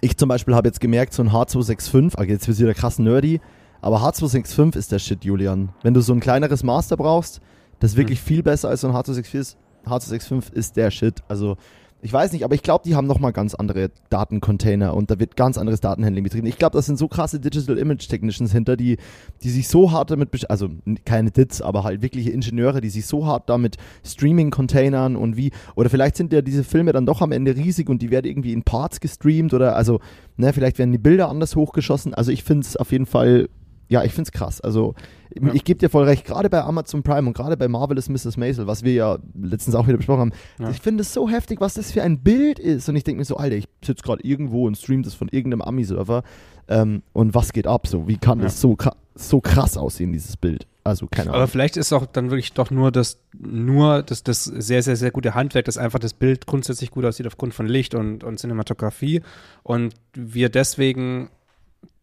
ich 0.00 0.16
zum 0.16 0.28
Beispiel 0.28 0.54
habe 0.54 0.68
jetzt 0.68 0.80
gemerkt, 0.80 1.12
so 1.12 1.22
ein 1.22 1.30
H265, 1.30 2.14
okay, 2.16 2.30
jetzt 2.30 2.46
wird 2.46 2.58
wieder 2.58 2.74
krass 2.74 2.98
nerdy, 3.00 3.40
aber 3.80 3.98
H265 3.98 4.76
ist 4.76 4.92
der 4.92 4.98
Shit, 4.98 5.24
Julian. 5.24 5.70
Wenn 5.82 5.94
du 5.94 6.00
so 6.00 6.12
ein 6.12 6.20
kleineres 6.20 6.62
Master 6.62 6.96
brauchst, 6.96 7.40
das 7.80 7.92
ist 7.92 7.96
wirklich 7.96 8.20
viel 8.20 8.42
besser 8.42 8.68
als 8.68 8.80
so 8.80 8.88
ein 8.88 8.94
H264 8.94 9.38
ist. 9.38 9.58
H265 9.86 10.52
ist 10.52 10.76
der 10.76 10.90
Shit. 10.90 11.22
Also, 11.28 11.56
ich 12.00 12.12
weiß 12.12 12.32
nicht, 12.32 12.44
aber 12.44 12.54
ich 12.54 12.62
glaube, 12.62 12.84
die 12.84 12.94
haben 12.94 13.08
nochmal 13.08 13.32
ganz 13.32 13.56
andere 13.56 13.90
Datencontainer 14.08 14.94
und 14.94 15.10
da 15.10 15.18
wird 15.18 15.34
ganz 15.34 15.58
anderes 15.58 15.80
Datenhandling 15.80 16.22
betrieben. 16.22 16.46
Ich 16.46 16.56
glaube, 16.56 16.76
das 16.76 16.86
sind 16.86 16.96
so 16.96 17.08
krasse 17.08 17.40
Digital 17.40 17.76
Image 17.76 18.06
Technicians 18.08 18.52
hinter, 18.52 18.76
die, 18.76 18.98
die 19.42 19.50
sich 19.50 19.66
so 19.66 19.90
hart 19.90 20.12
damit, 20.12 20.48
also 20.48 20.68
keine 21.04 21.32
Dits, 21.32 21.60
aber 21.60 21.82
halt 21.82 22.00
wirkliche 22.00 22.30
Ingenieure, 22.30 22.80
die 22.80 22.90
sich 22.90 23.06
so 23.06 23.26
hart 23.26 23.48
damit 23.48 23.78
Streaming-Containern 24.04 25.16
und 25.16 25.36
wie, 25.36 25.50
oder 25.74 25.90
vielleicht 25.90 26.16
sind 26.16 26.32
ja 26.32 26.40
diese 26.40 26.62
Filme 26.62 26.92
dann 26.92 27.04
doch 27.04 27.20
am 27.20 27.32
Ende 27.32 27.56
riesig 27.56 27.88
und 27.88 28.00
die 28.00 28.12
werden 28.12 28.26
irgendwie 28.26 28.52
in 28.52 28.62
Parts 28.62 29.00
gestreamt 29.00 29.52
oder 29.52 29.74
also, 29.74 29.98
ne, 30.36 30.52
vielleicht 30.52 30.78
werden 30.78 30.92
die 30.92 30.98
Bilder 30.98 31.28
anders 31.28 31.56
hochgeschossen. 31.56 32.14
Also 32.14 32.30
ich 32.30 32.44
finde 32.44 32.64
es 32.64 32.76
auf 32.76 32.92
jeden 32.92 33.06
Fall, 33.06 33.48
ja, 33.88 34.04
ich 34.04 34.12
finde 34.12 34.28
es 34.28 34.32
krass. 34.32 34.60
Also 34.60 34.94
Ja. 35.40 35.52
ich 35.52 35.64
gebe 35.64 35.78
dir 35.78 35.88
voll 35.90 36.04
recht, 36.04 36.24
gerade 36.24 36.48
bei 36.50 36.62
Amazon 36.62 37.02
Prime 37.02 37.26
und 37.28 37.34
gerade 37.36 37.56
bei 37.56 37.68
Marvelous 37.68 38.08
Mrs. 38.08 38.36
Maisel, 38.36 38.66
was 38.66 38.82
wir 38.82 38.92
ja 38.94 39.18
letztens 39.40 39.74
auch 39.76 39.86
wieder 39.86 39.96
besprochen 39.98 40.20
haben, 40.20 40.32
Ja. 40.58 40.70
ich 40.70 40.80
finde 40.80 41.02
es 41.02 41.12
so 41.12 41.28
heftig, 41.28 41.60
was 41.60 41.74
das 41.74 41.92
für 41.92 42.02
ein 42.02 42.20
Bild 42.20 42.58
ist. 42.58 42.88
Und 42.88 42.96
ich 42.96 43.04
denke 43.04 43.18
mir 43.18 43.24
so, 43.24 43.36
Alter, 43.36 43.56
ich 43.56 43.66
sitze 43.84 44.02
gerade 44.02 44.22
irgendwo 44.24 44.66
und 44.66 44.76
stream 44.76 45.02
das 45.02 45.14
von 45.14 45.28
irgendeinem 45.28 45.62
Ami-Server. 45.62 46.22
Ähm, 46.68 47.02
und 47.12 47.34
was 47.34 47.52
geht 47.52 47.66
ab? 47.66 47.86
So, 47.86 48.06
wie 48.08 48.16
kann 48.18 48.38
Ja. 48.38 48.44
das 48.44 48.60
so, 48.60 48.76
so 49.14 49.40
krass 49.40 49.76
aussehen, 49.76 50.12
dieses 50.12 50.36
Bild? 50.36 50.66
Also, 50.84 51.06
keine 51.06 51.28
Aber 51.30 51.38
Ahnung. 51.38 51.48
vielleicht 51.48 51.76
ist 51.76 51.92
auch 51.92 52.06
dann 52.06 52.30
wirklich 52.30 52.52
doch 52.54 52.70
nur 52.70 52.90
das, 52.90 53.18
nur 53.38 54.02
das, 54.02 54.22
das 54.22 54.44
sehr, 54.44 54.82
sehr, 54.82 54.96
sehr 54.96 55.10
gute 55.10 55.34
Handwerk, 55.34 55.66
dass 55.66 55.76
einfach 55.76 55.98
das 55.98 56.14
Bild 56.14 56.46
grundsätzlich 56.46 56.90
gut 56.90 57.04
aussieht 57.04 57.26
aufgrund 57.26 57.52
von 57.52 57.66
Licht 57.66 57.94
und, 57.94 58.24
und 58.24 58.38
Cinematografie 58.38 59.20
und 59.62 59.94
wir 60.14 60.48
deswegen 60.48 61.28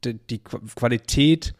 die, 0.03 0.13
die 0.29 0.37
Qu- 0.39 0.59
Qualität 0.75 1.53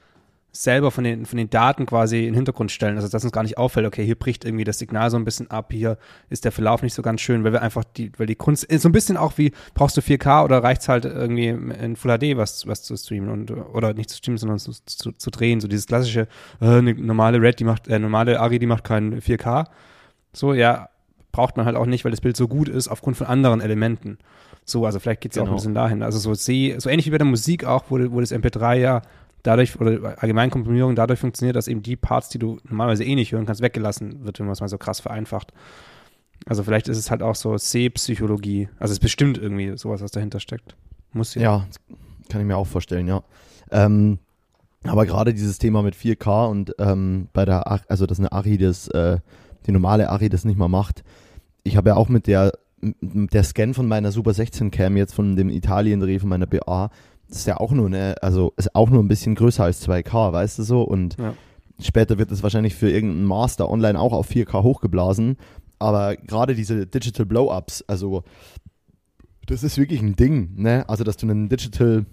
selber 0.56 0.90
von 0.90 1.04
den, 1.04 1.26
von 1.26 1.38
den 1.38 1.50
Daten 1.50 1.86
quasi 1.86 2.20
in 2.20 2.26
den 2.28 2.34
Hintergrund 2.36 2.72
stellen. 2.72 2.96
Also, 2.96 3.08
dass 3.10 3.24
uns 3.24 3.34
gar 3.34 3.44
nicht 3.44 3.58
auffällt, 3.58 3.86
okay, 3.86 4.06
hier 4.06 4.16
bricht 4.16 4.46
irgendwie 4.46 4.64
das 4.64 4.80
Signal 4.80 5.10
so 5.12 5.18
ein 5.18 5.26
bisschen 5.26 5.52
ab, 5.52 5.72
hier 5.72 5.98
ist 6.30 6.46
der 6.46 6.52
Verlauf 6.52 6.82
nicht 6.82 6.94
so 6.94 7.02
ganz 7.02 7.22
schön, 7.22 7.44
weil 7.44 7.52
wir 7.54 7.62
einfach 7.62 7.84
die, 7.84 8.12
weil 8.18 8.26
die 8.28 8.36
Kunst, 8.36 8.66
so 8.72 8.90
ein 8.90 8.92
bisschen 8.92 9.18
auch 9.18 9.38
wie, 9.38 9.52
brauchst 9.74 9.98
du 9.98 10.02
4K 10.02 10.44
oder 10.46 10.64
reicht's 10.64 10.88
halt 10.88 11.06
irgendwie 11.06 11.48
in 11.48 11.96
Full 11.96 12.18
HD 12.18 12.38
was, 12.38 12.66
was 12.68 12.84
zu 12.84 12.96
streamen 12.96 13.30
und, 13.30 13.52
oder 13.52 13.94
nicht 13.94 14.10
zu 14.10 14.18
streamen, 14.18 14.38
sondern 14.38 14.60
zu, 14.60 14.72
zu, 14.72 15.12
zu 15.12 15.30
drehen. 15.30 15.60
So 15.60 15.68
dieses 15.68 15.88
klassische, 15.88 16.28
äh, 16.62 16.66
eine 16.66 16.94
normale 16.94 17.42
Red, 17.42 17.60
die 17.60 17.66
macht, 17.66 17.88
äh, 17.88 18.00
normale 18.00 18.40
Ari, 18.40 18.60
die 18.60 18.66
macht 18.68 18.84
kein 18.84 19.20
4K. 19.22 19.66
So, 20.34 20.54
ja, 20.54 20.90
braucht 21.32 21.58
man 21.58 21.66
halt 21.66 21.76
auch 21.76 21.86
nicht, 21.86 22.06
weil 22.06 22.12
das 22.12 22.22
Bild 22.22 22.38
so 22.38 22.48
gut 22.48 22.70
ist, 22.70 22.88
aufgrund 22.88 23.18
von 23.18 23.28
anderen 23.28 23.60
Elementen. 23.60 24.18
So, 24.64 24.86
also 24.86 25.00
vielleicht 25.00 25.22
geht's 25.22 25.36
ja 25.36 25.42
auch 25.44 25.46
ein 25.46 25.50
Genau. 25.50 25.58
bisschen 25.58 25.74
dahin. 25.76 26.02
Also 26.02 26.18
so 26.18 26.34
seh, 26.34 26.76
so 26.80 26.90
ähnlich 26.90 27.06
wie 27.08 27.12
bei 27.12 27.18
der 27.18 27.28
Musik 27.28 27.66
auch, 27.66 27.84
wo, 27.90 28.00
wo 28.12 28.20
das 28.20 28.32
MP3 28.32 28.76
ja 28.76 29.02
dadurch, 29.46 29.80
oder 29.80 30.22
allgemein 30.22 30.50
Komprimierung 30.50 30.96
dadurch 30.96 31.20
funktioniert, 31.20 31.56
dass 31.56 31.68
eben 31.68 31.82
die 31.82 31.96
Parts, 31.96 32.30
die 32.30 32.40
du 32.40 32.58
normalerweise 32.68 33.04
eh 33.04 33.16
nicht 33.16 33.32
hören 33.32 33.46
kannst, 33.46 33.62
weggelassen 33.62 34.26
wird, 34.26 34.40
wenn 34.40 34.46
man 34.46 34.54
es 34.54 34.62
mal 34.62 34.68
so 34.70 34.78
krass 34.78 35.00
vereinfacht. 35.00 35.54
Also 36.46 36.64
vielleicht 36.64 36.88
ist 36.90 36.98
es 36.98 37.10
halt 37.12 37.24
auch 37.24 37.36
so 37.36 37.58
Sehpsychologie. 37.58 38.70
Also 38.80 38.92
es 38.92 38.98
ist 38.98 39.04
bestimmt 39.04 39.38
irgendwie 39.38 39.78
sowas, 39.78 40.02
was 40.02 40.12
dahinter 40.12 40.40
steckt. 40.40 40.76
Muss 41.14 41.34
ja. 41.36 41.42
Ja, 41.42 41.66
kann 42.30 42.42
ich 42.42 42.48
mir 42.48 42.58
auch 42.58 42.68
vorstellen, 42.68 43.08
ja. 43.08 43.24
Ähm, 43.72 44.20
aber 44.84 45.06
gerade 45.06 45.34
dieses 45.34 45.58
Thema 45.58 45.82
mit 45.82 45.96
4K 45.96 46.50
und 46.50 46.76
ähm, 46.78 47.30
bei 47.34 47.46
der, 47.46 47.66
Ar- 47.68 47.82
also 47.88 48.06
dass 48.06 48.20
eine 48.20 48.32
Ari 48.32 48.58
das, 48.58 48.88
äh, 48.90 49.18
die 49.66 49.72
normale 49.72 50.10
Ari 50.10 50.30
das 50.30 50.46
nicht 50.46 50.58
mal 50.58 50.68
macht. 50.68 51.04
Ich 51.64 51.78
habe 51.78 51.90
ja 51.90 51.96
auch 51.96 52.10
mit 52.10 52.28
der, 52.28 52.52
m- 52.82 53.28
der 53.32 53.44
Scan 53.44 53.74
von 53.74 53.88
meiner 53.88 54.12
Super 54.12 54.34
16 54.34 54.70
Cam 54.70 54.98
jetzt 54.98 55.16
von 55.16 55.36
dem 55.36 55.50
Italien-Dreh 55.50 56.20
von 56.20 56.30
meiner 56.30 56.46
BA, 56.46 56.92
ist 57.30 57.48
ja 57.48 57.58
auch 57.58 57.72
nur 57.72 57.88
eine, 57.88 58.16
also 58.22 58.54
ist 58.58 58.76
auch 58.76 58.90
nur 58.90 59.04
ein 59.04 59.08
bisschen 59.08 59.36
größer 59.36 59.64
als 59.64 59.82
2K, 59.88 60.32
weißt 60.34 60.60
du 60.60 60.64
so? 60.64 60.82
Und 60.82 61.18
Ja. 61.20 61.34
später 61.82 62.18
wird 62.18 62.32
es 62.32 62.44
wahrscheinlich 62.44 62.76
für 62.76 62.90
irgendeinen 62.90 63.26
Master 63.26 63.70
online 63.70 64.00
auch 64.00 64.14
auf 64.14 64.30
4K 64.30 64.64
hochgeblasen. 64.64 65.38
Aber 65.80 66.16
gerade 66.16 66.56
diese 66.56 66.86
Digital 66.88 67.26
Blow-Ups, 67.26 67.84
also 67.88 68.24
das 69.48 69.64
ist 69.64 69.78
wirklich 69.78 70.02
ein 70.02 70.16
Ding, 70.16 70.52
ne? 70.56 70.88
Also, 70.88 71.04
dass 71.04 71.18
du 71.18 71.28
einen 71.28 71.50
Digital, 71.50 72.06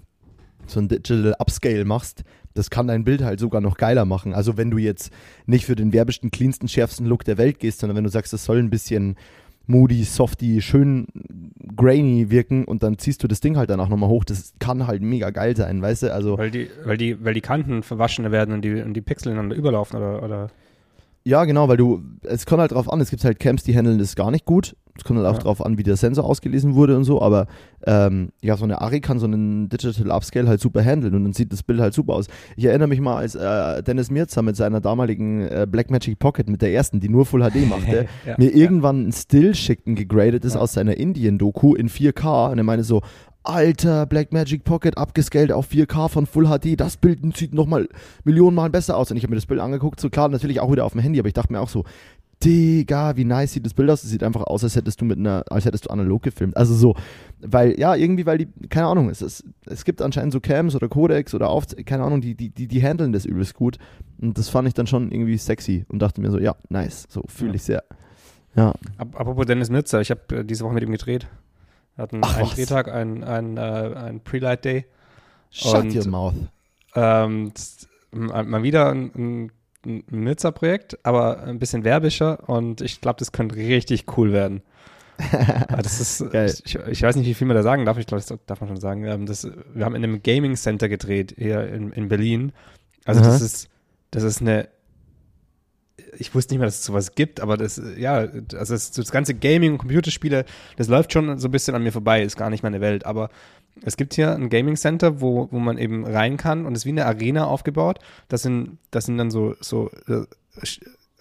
so 0.66 0.80
ein 0.80 0.88
Digital 0.88 1.34
Upscale 1.38 1.84
machst, 1.84 2.24
das 2.54 2.68
kann 2.68 2.86
dein 2.88 3.04
Bild 3.04 3.22
halt 3.22 3.40
sogar 3.40 3.60
noch 3.62 3.76
geiler 3.78 4.04
machen. 4.04 4.34
Also, 4.34 4.56
wenn 4.58 4.70
du 4.70 4.78
jetzt 4.78 5.10
nicht 5.46 5.64
für 5.64 5.76
den 5.76 5.92
werbesten, 5.92 6.30
cleansten, 6.30 6.68
schärfsten 6.68 7.06
Look 7.06 7.24
der 7.24 7.38
Welt 7.38 7.58
gehst, 7.60 7.78
sondern 7.80 7.96
wenn 7.96 8.04
du 8.04 8.10
sagst, 8.10 8.32
es 8.34 8.44
soll 8.44 8.58
ein 8.58 8.68
bisschen 8.68 9.16
moody, 9.72 10.04
softy, 10.04 10.60
schön 10.60 11.06
grainy 11.74 12.30
wirken 12.30 12.64
und 12.64 12.82
dann 12.82 12.98
ziehst 12.98 13.22
du 13.22 13.28
das 13.28 13.40
Ding 13.40 13.56
halt 13.56 13.70
danach 13.70 13.88
nochmal 13.88 14.10
hoch. 14.10 14.24
Das 14.24 14.52
kann 14.58 14.86
halt 14.86 15.02
mega 15.02 15.30
geil 15.30 15.56
sein, 15.56 15.80
weißt 15.80 16.04
du? 16.04 16.12
Also 16.12 16.38
Weil 16.38 16.50
die, 16.50 16.68
weil 16.84 16.96
die, 16.98 17.24
weil 17.24 17.34
die 17.34 17.40
Kanten 17.40 17.82
verwaschener 17.82 18.30
werden 18.30 18.54
und 18.54 18.62
die, 18.62 18.82
und 18.82 18.94
die 18.94 19.00
Pixel 19.00 19.32
ineinander 19.32 19.56
überlaufen 19.56 19.96
oder, 19.96 20.22
oder 20.22 20.50
Ja, 21.24 21.44
genau, 21.44 21.68
weil 21.68 21.76
du, 21.76 22.02
es 22.22 22.46
kommt 22.46 22.60
halt 22.60 22.72
drauf 22.72 22.92
an, 22.92 23.00
es 23.00 23.10
gibt 23.10 23.24
halt 23.24 23.38
Camps, 23.38 23.62
die 23.62 23.76
handeln 23.76 23.98
das 23.98 24.16
gar 24.16 24.30
nicht 24.32 24.44
gut. 24.44 24.74
Es 24.96 25.04
kommt 25.04 25.18
halt 25.18 25.28
auch 25.28 25.34
Ja. 25.38 25.42
drauf 25.44 25.64
an, 25.64 25.78
wie 25.78 25.84
der 25.84 25.96
Sensor 25.96 26.24
ausgelesen 26.24 26.74
wurde 26.74 26.96
und 26.96 27.04
so, 27.04 27.22
aber 27.22 27.46
ähm, 27.86 28.30
ja, 28.42 28.56
so 28.58 28.64
eine 28.64 28.82
Ari 28.82 29.00
kann 29.00 29.18
so 29.18 29.24
einen 29.26 29.68
Digital 29.70 30.10
Upscale 30.10 30.46
halt 30.48 30.60
super 30.60 30.82
handeln 30.84 31.14
und 31.14 31.22
dann 31.24 31.32
sieht 31.32 31.50
das 31.52 31.62
Bild 31.62 31.80
halt 31.80 31.94
super 31.94 32.14
aus. 32.14 32.26
Ich 32.56 32.64
erinnere 32.66 32.88
mich 32.88 33.00
mal, 33.00 33.16
als 33.16 33.34
äh, 33.34 33.82
Dennis 33.82 34.10
Mirza 34.10 34.42
mit 34.42 34.56
seiner 34.56 34.80
damaligen 34.80 35.42
äh, 35.46 35.66
Blackmagic 35.70 36.18
Pocket, 36.18 36.48
mit 36.50 36.60
der 36.60 36.74
ersten, 36.74 37.00
die 37.00 37.08
nur 37.08 37.24
Full 37.24 37.40
HD 37.40 37.66
machte, 37.68 38.06
Ja, 38.26 38.34
mir 38.36 38.50
ja. 38.50 38.56
irgendwann 38.56 39.08
ein 39.08 39.12
Still 39.12 39.54
schickten, 39.54 39.94
gegradet 39.94 40.44
ist 40.44 40.54
Ja. 40.56 40.60
aus 40.60 40.74
seiner 40.74 40.96
Indien-Doku 40.98 41.74
in 41.74 41.88
4K 41.88 42.50
und 42.52 42.58
er 42.58 42.64
meine 42.64 42.84
so, 42.84 43.00
Alter, 43.44 44.06
Blackmagic 44.06 44.64
Pocket 44.64 44.96
abgescaled 44.96 45.52
auf 45.52 45.70
4K 45.70 46.08
von 46.08 46.26
Full 46.26 46.46
HD, 46.46 46.78
das 46.78 46.96
Bild 46.96 47.20
sieht 47.36 47.54
nochmal 47.54 47.88
Millionenmal 48.24 48.70
besser 48.70 48.96
aus. 48.96 49.10
Und 49.10 49.16
ich 49.16 49.22
habe 49.24 49.30
mir 49.30 49.36
das 49.36 49.46
Bild 49.46 49.60
angeguckt, 49.60 49.98
so 50.00 50.10
klar, 50.10 50.28
natürlich 50.28 50.60
auch 50.60 50.70
wieder 50.70 50.84
auf 50.84 50.92
dem 50.92 51.00
Handy, 51.00 51.18
aber 51.18 51.28
ich 51.28 51.34
dachte 51.34 51.52
mir 51.52 51.60
auch 51.60 51.68
so, 51.68 51.84
Digga, 52.44 53.16
wie 53.16 53.24
nice 53.24 53.52
sieht 53.52 53.64
das 53.64 53.74
Bild 53.74 53.88
aus. 53.88 54.02
Es 54.02 54.10
sieht 54.10 54.24
einfach 54.24 54.42
aus, 54.42 54.64
als 54.64 54.74
hättest 54.74 55.00
du 55.00 55.04
mit 55.04 55.16
einer, 55.18 55.44
als 55.48 55.64
hättest 55.64 55.84
du 55.86 55.90
analog 55.90 56.22
gefilmt. 56.22 56.56
Also 56.56 56.74
so, 56.74 56.96
weil, 57.40 57.78
ja, 57.78 57.94
irgendwie, 57.94 58.26
weil 58.26 58.38
die, 58.38 58.48
keine 58.68 58.86
Ahnung, 58.88 59.10
es, 59.10 59.22
ist, 59.22 59.44
es 59.66 59.84
gibt 59.84 60.02
anscheinend 60.02 60.32
so 60.32 60.40
Cams 60.40 60.74
oder 60.74 60.88
Codecs 60.88 61.34
oder 61.34 61.50
auf, 61.50 61.66
keine 61.86 62.02
Ahnung, 62.02 62.20
die, 62.20 62.34
die, 62.34 62.50
die, 62.50 62.66
die 62.66 62.82
handeln 62.82 63.12
das 63.12 63.26
übelst 63.26 63.54
gut. 63.54 63.78
Und 64.20 64.38
das 64.38 64.48
fand 64.48 64.66
ich 64.66 64.74
dann 64.74 64.88
schon 64.88 65.12
irgendwie 65.12 65.38
sexy 65.38 65.84
und 65.88 66.00
dachte 66.00 66.20
mir 66.20 66.32
so, 66.32 66.38
ja, 66.40 66.56
nice, 66.68 67.06
so 67.08 67.22
fühle 67.28 67.50
Ja. 67.50 67.54
ich 67.54 67.62
sehr. 67.62 67.84
Ja, 68.56 68.74
Ap- 68.98 69.18
Apropos 69.18 69.46
Dennis 69.46 69.70
Nützer, 69.70 70.00
ich 70.00 70.10
habe 70.10 70.20
äh, 70.38 70.44
diese 70.44 70.64
Woche 70.64 70.74
mit 70.74 70.82
ihm 70.82 70.90
gedreht. 70.92 71.28
Wir 71.96 72.02
hatten 72.02 72.20
Ach, 72.22 72.36
einen 72.36 72.46
was? 72.46 72.54
Drehtag, 72.54 72.88
einen, 72.88 73.24
einen, 73.24 73.56
äh, 73.56 73.60
einen 73.60 74.20
Pre-Light 74.20 74.64
Day. 74.64 74.84
shut 75.50 75.84
Und- 75.84 75.94
your 75.96 76.08
mouth. 76.08 76.34
Ähm, 76.94 77.52
das- 77.54 77.88
mal 78.12 78.62
wieder 78.62 78.90
ein, 78.90 79.10
ein, 79.14 79.52
ein 79.86 80.04
Nizza-Projekt, 80.10 80.98
aber 81.04 81.42
ein 81.44 81.58
bisschen 81.58 81.82
werbischer 81.84 82.46
und 82.48 82.80
ich 82.82 83.00
glaube, 83.00 83.18
das 83.18 83.32
könnte 83.32 83.56
richtig 83.56 84.04
cool 84.16 84.32
werden. 84.32 84.62
Das 85.82 86.00
ist, 86.00 86.30
Geil. 86.32 86.52
ich, 86.64 86.74
ich 86.76 87.02
weiß 87.02 87.16
nicht, 87.16 87.26
wie 87.26 87.34
viel 87.34 87.46
man 87.46 87.56
da 87.56 87.62
sagen 87.62 87.84
darf, 87.84 87.98
ich 87.98 88.06
glaube, 88.06 88.22
das 88.26 88.38
darf 88.46 88.60
man 88.60 88.68
schon 88.68 88.80
sagen. 88.80 89.04
Ähm, 89.04 89.26
das, 89.26 89.46
wir 89.74 89.84
haben 89.84 89.94
in 89.94 90.02
einem 90.04 90.22
Gaming 90.22 90.56
Center 90.56 90.88
gedreht, 90.88 91.34
hier 91.38 91.66
in, 91.68 91.92
in 91.92 92.08
Berlin. 92.08 92.52
Also 93.04 93.20
Aha. 93.20 93.28
das 93.30 93.40
ist, 93.42 93.68
das 94.10 94.22
ist 94.22 94.40
eine, 94.40 94.68
ich 96.18 96.34
wusste 96.34 96.54
nicht 96.54 96.60
mehr, 96.60 96.66
dass 96.66 96.80
es 96.80 96.84
sowas 96.84 97.14
gibt, 97.14 97.40
aber 97.40 97.56
das, 97.56 97.80
ja, 97.96 98.28
also 98.54 98.74
das, 98.74 98.90
das 98.90 99.10
ganze 99.10 99.34
Gaming 99.34 99.72
und 99.72 99.78
Computerspiele, 99.78 100.44
das 100.76 100.88
läuft 100.88 101.12
schon 101.12 101.38
so 101.38 101.48
ein 101.48 101.50
bisschen 101.50 101.74
an 101.74 101.82
mir 101.82 101.92
vorbei, 101.92 102.22
ist 102.22 102.36
gar 102.36 102.50
nicht 102.50 102.62
meine 102.62 102.80
Welt, 102.80 103.06
aber 103.06 103.30
es 103.84 103.96
gibt 103.96 104.14
hier 104.14 104.34
ein 104.34 104.50
Gaming 104.50 104.76
Center, 104.76 105.20
wo, 105.20 105.48
wo 105.50 105.58
man 105.58 105.78
eben 105.78 106.04
rein 106.04 106.36
kann 106.36 106.66
und 106.66 106.74
es 106.74 106.80
ist 106.82 106.86
wie 106.86 106.90
eine 106.90 107.06
Arena 107.06 107.46
aufgebaut. 107.46 107.98
Das 108.28 108.42
sind, 108.42 108.78
das 108.90 109.06
sind 109.06 109.18
dann 109.18 109.30
so, 109.30 109.54
so 109.60 109.90
äh, 110.08 110.24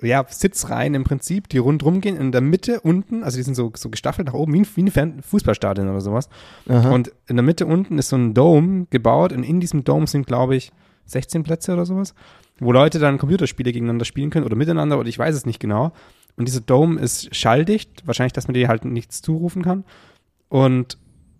ja, 0.02 0.26
Sitzreihen 0.28 0.94
im 0.94 1.04
Prinzip, 1.04 1.48
die 1.50 1.60
rundrum 1.60 2.02
gehen. 2.02 2.18
In 2.18 2.32
der 2.32 2.42
Mitte 2.42 2.82
unten, 2.82 3.24
also 3.24 3.38
die 3.38 3.44
sind 3.44 3.56
so, 3.56 3.72
so 3.76 3.90
gestaffelt 3.90 4.28
nach 4.28 4.34
oben, 4.34 4.54
wie 4.54 4.60
ein, 4.60 4.96
wie 4.96 5.00
ein 5.00 5.22
Fußballstadion 5.22 5.90
oder 5.90 6.02
sowas. 6.02 6.30
Aha. 6.68 6.92
Und 6.92 7.12
in 7.28 7.36
der 7.36 7.44
Mitte 7.44 7.66
unten 7.66 7.98
ist 7.98 8.10
so 8.10 8.18
ein 8.18 8.34
Dome 8.34 8.88
gebaut 8.90 9.32
und 9.32 9.44
in 9.44 9.60
diesem 9.60 9.84
Dome 9.84 10.08
sind, 10.08 10.28
glaube 10.28 10.56
ich, 10.56 10.72
16 11.06 11.44
Plätze 11.44 11.74
oder 11.74 11.86
sowas, 11.86 12.14
wo 12.62 12.72
Leute 12.72 13.00
dann 13.00 13.18
Computerspiele 13.18 13.72
gegeneinander 13.74 14.06
spielen 14.06 14.30
können 14.30 14.46
oder 14.46 14.56
miteinander 14.56 15.00
oder 15.00 15.10
ich 15.10 15.20
weiß 15.20 15.36
es 15.36 15.46
nicht 15.46 15.60
genau. 15.60 15.92
Und 16.38 16.48
dieser 16.48 16.62
Dome 16.62 17.02
ist 17.02 17.36
schalldicht, 17.36 18.06
wahrscheinlich, 18.06 18.34
dass 18.34 18.48
man 18.48 18.54
dir 18.54 18.68
halt 18.68 18.86
nichts 18.86 19.22
zurufen 19.22 19.64
kann. 19.64 19.84
Und 20.48 20.98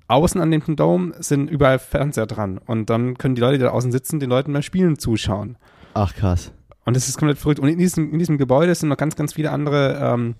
außen 0.08 0.42
an 0.42 0.52
dem 0.52 0.76
Dome 0.76 1.14
sind 1.20 1.50
überall 1.50 1.80
Fernseher 1.80 2.26
dran. 2.26 2.58
Und 2.58 2.90
dann 2.90 3.18
können 3.18 3.36
die 3.36 3.42
Leute, 3.42 3.60
die 3.60 3.64
da 3.64 3.70
außen 3.70 3.92
sitzen, 3.92 4.20
den 4.20 4.30
Leuten 4.30 4.52
beim 4.52 4.64
Spielen 4.64 4.98
zuschauen. 4.98 5.58
Ach 5.94 6.14
krass. 6.14 6.52
Und 6.86 6.98
das 6.98 7.08
ist 7.08 7.18
komplett 7.18 7.38
verrückt. 7.38 7.60
Und 7.60 7.70
in 7.70 7.78
diesem, 7.78 8.12
in 8.12 8.20
diesem 8.20 8.38
Gebäude 8.38 8.74
sind 8.74 8.90
noch 8.90 8.98
ganz, 8.98 9.16
ganz 9.16 9.34
viele 9.34 9.52
andere 9.52 10.00
ähm, 10.02 10.36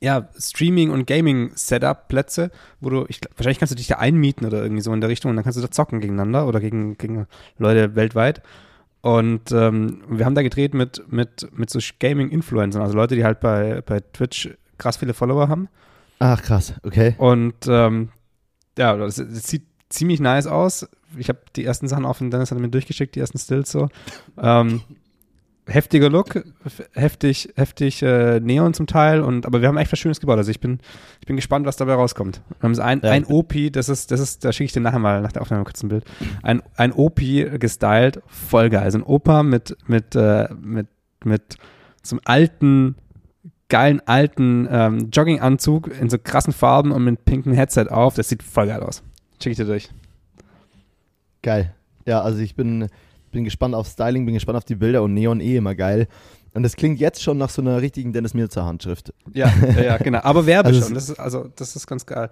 ja, 0.00 0.28
Streaming- 0.38 0.90
und 0.90 1.06
Gaming-Setup-Plätze, 1.06 2.50
wo 2.80 2.90
du, 2.90 3.06
ich, 3.08 3.20
wahrscheinlich 3.36 3.58
kannst 3.58 3.72
du 3.72 3.76
dich 3.76 3.86
da 3.86 3.96
einmieten 3.96 4.46
oder 4.46 4.62
irgendwie 4.62 4.82
so 4.82 4.92
in 4.92 5.00
der 5.00 5.08
Richtung 5.08 5.30
und 5.30 5.36
dann 5.36 5.44
kannst 5.44 5.58
du 5.58 5.62
da 5.62 5.70
zocken 5.70 6.00
gegeneinander 6.00 6.46
oder 6.46 6.60
gegen, 6.60 6.98
gegen 6.98 7.26
Leute 7.58 7.96
weltweit. 7.96 8.42
Und 9.04 9.52
ähm, 9.52 10.02
wir 10.08 10.24
haben 10.24 10.34
da 10.34 10.40
gedreht 10.40 10.72
mit, 10.72 11.12
mit, 11.12 11.46
mit 11.52 11.68
so 11.68 11.78
Gaming-Influencern, 12.00 12.80
also 12.80 12.94
Leute, 12.94 13.14
die 13.16 13.22
halt 13.22 13.38
bei, 13.38 13.82
bei 13.84 14.00
Twitch 14.00 14.48
krass 14.78 14.96
viele 14.96 15.12
Follower 15.12 15.46
haben. 15.50 15.68
Ach 16.20 16.40
krass, 16.40 16.72
okay. 16.84 17.14
Und 17.18 17.66
ähm, 17.68 18.08
ja, 18.78 18.96
das, 18.96 19.16
das 19.16 19.46
sieht 19.46 19.66
ziemlich 19.90 20.20
nice 20.20 20.46
aus. 20.46 20.88
Ich 21.18 21.28
habe 21.28 21.40
die 21.54 21.66
ersten 21.66 21.86
Sachen 21.86 22.06
auf 22.06 22.22
und 22.22 22.30
Dennis 22.30 22.50
hat 22.50 22.58
mir 22.58 22.70
durchgeschickt, 22.70 23.14
die 23.14 23.20
ersten 23.20 23.36
Stills 23.36 23.70
so. 23.70 23.90
Ähm, 24.40 24.80
heftiger 25.66 26.10
Look, 26.10 26.44
heftig, 26.92 27.52
heftig 27.56 28.02
äh, 28.02 28.38
Neon 28.40 28.74
zum 28.74 28.86
Teil 28.86 29.22
und 29.22 29.46
aber 29.46 29.60
wir 29.60 29.68
haben 29.68 29.76
echt 29.78 29.90
was 29.92 29.98
Schönes 29.98 30.20
gebaut. 30.20 30.36
Also 30.36 30.50
ich 30.50 30.60
bin, 30.60 30.78
ich 31.20 31.26
bin 31.26 31.36
gespannt, 31.36 31.66
was 31.66 31.76
dabei 31.76 31.94
rauskommt. 31.94 32.42
Wir 32.48 32.62
haben 32.62 32.74
so 32.74 32.82
ein, 32.82 33.00
Ja. 33.02 33.10
ein 33.10 33.24
OP, 33.24 33.54
das 33.72 33.88
ist, 33.88 34.10
das 34.10 34.20
ist, 34.20 34.44
da 34.44 34.52
schicke 34.52 34.66
ich 34.66 34.72
dir 34.72 34.80
nachher 34.80 34.98
mal 34.98 35.22
nach 35.22 35.32
der 35.32 35.42
Aufnahme 35.42 35.64
kurz 35.64 35.82
ein 35.82 35.88
Bild. 35.88 36.04
Ein, 36.42 36.62
ein 36.76 36.92
OP 36.92 37.20
gestylt, 37.58 38.20
voll 38.26 38.68
geil. 38.70 38.82
Also 38.82 38.98
ein 38.98 39.04
Opa 39.04 39.42
mit, 39.42 39.76
mit, 39.86 40.14
äh, 40.14 40.48
mit, 40.60 40.88
mit 41.24 41.56
so 42.02 42.16
einem 42.16 42.20
alten, 42.26 42.94
geilen 43.70 44.02
alten 44.06 44.68
ähm, 44.70 45.08
Jogginganzug 45.10 45.88
in 45.98 46.10
so 46.10 46.18
krassen 46.18 46.52
Farben 46.52 46.92
und 46.92 47.04
mit 47.04 47.24
pinkem 47.24 47.54
Headset 47.54 47.86
auf. 47.88 48.14
Das 48.14 48.28
sieht 48.28 48.42
voll 48.42 48.66
geil 48.66 48.82
aus. 48.82 49.02
Schick 49.42 49.52
ich 49.52 49.56
dir 49.56 49.64
durch. 49.64 49.88
Geil. 51.42 51.74
Ja, 52.06 52.20
also 52.20 52.38
ich 52.40 52.54
bin, 52.54 52.88
bin 53.34 53.44
gespannt 53.44 53.74
auf 53.74 53.86
Styling, 53.86 54.24
bin 54.24 54.34
gespannt 54.34 54.56
auf 54.56 54.64
die 54.64 54.74
Bilder 54.76 55.02
und 55.02 55.12
Neon 55.12 55.40
eh 55.40 55.56
immer 55.56 55.74
geil. 55.74 56.08
Und 56.54 56.62
das 56.62 56.76
klingt 56.76 57.00
jetzt 57.00 57.22
schon 57.22 57.36
nach 57.36 57.50
so 57.50 57.60
einer 57.60 57.82
richtigen 57.82 58.12
Dennis 58.12 58.32
Mirza 58.32 58.64
Handschrift. 58.64 59.12
Ja, 59.34 59.52
ja, 59.82 59.98
genau. 59.98 60.20
Aber 60.22 60.46
Werbe 60.46 60.68
Also 60.68 60.82
schon. 60.82 60.94
Das 60.94 61.10
ist, 61.10 61.18
also, 61.18 61.50
das 61.56 61.76
ist 61.76 61.86
ganz 61.86 62.06
geil. 62.06 62.30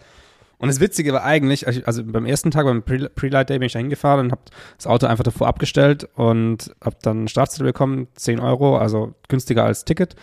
Und 0.58 0.68
das 0.68 0.78
Witzige 0.78 1.12
war 1.12 1.24
eigentlich, 1.24 1.66
also 1.88 2.04
beim 2.04 2.24
ersten 2.24 2.52
Tag, 2.52 2.64
beim 2.66 2.84
Pre- 2.84 3.10
Pre-Light 3.10 3.50
Day 3.50 3.58
bin 3.58 3.66
ich 3.66 3.72
da 3.72 3.80
hingefahren 3.80 4.26
und 4.26 4.30
habe 4.30 4.42
das 4.76 4.86
Auto 4.86 5.06
einfach 5.06 5.24
davor 5.24 5.48
abgestellt 5.48 6.08
und 6.14 6.72
habe 6.82 6.96
dann 7.02 7.18
einen 7.18 7.28
Strafzettel 7.28 7.66
bekommen, 7.66 8.06
10 8.14 8.38
Euro, 8.38 8.78
also 8.78 9.12
günstiger 9.26 9.64
als 9.64 9.84
Ticket. 9.84 10.14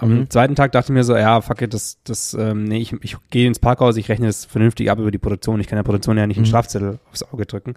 Am 0.00 0.20
Mhm. 0.20 0.30
zweiten 0.30 0.54
Tag 0.54 0.72
dachte 0.72 0.92
ich 0.92 0.94
mir 0.94 1.02
so, 1.04 1.16
ja, 1.16 1.40
fuck 1.40 1.60
it, 1.60 1.74
das, 1.74 1.98
das, 2.04 2.32
ähm, 2.34 2.64
nee, 2.64 2.78
ich, 2.78 2.92
ich 3.02 3.16
gehe 3.30 3.46
ins 3.48 3.58
Parkhaus, 3.58 3.96
ich 3.96 4.08
rechne 4.08 4.26
das 4.28 4.44
vernünftig 4.44 4.90
ab 4.90 4.98
über 5.00 5.10
die 5.10 5.18
Produktion. 5.18 5.58
Ich 5.60 5.66
kann 5.66 5.76
der 5.76 5.82
Produktion 5.82 6.16
ja 6.16 6.26
nicht 6.26 6.36
einen 6.38 6.44
Mhm. 6.44 6.48
Strafzettel 6.50 6.98
aufs 7.10 7.24
Auge 7.24 7.46
drücken. 7.46 7.74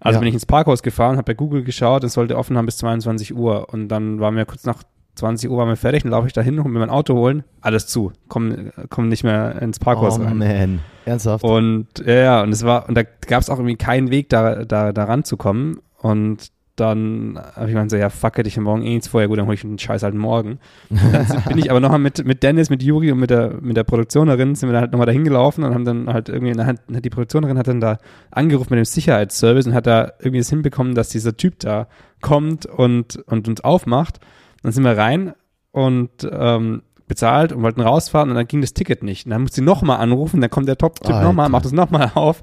Also 0.00 0.16
Ja. 0.16 0.20
bin 0.20 0.28
ich 0.28 0.34
ins 0.34 0.44
Parkhaus 0.46 0.82
gefahren, 0.82 1.16
habe 1.16 1.24
bei 1.26 1.34
Google 1.34 1.62
geschaut, 1.62 2.02
es 2.04 2.14
sollte 2.14 2.36
offen 2.36 2.58
haben 2.58 2.66
bis 2.66 2.78
22 2.78 3.34
Uhr 3.34 3.72
und 3.72 3.88
dann 3.88 4.18
waren 4.18 4.34
wir 4.36 4.44
kurz 4.44 4.64
nach 4.64 4.82
20 5.14 5.50
Uhr 5.50 5.58
waren 5.58 5.68
wir 5.68 5.76
fertig, 5.76 6.02
dann 6.02 6.10
laufe 6.10 6.26
ich 6.26 6.32
da 6.32 6.40
hin 6.40 6.58
und 6.58 6.72
mir 6.72 6.78
mein 6.80 6.90
Auto 6.90 7.14
holen, 7.14 7.44
alles 7.60 7.86
zu, 7.86 8.12
komm, 8.28 8.72
komm 8.88 9.08
nicht 9.08 9.22
mehr 9.24 9.60
ins 9.62 9.78
Parkhaus 9.78 10.18
oh 10.18 10.22
rein. 10.24 10.38
man, 10.38 10.80
ernsthaft? 11.04 11.44
Und 11.44 11.86
ja, 12.04 12.14
ja, 12.14 12.42
und 12.42 12.50
es 12.50 12.64
war, 12.64 12.88
und 12.88 12.96
da 12.96 13.02
gab 13.02 13.42
es 13.42 13.50
auch 13.50 13.58
irgendwie 13.58 13.76
keinen 13.76 14.10
Weg, 14.10 14.30
da, 14.30 14.64
da, 14.64 14.92
da 14.92 15.04
ranzukommen. 15.04 15.78
Und 15.98 16.48
dann 16.76 17.38
habe 17.54 17.66
ich 17.66 17.72
gemeint 17.72 17.90
so, 17.90 17.96
ja, 17.96 18.08
fuck 18.08 18.38
it, 18.38 18.46
ich 18.46 18.56
habe 18.56 18.64
morgen 18.64 18.82
eh 18.82 18.94
nichts 18.94 19.08
vorher, 19.08 19.28
gut, 19.28 19.38
dann 19.38 19.46
hole 19.46 19.54
ich 19.54 19.60
den 19.60 19.78
Scheiß 19.78 20.02
halt 20.02 20.14
morgen. 20.14 20.58
Und 20.88 21.12
dann 21.12 21.44
bin 21.48 21.58
ich 21.58 21.70
aber 21.70 21.80
nochmal 21.80 21.98
mit, 21.98 22.24
mit 22.24 22.42
Dennis, 22.42 22.70
mit 22.70 22.82
Juri 22.82 23.12
und 23.12 23.18
mit 23.18 23.30
der, 23.30 23.60
mit 23.60 23.76
der 23.76 23.84
Produktionerin 23.84 24.54
sind 24.54 24.68
wir 24.68 24.72
dann 24.72 24.82
halt 24.82 24.92
nochmal 24.92 25.06
dahin 25.06 25.24
gelaufen 25.24 25.64
und 25.64 25.74
haben 25.74 25.84
dann 25.84 26.12
halt 26.12 26.28
irgendwie, 26.30 26.52
dann 26.52 26.66
hat, 26.66 26.80
die 26.88 27.10
Produktionerin 27.10 27.58
hat 27.58 27.68
dann 27.68 27.80
da 27.80 27.98
angerufen 28.30 28.68
mit 28.70 28.78
dem 28.78 28.84
Sicherheitsservice 28.86 29.66
und 29.66 29.74
hat 29.74 29.86
da 29.86 30.12
irgendwie 30.18 30.38
es 30.38 30.48
hinbekommen, 30.48 30.94
dass 30.94 31.10
dieser 31.10 31.36
Typ 31.36 31.58
da 31.58 31.88
kommt 32.22 32.64
und, 32.64 33.16
und 33.26 33.48
uns 33.48 33.60
aufmacht. 33.62 34.20
Dann 34.62 34.72
sind 34.72 34.84
wir 34.84 34.96
rein 34.96 35.34
und 35.72 36.10
ähm, 36.30 36.82
bezahlt 37.06 37.52
und 37.52 37.62
wollten 37.62 37.82
rausfahren 37.82 38.30
und 38.30 38.36
dann 38.36 38.46
ging 38.46 38.62
das 38.62 38.72
Ticket 38.72 39.02
nicht. 39.02 39.26
Und 39.26 39.30
dann 39.30 39.42
musste 39.42 39.56
sie 39.56 39.62
nochmal 39.62 39.98
anrufen, 39.98 40.40
dann 40.40 40.48
kommt 40.48 40.68
der 40.68 40.78
Top-Typ 40.78 41.16
nochmal, 41.22 41.50
macht 41.50 41.66
es 41.66 41.72
nochmal 41.72 42.12
auf 42.14 42.42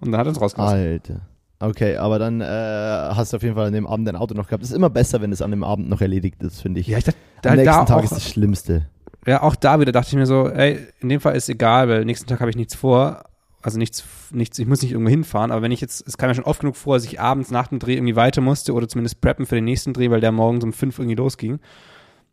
und 0.00 0.10
dann 0.10 0.18
hat 0.18 0.26
er 0.26 0.30
uns 0.30 0.40
rausgelassen. 0.40 0.78
Alter. 0.78 1.20
Okay, 1.62 1.96
aber 1.96 2.18
dann 2.18 2.40
äh, 2.40 2.44
hast 2.44 3.32
du 3.32 3.36
auf 3.36 3.42
jeden 3.42 3.54
Fall 3.54 3.66
an 3.66 3.74
dem 3.74 3.86
Abend 3.86 4.08
dein 4.08 4.16
Auto 4.16 4.34
noch 4.34 4.46
gehabt. 4.48 4.64
Es 4.64 4.70
ist 4.70 4.76
immer 4.76 4.88
besser, 4.88 5.20
wenn 5.20 5.30
es 5.30 5.42
an 5.42 5.50
dem 5.50 5.62
Abend 5.62 5.90
noch 5.90 6.00
erledigt 6.00 6.42
ist, 6.42 6.62
finde 6.62 6.80
ich. 6.80 6.86
Ja, 6.86 6.96
ich 6.98 7.04
dachte, 7.04 7.18
Am 7.44 7.56
nächsten 7.56 7.64
da 7.66 7.84
Tag 7.84 8.02
ist 8.04 8.12
das 8.14 8.26
Schlimmste. 8.28 8.86
ja, 9.26 9.42
auch 9.42 9.54
da 9.56 9.78
wieder 9.78 9.92
dachte 9.92 10.08
ich 10.08 10.16
mir 10.16 10.24
so, 10.24 10.48
ey, 10.48 10.78
in 11.00 11.10
dem 11.10 11.20
Fall 11.20 11.36
ist 11.36 11.50
egal, 11.50 11.88
weil 11.90 12.06
nächsten 12.06 12.26
Tag 12.26 12.40
habe 12.40 12.48
ich 12.50 12.56
nichts 12.56 12.74
vor. 12.74 13.24
Also 13.62 13.76
nichts, 13.76 14.04
nichts, 14.30 14.58
ich 14.58 14.66
muss 14.66 14.80
nicht 14.80 14.92
irgendwo 14.92 15.10
hinfahren, 15.10 15.50
aber 15.50 15.60
wenn 15.60 15.70
ich 15.70 15.82
jetzt, 15.82 16.08
es 16.08 16.16
kam 16.16 16.30
ja 16.30 16.34
schon 16.34 16.44
oft 16.44 16.60
genug 16.60 16.76
vor, 16.76 16.96
dass 16.96 17.04
ich 17.04 17.20
abends 17.20 17.50
nach 17.50 17.66
dem 17.68 17.78
Dreh 17.78 17.92
irgendwie 17.92 18.16
weiter 18.16 18.40
musste 18.40 18.72
oder 18.72 18.88
zumindest 18.88 19.20
preppen 19.20 19.44
für 19.44 19.56
den 19.56 19.64
nächsten 19.64 19.92
Dreh, 19.92 20.08
weil 20.08 20.22
der 20.22 20.32
morgens 20.32 20.64
um 20.64 20.72
fünf 20.72 20.98
irgendwie 20.98 21.16
losging. 21.16 21.60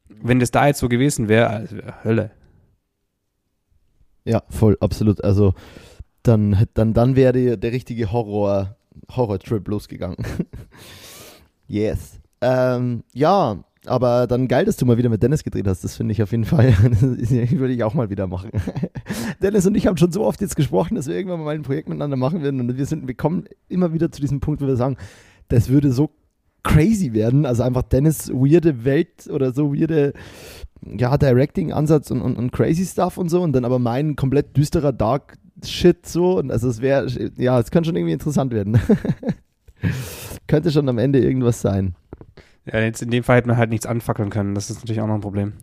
Wenn 0.08 0.40
das 0.40 0.52
da 0.52 0.68
jetzt 0.68 0.80
so 0.80 0.88
gewesen 0.88 1.28
wäre, 1.28 1.50
also 1.50 1.76
Hölle. 2.06 2.32
Ja, 4.24 4.44
voll, 4.50 4.78
absolut. 4.80 5.22
Also 5.22 5.54
dann, 6.24 6.66
dann, 6.74 6.94
dann 6.94 7.18
wäre 7.18 7.34
der, 7.34 7.58
der 7.58 7.74
richtige 7.74 8.10
Horror, 8.14 8.77
Horror-Trip 9.10 9.68
losgegangen. 9.68 10.18
yes. 11.68 12.20
Ähm, 12.42 13.04
ja, 13.14 13.64
aber 13.88 14.28
dann 14.28 14.48
geil, 14.48 14.66
dass 14.66 14.78
du 14.78 14.86
mal 14.86 14.98
wieder 14.98 15.10
mit 15.10 15.24
Dennis 15.24 15.44
gedreht 15.44 15.68
hast. 15.68 15.84
Das 15.84 15.96
finde 15.96 16.12
ich 16.12 16.22
auf 16.22 16.32
jeden 16.32 16.46
Fall. 16.46 16.74
Würde 16.78 17.74
ich 17.74 17.84
auch 17.84 17.94
mal 17.94 18.10
wieder 18.10 18.28
machen. 18.28 18.52
Dennis 19.42 19.66
und 19.66 19.76
ich 19.76 19.88
haben 19.88 19.98
schon 19.98 20.12
so 20.12 20.24
oft 20.24 20.42
jetzt 20.42 20.56
gesprochen, 20.56 20.96
dass 20.96 21.08
wir 21.08 21.16
irgendwann 21.16 21.44
mal 21.44 21.56
ein 21.56 21.64
Projekt 21.64 21.90
miteinander 21.90 22.18
machen 22.18 22.44
werden. 22.44 22.60
Und 22.60 22.78
wir 22.78 22.86
sind, 22.86 23.08
wir 23.08 23.16
kommen 23.16 23.46
immer 23.70 23.94
wieder 23.94 24.12
zu 24.12 24.22
diesem 24.22 24.40
Punkt, 24.40 24.62
wo 24.62 24.68
wir 24.68 24.76
sagen, 24.76 24.98
das 25.48 25.70
würde 25.70 25.92
so 25.92 26.12
crazy 26.64 27.14
werden. 27.14 27.46
Also 27.46 27.64
einfach 27.64 27.84
Dennis 27.84 28.30
weirde 28.30 28.84
Welt 28.84 29.28
oder 29.30 29.54
so 29.54 29.74
weirde 29.74 30.14
ja, 30.86 31.18
Directing-Ansatz 31.18 32.12
und, 32.12 32.22
und, 32.22 32.38
und 32.38 32.52
crazy 32.52 32.86
Stuff 32.86 33.18
und 33.18 33.30
so. 33.30 33.42
Und 33.42 33.54
dann 33.54 33.66
aber 33.66 33.80
mein 33.80 34.16
komplett 34.16 34.56
düsterer 34.58 34.92
Dark 34.92 35.38
Shit 35.66 36.06
so. 36.06 36.38
Und 36.40 36.52
also 36.52 36.70
es 36.70 36.82
wäre, 36.82 37.08
ja, 37.38 37.60
es 37.60 37.72
könnte 37.72 37.88
schon 37.88 37.96
irgendwie 37.96 38.14
interessant 38.14 38.54
werden. 38.54 38.80
könnte 40.48 40.72
schon 40.72 40.88
am 40.90 40.98
Ende 40.98 41.20
irgendwas 41.20 41.62
sein. 41.62 41.96
Ja, 42.66 42.80
jetzt 42.80 43.02
in 43.02 43.12
dem 43.12 43.24
Fall 43.24 43.38
hätte 43.38 43.48
man 43.48 43.58
halt 43.58 43.70
nichts 43.70 43.86
anfackeln 43.86 44.30
können. 44.30 44.56
Das 44.56 44.70
ist 44.70 44.78
natürlich 44.78 45.02
auch 45.02 45.08
noch 45.08 45.16
ein 45.16 45.22
Problem. 45.22 45.54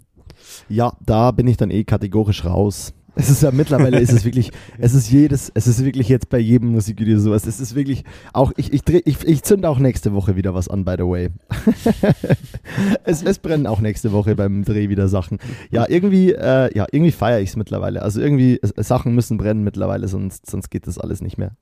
Ja, 0.68 0.92
da 1.04 1.30
bin 1.30 1.46
ich 1.46 1.56
dann 1.56 1.70
eh 1.70 1.84
kategorisch 1.84 2.44
raus. 2.44 2.94
Es 3.16 3.30
ist 3.30 3.42
ja 3.42 3.50
mittlerweile 3.52 4.00
ist 4.00 4.12
es 4.12 4.24
wirklich, 4.24 4.50
es 4.78 4.94
ist 4.94 5.10
jedes, 5.10 5.50
es 5.54 5.66
ist 5.66 5.84
wirklich 5.84 6.08
jetzt 6.08 6.28
bei 6.28 6.38
jedem 6.38 6.72
Musikvideo 6.72 7.18
sowas. 7.18 7.46
Es 7.46 7.60
ist 7.60 7.74
wirklich 7.74 8.04
auch, 8.32 8.52
ich, 8.56 8.72
ich, 8.72 8.82
dreh, 8.82 9.02
ich, 9.04 9.24
ich 9.24 9.42
zünde 9.42 9.68
auch 9.68 9.78
nächste 9.78 10.12
Woche 10.12 10.36
wieder 10.36 10.54
was 10.54 10.68
an, 10.68 10.84
by 10.84 10.94
the 10.98 11.04
way. 11.04 11.30
es, 13.04 13.22
es 13.22 13.38
brennen 13.38 13.66
auch 13.66 13.80
nächste 13.80 14.12
Woche 14.12 14.34
beim 14.34 14.64
Dreh 14.64 14.88
wieder 14.88 15.08
Sachen. 15.08 15.38
Ja, 15.70 15.86
irgendwie, 15.88 16.32
äh, 16.32 16.76
ja, 16.76 16.86
irgendwie 16.90 17.12
feiere 17.12 17.40
ich 17.40 17.50
es 17.50 17.56
mittlerweile. 17.56 18.02
Also 18.02 18.20
irgendwie, 18.20 18.58
es, 18.60 18.72
Sachen 18.76 19.14
müssen 19.14 19.36
brennen 19.36 19.62
mittlerweile, 19.62 20.08
sonst, 20.08 20.50
sonst 20.50 20.70
geht 20.70 20.86
das 20.86 20.98
alles 20.98 21.20
nicht 21.20 21.38
mehr. 21.38 21.52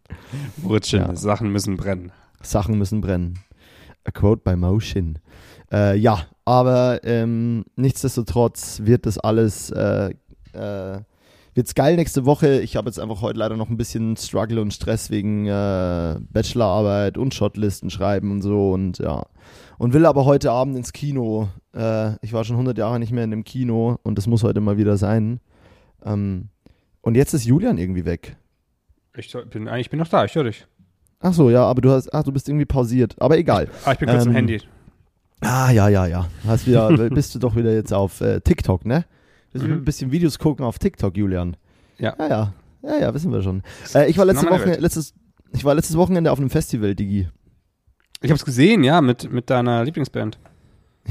Wurzeln, 0.58 1.02
ja. 1.02 1.16
Sachen 1.16 1.50
müssen 1.50 1.76
brennen. 1.76 2.12
Sachen 2.42 2.78
müssen 2.78 3.00
brennen. 3.00 3.38
A 4.04 4.10
quote 4.10 4.42
by 4.44 4.56
Motion. 4.56 5.18
Äh, 5.72 5.96
ja, 5.96 6.26
aber 6.44 7.00
ähm, 7.04 7.64
nichtsdestotrotz 7.76 8.80
wird 8.84 9.06
das 9.06 9.18
alles 9.18 9.70
äh, 9.70 10.10
äh, 10.52 11.00
wird's 11.54 11.74
geil 11.74 11.96
nächste 11.96 12.24
Woche. 12.24 12.60
Ich 12.60 12.76
habe 12.76 12.88
jetzt 12.88 12.98
einfach 12.98 13.22
heute 13.22 13.38
leider 13.38 13.56
noch 13.56 13.68
ein 13.68 13.76
bisschen 13.76 14.16
Struggle 14.16 14.60
und 14.60 14.72
Stress 14.72 15.10
wegen 15.10 15.46
äh, 15.46 16.16
Bachelorarbeit 16.30 17.18
und 17.18 17.34
Shotlisten 17.34 17.90
schreiben 17.90 18.30
und 18.30 18.42
so 18.42 18.72
und 18.72 18.98
ja. 18.98 19.26
Und 19.78 19.94
will 19.94 20.06
aber 20.06 20.24
heute 20.24 20.52
Abend 20.52 20.76
ins 20.76 20.92
Kino. 20.92 21.48
Äh, 21.74 22.14
ich 22.24 22.32
war 22.32 22.44
schon 22.44 22.54
100 22.54 22.78
Jahre 22.78 22.98
nicht 22.98 23.12
mehr 23.12 23.24
in 23.24 23.30
dem 23.30 23.44
Kino 23.44 23.98
und 24.02 24.16
das 24.16 24.26
muss 24.26 24.44
heute 24.44 24.60
mal 24.60 24.78
wieder 24.78 24.96
sein. 24.96 25.40
Ähm, 26.04 26.48
und 27.00 27.16
jetzt 27.16 27.34
ist 27.34 27.44
Julian 27.44 27.78
irgendwie 27.78 28.04
weg. 28.04 28.36
Ich 29.16 29.36
bin 29.50 29.68
eigentlich 29.68 29.90
bin 29.90 29.98
noch 29.98 30.08
da, 30.08 30.24
ich 30.24 30.34
höre 30.34 30.44
dich. 30.44 30.66
Ach 31.20 31.32
so, 31.32 31.50
ja, 31.50 31.64
aber 31.64 31.80
du 31.80 31.90
hast, 31.90 32.12
ach, 32.12 32.24
du 32.24 32.32
bist 32.32 32.48
irgendwie 32.48 32.64
pausiert. 32.64 33.14
Aber 33.20 33.38
egal. 33.38 33.64
Ich, 33.64 33.86
ah, 33.86 33.92
ich 33.92 33.98
bin 33.98 34.08
kurz 34.08 34.24
ähm, 34.24 34.30
im 34.30 34.34
Handy. 34.34 34.62
Ah, 35.40 35.70
ja, 35.70 35.88
ja, 35.88 36.06
ja. 36.06 36.28
Hast 36.46 36.66
wieder, 36.66 36.88
bist 37.10 37.34
du 37.34 37.38
doch 37.38 37.56
wieder 37.56 37.72
jetzt 37.72 37.92
auf 37.92 38.20
äh, 38.20 38.40
TikTok, 38.40 38.84
ne? 38.86 39.04
Wir 39.52 39.62
mhm. 39.62 39.72
ein 39.72 39.84
bisschen 39.84 40.12
Videos 40.12 40.38
gucken 40.38 40.64
auf 40.64 40.78
TikTok, 40.78 41.16
Julian. 41.16 41.56
Ja. 41.98 42.14
Ja, 42.18 42.28
ja. 42.28 42.52
Ja, 42.82 42.98
ja, 42.98 43.14
wissen 43.14 43.32
wir 43.32 43.42
schon. 43.42 43.62
Äh, 43.94 44.10
ich 44.10 44.18
war 44.18 44.24
letzte 44.24 44.50
Woche, 44.50 44.74
letztes, 44.74 45.14
ich 45.52 45.64
war 45.64 45.74
letztes 45.74 45.96
Wochenende 45.96 46.32
auf 46.32 46.38
einem 46.38 46.50
Festival, 46.50 46.94
Digi. 46.94 47.28
Ich 48.22 48.30
hab's 48.30 48.44
gesehen, 48.44 48.82
ja, 48.84 49.00
mit, 49.00 49.30
mit 49.32 49.50
deiner 49.50 49.84
Lieblingsband. 49.84 50.38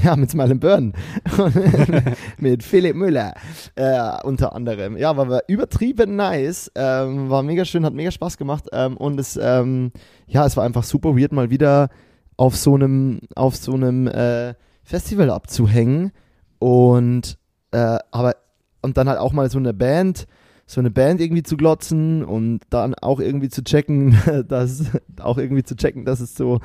Ja, 0.02 0.16
mit 0.16 0.32
Smile 0.32 0.56
Burn. 0.56 0.94
mit 2.38 2.64
Philipp 2.64 2.96
Müller. 2.96 3.34
Äh, 3.76 4.24
unter 4.24 4.56
anderem. 4.56 4.96
Ja, 4.96 5.18
war, 5.18 5.28
war 5.28 5.42
übertrieben 5.50 6.16
nice. 6.16 6.72
Ähm, 6.76 7.30
war 7.30 7.44
mega 7.44 7.66
schön, 7.66 7.84
hat 7.84 7.94
mega 7.94 8.10
Spaß 8.10 8.38
gemacht. 8.38 8.70
Ähm, 8.72 8.96
und 8.96 9.20
es, 9.20 9.38
ähm, 9.42 9.92
ja, 10.28 10.46
es 10.46 10.56
war 10.56 10.64
einfach 10.64 10.84
super 10.84 11.18
weird, 11.18 11.34
mal 11.34 11.50
wieder 11.50 11.90
auf 12.38 12.56
so 12.56 12.76
einem, 12.76 13.20
auf 13.36 13.58
so 13.58 13.74
einem 13.74 14.08
äh, 14.08 14.54
Festival 14.86 15.30
abzuhängen. 15.30 16.14
Und 16.60 17.38
äh, 17.72 17.98
aber 18.12 18.36
und 18.82 18.98
dann 18.98 19.08
halt 19.10 19.20
auch 19.20 19.34
mal 19.34 19.50
so 19.50 19.60
eine 19.60 19.74
Band, 19.74 20.28
so 20.66 20.80
eine 20.80 20.90
Band 20.90 21.22
irgendwie 21.22 21.44
zu 21.44 21.58
glotzen 21.58 22.24
und 22.24 22.62
dann 22.70 22.96
auch 22.96 23.20
irgendwie 23.20 23.50
zu 23.50 23.64
checken, 23.64 24.18
dass 24.48 24.86
auch 25.20 25.38
irgendwie 25.38 25.64
zu 25.64 25.76
checken, 25.76 26.06
dass 26.06 26.20
es 26.20 26.36
so. 26.36 26.60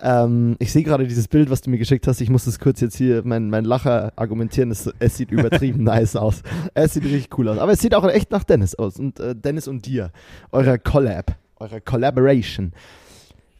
Ähm, 0.00 0.54
ich 0.60 0.72
sehe 0.72 0.84
gerade 0.84 1.08
dieses 1.08 1.26
Bild, 1.26 1.50
was 1.50 1.60
du 1.60 1.70
mir 1.70 1.78
geschickt 1.78 2.06
hast. 2.06 2.20
Ich 2.20 2.30
muss 2.30 2.44
das 2.44 2.60
kurz 2.60 2.80
jetzt 2.80 2.96
hier 2.96 3.22
mein, 3.24 3.50
mein 3.50 3.64
Lacher 3.64 4.12
argumentieren. 4.14 4.70
Es, 4.70 4.88
es 5.00 5.16
sieht 5.16 5.32
übertrieben 5.32 5.82
nice 5.84 6.14
aus. 6.14 6.42
Es 6.74 6.94
sieht 6.94 7.04
richtig 7.04 7.36
cool 7.36 7.48
aus. 7.48 7.58
Aber 7.58 7.72
es 7.72 7.80
sieht 7.80 7.94
auch 7.94 8.08
echt 8.08 8.30
nach 8.30 8.44
Dennis 8.44 8.76
aus 8.76 8.98
und 8.98 9.18
äh, 9.18 9.34
Dennis 9.34 9.66
und 9.66 9.86
dir, 9.86 10.12
eurer 10.52 10.78
Collab, 10.78 11.36
eurer 11.56 11.80
Collaboration. 11.80 12.72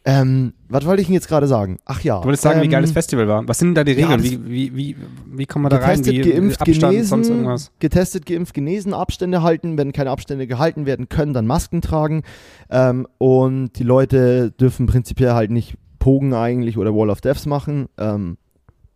Ähm, 0.05 0.53
was 0.69 0.85
wollte 0.85 1.01
ich 1.01 1.07
denn 1.07 1.13
jetzt 1.13 1.27
gerade 1.27 1.47
sagen? 1.47 1.79
Ach 1.85 2.01
ja. 2.01 2.19
Du 2.19 2.25
wolltest 2.25 2.43
sagen, 2.43 2.59
ähm, 2.59 2.65
wie 2.65 2.69
geil 2.69 2.81
das 2.81 2.91
Festival 2.91 3.27
war. 3.27 3.47
Was 3.47 3.59
sind 3.59 3.69
denn 3.69 3.75
da 3.75 3.83
die 3.83 3.91
Regeln? 3.91 4.23
Ja, 4.23 4.23
wie, 4.23 4.45
wie, 4.45 4.75
wie, 4.75 4.95
wie 5.25 5.45
kommen 5.45 5.65
wir 5.65 5.69
da 5.69 5.77
rein? 5.77 6.05
Wie, 6.05 6.21
geimpft, 6.21 6.61
Abstand, 6.61 6.93
genesen, 6.93 7.09
sonst 7.09 7.29
irgendwas? 7.29 7.71
Getestet, 7.79 8.25
geimpft, 8.25 8.53
genesen, 8.53 8.93
Abstände 8.93 9.43
halten. 9.43 9.77
Wenn 9.77 9.91
keine 9.91 10.11
Abstände 10.11 10.47
gehalten 10.47 10.85
werden 10.85 11.09
können, 11.09 11.33
dann 11.33 11.47
Masken 11.47 11.81
tragen. 11.81 12.23
Ähm, 12.69 13.07
und 13.17 13.73
die 13.77 13.83
Leute 13.83 14.51
dürfen 14.51 14.85
prinzipiell 14.85 15.33
halt 15.33 15.51
nicht 15.51 15.75
Pogen 15.99 16.33
eigentlich 16.33 16.77
oder 16.77 16.95
Wall 16.95 17.09
of 17.09 17.19
Deaths 17.19 17.45
machen. 17.45 17.89
Ähm, 17.97 18.37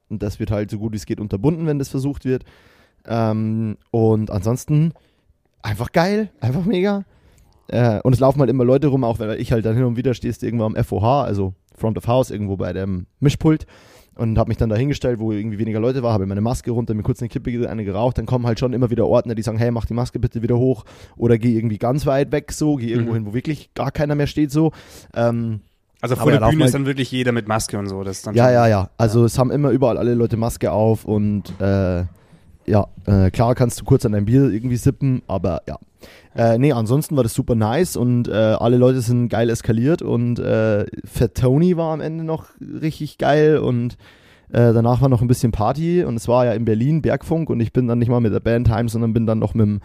und 0.10 0.24
das 0.24 0.40
wird 0.40 0.52
halt 0.52 0.72
so 0.72 0.80
gut 0.80 0.94
wie 0.94 0.98
es 0.98 1.06
geht 1.06 1.20
unterbunden, 1.20 1.68
wenn 1.68 1.80
das 1.80 1.90
versucht 1.90 2.24
wird. 2.24 2.46
Ähm, 3.06 3.78
und 3.92 4.32
ansonsten 4.32 4.94
einfach 5.62 5.92
geil, 5.92 6.30
einfach 6.40 6.66
mega. 6.66 7.04
Äh, 7.68 8.00
und 8.02 8.14
es 8.14 8.20
laufen 8.20 8.40
halt 8.40 8.50
immer 8.50 8.66
Leute 8.66 8.88
rum, 8.88 9.04
auch 9.04 9.20
weil 9.20 9.40
ich 9.40 9.52
halt 9.52 9.66
dann 9.66 9.76
hin 9.76 9.86
und 9.86 9.98
wieder 9.98 10.14
stehst 10.14 10.44
irgendwo 10.44 10.66
am 10.66 10.76
FOH, 10.76 11.24
also 11.24 11.54
Front 11.76 11.98
of 11.98 12.08
House, 12.08 12.30
irgendwo 12.32 12.58
bei 12.58 12.74
dem 12.74 13.08
Mischpult 13.20 13.66
und 14.16 14.38
habe 14.38 14.50
mich 14.50 14.58
dann 14.58 14.70
da 14.70 14.76
hingestellt, 14.76 15.20
wo 15.20 15.32
irgendwie 15.32 15.58
weniger 15.58 15.80
Leute 15.80 16.04
war, 16.04 16.14
habe 16.14 16.26
meine 16.26 16.42
Maske 16.42 16.72
runter, 16.72 16.94
mir 16.94 17.04
kurz 17.04 17.22
eine 17.22 17.30
Kippe 17.30 17.70
eine 17.70 17.84
geraucht, 17.84 18.18
dann 18.18 18.26
kommen 18.26 18.46
halt 18.46 18.60
schon 18.60 18.74
immer 18.74 18.90
wieder 18.90 19.08
Ordner, 19.08 19.36
die 19.36 19.42
sagen, 19.42 19.58
hey, 19.58 19.72
mach 19.72 19.86
die 19.86 19.94
Maske 19.94 20.20
bitte 20.20 20.42
wieder 20.42 20.58
hoch 20.58 20.86
oder 21.18 21.38
geh 21.38 21.56
irgendwie 21.56 21.78
ganz 21.78 22.06
weit 22.06 22.32
weg 22.32 22.52
so, 22.52 22.76
geh 22.76 22.90
irgendwo 22.90 23.12
mhm. 23.12 23.16
hin, 23.16 23.26
wo 23.26 23.34
wirklich 23.34 23.74
gar 23.74 23.92
keiner 23.92 24.16
mehr 24.16 24.28
steht 24.28 24.52
so. 24.52 24.72
Ähm, 25.16 25.62
also 26.02 26.16
vor 26.16 26.32
der 26.32 26.40
Bühne 26.40 26.52
halt, 26.52 26.66
ist 26.66 26.76
dann 26.76 26.86
wirklich 26.86 27.12
jeder 27.12 27.32
mit 27.32 27.48
Maske 27.48 27.80
und 27.80 27.88
so. 27.88 28.04
Das 28.04 28.24
dann 28.24 28.36
ja, 28.36 28.52
ja, 28.52 28.68
ja. 28.68 28.90
Also 28.98 29.22
ja. 29.22 29.26
es 29.26 29.40
haben 29.40 29.52
immer 29.52 29.70
überall 29.70 29.98
alle 29.98 30.14
Leute 30.16 30.36
Maske 30.36 30.72
auf 30.72 31.06
und 31.06 31.54
äh, 31.62 32.04
ja, 32.66 32.88
äh, 33.06 33.32
klar 33.32 33.56
kannst 33.56 33.80
du 33.82 33.86
kurz 33.86 34.06
an 34.06 34.12
dein 34.12 34.26
Bier 34.26 34.50
irgendwie 34.50 34.78
sippen, 34.78 35.22
aber 35.28 35.62
ja, 35.68 35.78
äh, 36.36 36.58
nee, 36.58 36.72
ansonsten 36.72 37.16
war 37.16 37.24
das 37.24 37.34
super 37.34 37.56
nice 37.56 37.96
und 37.96 38.28
äh, 38.28 38.32
alle 38.32 38.78
Leute 38.78 39.02
sind 39.02 39.30
geil 39.30 39.50
eskaliert 39.50 40.02
und 40.02 40.40
äh, 40.40 40.86
Fat 41.06 41.36
Tony 41.36 41.78
war 41.78 41.94
am 41.94 42.02
Ende 42.02 42.24
noch 42.24 42.48
richtig 42.60 43.18
geil 43.18 43.58
und 43.58 43.98
äh, 44.50 44.74
danach 44.74 45.02
war 45.02 45.10
noch 45.10 45.22
ein 45.22 45.28
bisschen 45.28 45.52
Party 45.52 46.04
und 46.04 46.16
es 46.16 46.28
war 46.28 46.46
ja 46.46 46.54
in 46.54 46.66
Berlin 46.66 47.02
Bergfunk 47.02 47.50
und 47.50 47.60
ich 47.60 47.72
bin 47.72 47.88
dann 47.88 48.00
nicht 48.00 48.10
mal 48.10 48.20
mit 48.20 48.34
der 48.34 48.40
Band 48.40 48.70
heim, 48.70 48.90
sondern 48.90 49.14
bin 49.14 49.28
dann 49.28 49.40
noch 49.40 49.54
mit 49.54 49.66
dem, 49.66 49.82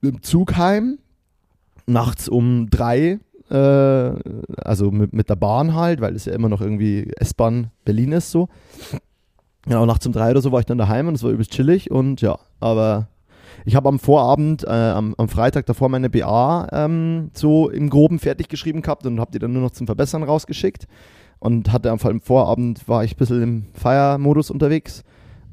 mit 0.00 0.14
dem 0.14 0.22
Zug 0.22 0.56
heim, 0.56 0.98
nachts 1.86 2.28
um 2.28 2.68
drei, 2.70 3.20
äh, 3.50 3.54
also 3.54 4.90
mit, 4.90 5.12
mit 5.12 5.28
der 5.30 5.36
Bahn 5.36 5.74
halt, 5.74 6.00
weil 6.00 6.16
es 6.16 6.24
ja 6.24 6.32
immer 6.32 6.48
noch 6.48 6.60
irgendwie 6.60 7.12
S-Bahn 7.16 7.70
Berlin 7.84 8.12
ist 8.12 8.32
so. 8.32 8.48
Genau, 9.66 9.86
nachts 9.86 10.06
um 10.06 10.12
drei 10.12 10.30
oder 10.30 10.42
so 10.42 10.52
war 10.52 10.60
ich 10.60 10.66
dann 10.66 10.78
daheim 10.78 11.08
und 11.08 11.14
es 11.14 11.22
war 11.22 11.30
übelst 11.30 11.52
chillig 11.52 11.90
und 11.90 12.20
ja, 12.20 12.38
aber 12.60 13.08
ich 13.64 13.76
habe 13.76 13.88
am 13.88 13.98
Vorabend, 13.98 14.64
äh, 14.64 14.70
am, 14.70 15.14
am, 15.16 15.28
Freitag 15.28 15.66
davor 15.66 15.88
meine 15.88 16.10
BA 16.10 16.68
ähm, 16.72 17.30
so 17.34 17.70
im 17.70 17.90
Groben 17.90 18.18
fertig 18.18 18.48
geschrieben 18.48 18.82
gehabt 18.82 19.06
und 19.06 19.20
habe 19.20 19.32
die 19.32 19.38
dann 19.38 19.52
nur 19.52 19.62
noch 19.62 19.70
zum 19.70 19.86
Verbessern 19.86 20.22
rausgeschickt. 20.22 20.86
Und 21.40 21.72
hatte 21.72 21.90
am 21.90 21.98
Vorabend 21.98 22.88
war 22.88 23.04
ich 23.04 23.14
ein 23.14 23.18
bisschen 23.18 23.42
im 23.42 23.66
Feiermodus 23.74 24.50
unterwegs 24.50 25.04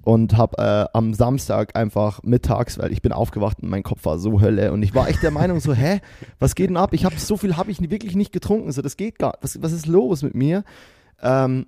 und 0.03 0.37
habe 0.37 0.57
äh, 0.57 0.97
am 0.97 1.13
Samstag 1.13 1.75
einfach 1.75 2.23
mittags, 2.23 2.79
weil 2.79 2.91
ich 2.91 3.01
bin 3.01 3.11
aufgewacht 3.11 3.61
und 3.61 3.69
mein 3.69 3.83
Kopf 3.83 4.05
war 4.05 4.17
so 4.17 4.41
Hölle 4.41 4.71
und 4.71 4.83
ich 4.83 4.95
war 4.95 5.07
echt 5.07 5.21
der 5.21 5.31
Meinung 5.31 5.59
so, 5.59 5.73
hä, 5.75 5.99
was 6.39 6.55
geht 6.55 6.69
denn 6.69 6.77
ab? 6.77 6.93
Ich 6.93 7.05
habe 7.05 7.15
so 7.17 7.37
viel 7.37 7.57
habe 7.57 7.71
ich 7.71 7.81
wirklich 7.89 8.15
nicht 8.15 8.31
getrunken, 8.31 8.71
so 8.71 8.81
das 8.81 8.97
geht 8.97 9.19
gar, 9.19 9.37
was 9.41 9.61
was 9.61 9.71
ist 9.71 9.85
los 9.85 10.23
mit 10.23 10.33
mir? 10.33 10.63
Ähm, 11.21 11.67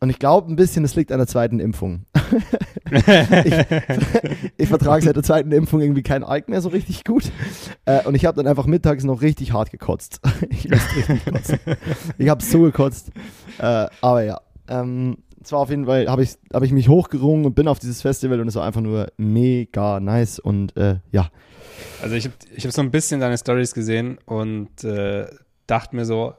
und 0.00 0.10
ich 0.10 0.18
glaube 0.18 0.50
ein 0.52 0.56
bisschen, 0.56 0.84
es 0.84 0.94
liegt 0.94 1.10
an 1.10 1.18
der 1.18 1.26
zweiten 1.26 1.58
Impfung. 1.60 2.04
ich, 2.90 3.54
ich 4.56 4.68
vertrage 4.68 5.04
seit 5.04 5.16
der 5.16 5.22
zweiten 5.22 5.50
Impfung 5.52 5.80
irgendwie 5.80 6.02
kein 6.02 6.22
Alk 6.22 6.48
mehr 6.48 6.60
so 6.60 6.68
richtig 6.68 7.04
gut. 7.04 7.30
Äh, 7.84 8.04
und 8.04 8.14
ich 8.14 8.24
habe 8.24 8.36
dann 8.36 8.46
einfach 8.46 8.66
mittags 8.66 9.04
noch 9.04 9.22
richtig 9.22 9.52
hart 9.52 9.70
gekotzt. 9.70 10.20
ich. 10.50 10.68
Ich 12.18 12.28
habe 12.28 12.42
so 12.42 12.62
gekotzt. 12.62 13.10
Äh, 13.58 13.86
aber 14.00 14.22
ja. 14.22 14.40
Ähm, 14.68 15.18
zwar 15.42 15.60
auf 15.60 15.70
jeden 15.70 15.86
Fall 15.86 16.08
habe 16.08 16.22
ich, 16.22 16.36
hab 16.52 16.62
ich 16.62 16.72
mich 16.72 16.88
hochgerungen 16.88 17.46
und 17.46 17.54
bin 17.54 17.68
auf 17.68 17.78
dieses 17.78 18.02
Festival 18.02 18.40
und 18.40 18.48
es 18.48 18.54
war 18.54 18.64
einfach 18.64 18.80
nur 18.80 19.08
mega 19.16 19.98
nice 19.98 20.38
und 20.38 20.76
äh, 20.76 20.96
ja. 21.10 21.28
Also 22.02 22.16
ich 22.16 22.26
habe 22.26 22.34
ich 22.54 22.64
hab 22.64 22.72
so 22.72 22.82
ein 22.82 22.90
bisschen 22.90 23.20
deine 23.20 23.38
Stories 23.38 23.72
gesehen 23.72 24.18
und 24.26 24.84
äh, 24.84 25.26
dachte 25.66 25.96
mir 25.96 26.04
so, 26.04 26.34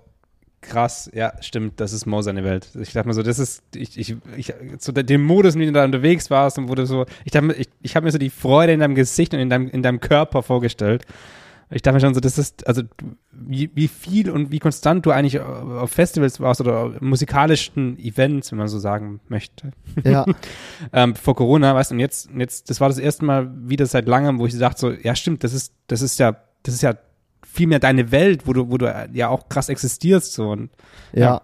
krass, 0.61 1.09
ja, 1.13 1.33
stimmt, 1.41 1.79
das 1.79 1.93
ist 1.93 2.05
Mo 2.05 2.21
seine 2.21 2.43
Welt. 2.43 2.69
Ich 2.79 2.93
dachte 2.93 3.07
mir 3.07 3.13
so, 3.13 3.23
das 3.23 3.39
ist, 3.39 3.63
ich, 3.75 3.97
ich, 3.97 4.15
ich 4.35 4.53
zu 4.79 4.91
dem 4.91 5.23
Modus, 5.23 5.55
in 5.55 5.61
dem 5.61 5.73
du 5.73 5.79
da 5.79 5.85
unterwegs 5.85 6.29
warst 6.29 6.57
und 6.57 6.67
wurde 6.67 6.85
so, 6.85 7.05
ich 7.25 7.31
dachte, 7.31 7.53
ich, 7.53 7.69
ich 7.81 7.95
habe 7.95 8.05
mir 8.05 8.11
so 8.11 8.17
die 8.17 8.29
Freude 8.29 8.73
in 8.73 8.79
deinem 8.79 8.95
Gesicht 8.95 9.33
und 9.33 9.39
in 9.39 9.49
deinem, 9.49 9.69
in 9.69 9.83
deinem 9.83 9.99
Körper 9.99 10.43
vorgestellt. 10.43 11.05
Ich 11.71 11.83
dachte 11.83 11.95
mir 11.95 12.01
schon 12.01 12.15
so, 12.15 12.19
das 12.19 12.39
ist, 12.39 12.65
also 12.65 12.81
wie, 13.31 13.69
wie 13.75 13.87
viel 13.87 14.31
und 14.31 14.51
wie 14.51 14.57
konstant 14.57 15.05
du 15.05 15.11
eigentlich 15.11 15.39
auf 15.39 15.91
Festivals 15.91 16.39
warst 16.39 16.61
oder 16.61 16.93
musikalischen 16.99 17.99
Events, 17.99 18.51
wenn 18.51 18.57
man 18.57 18.67
so 18.67 18.79
sagen 18.79 19.19
möchte. 19.27 19.71
Ja. 20.03 20.25
ähm, 20.93 21.15
vor 21.15 21.35
Corona, 21.35 21.75
weißt 21.75 21.91
du, 21.91 21.95
und 21.95 21.99
jetzt, 21.99 22.29
jetzt, 22.35 22.71
das 22.71 22.81
war 22.81 22.89
das 22.89 22.97
erste 22.97 23.23
Mal 23.23 23.51
wieder 23.69 23.85
seit 23.85 24.07
langem, 24.07 24.39
wo 24.39 24.47
ich 24.47 24.57
dachte 24.57 24.79
so, 24.79 24.91
ja 24.91 25.15
stimmt, 25.15 25.43
das 25.43 25.53
ist, 25.53 25.73
das 25.85 26.01
ist 26.01 26.17
ja, 26.17 26.37
das 26.63 26.73
ist 26.73 26.81
ja 26.81 26.95
viel 27.45 27.67
mehr 27.67 27.79
deine 27.79 28.11
Welt, 28.11 28.47
wo 28.47 28.53
du, 28.53 28.69
wo 28.69 28.77
du 28.77 29.09
ja 29.13 29.29
auch 29.29 29.49
krass 29.49 29.69
existierst 29.69 30.33
so 30.33 30.49
und 30.49 30.69
ja. 31.13 31.21
ja. 31.21 31.41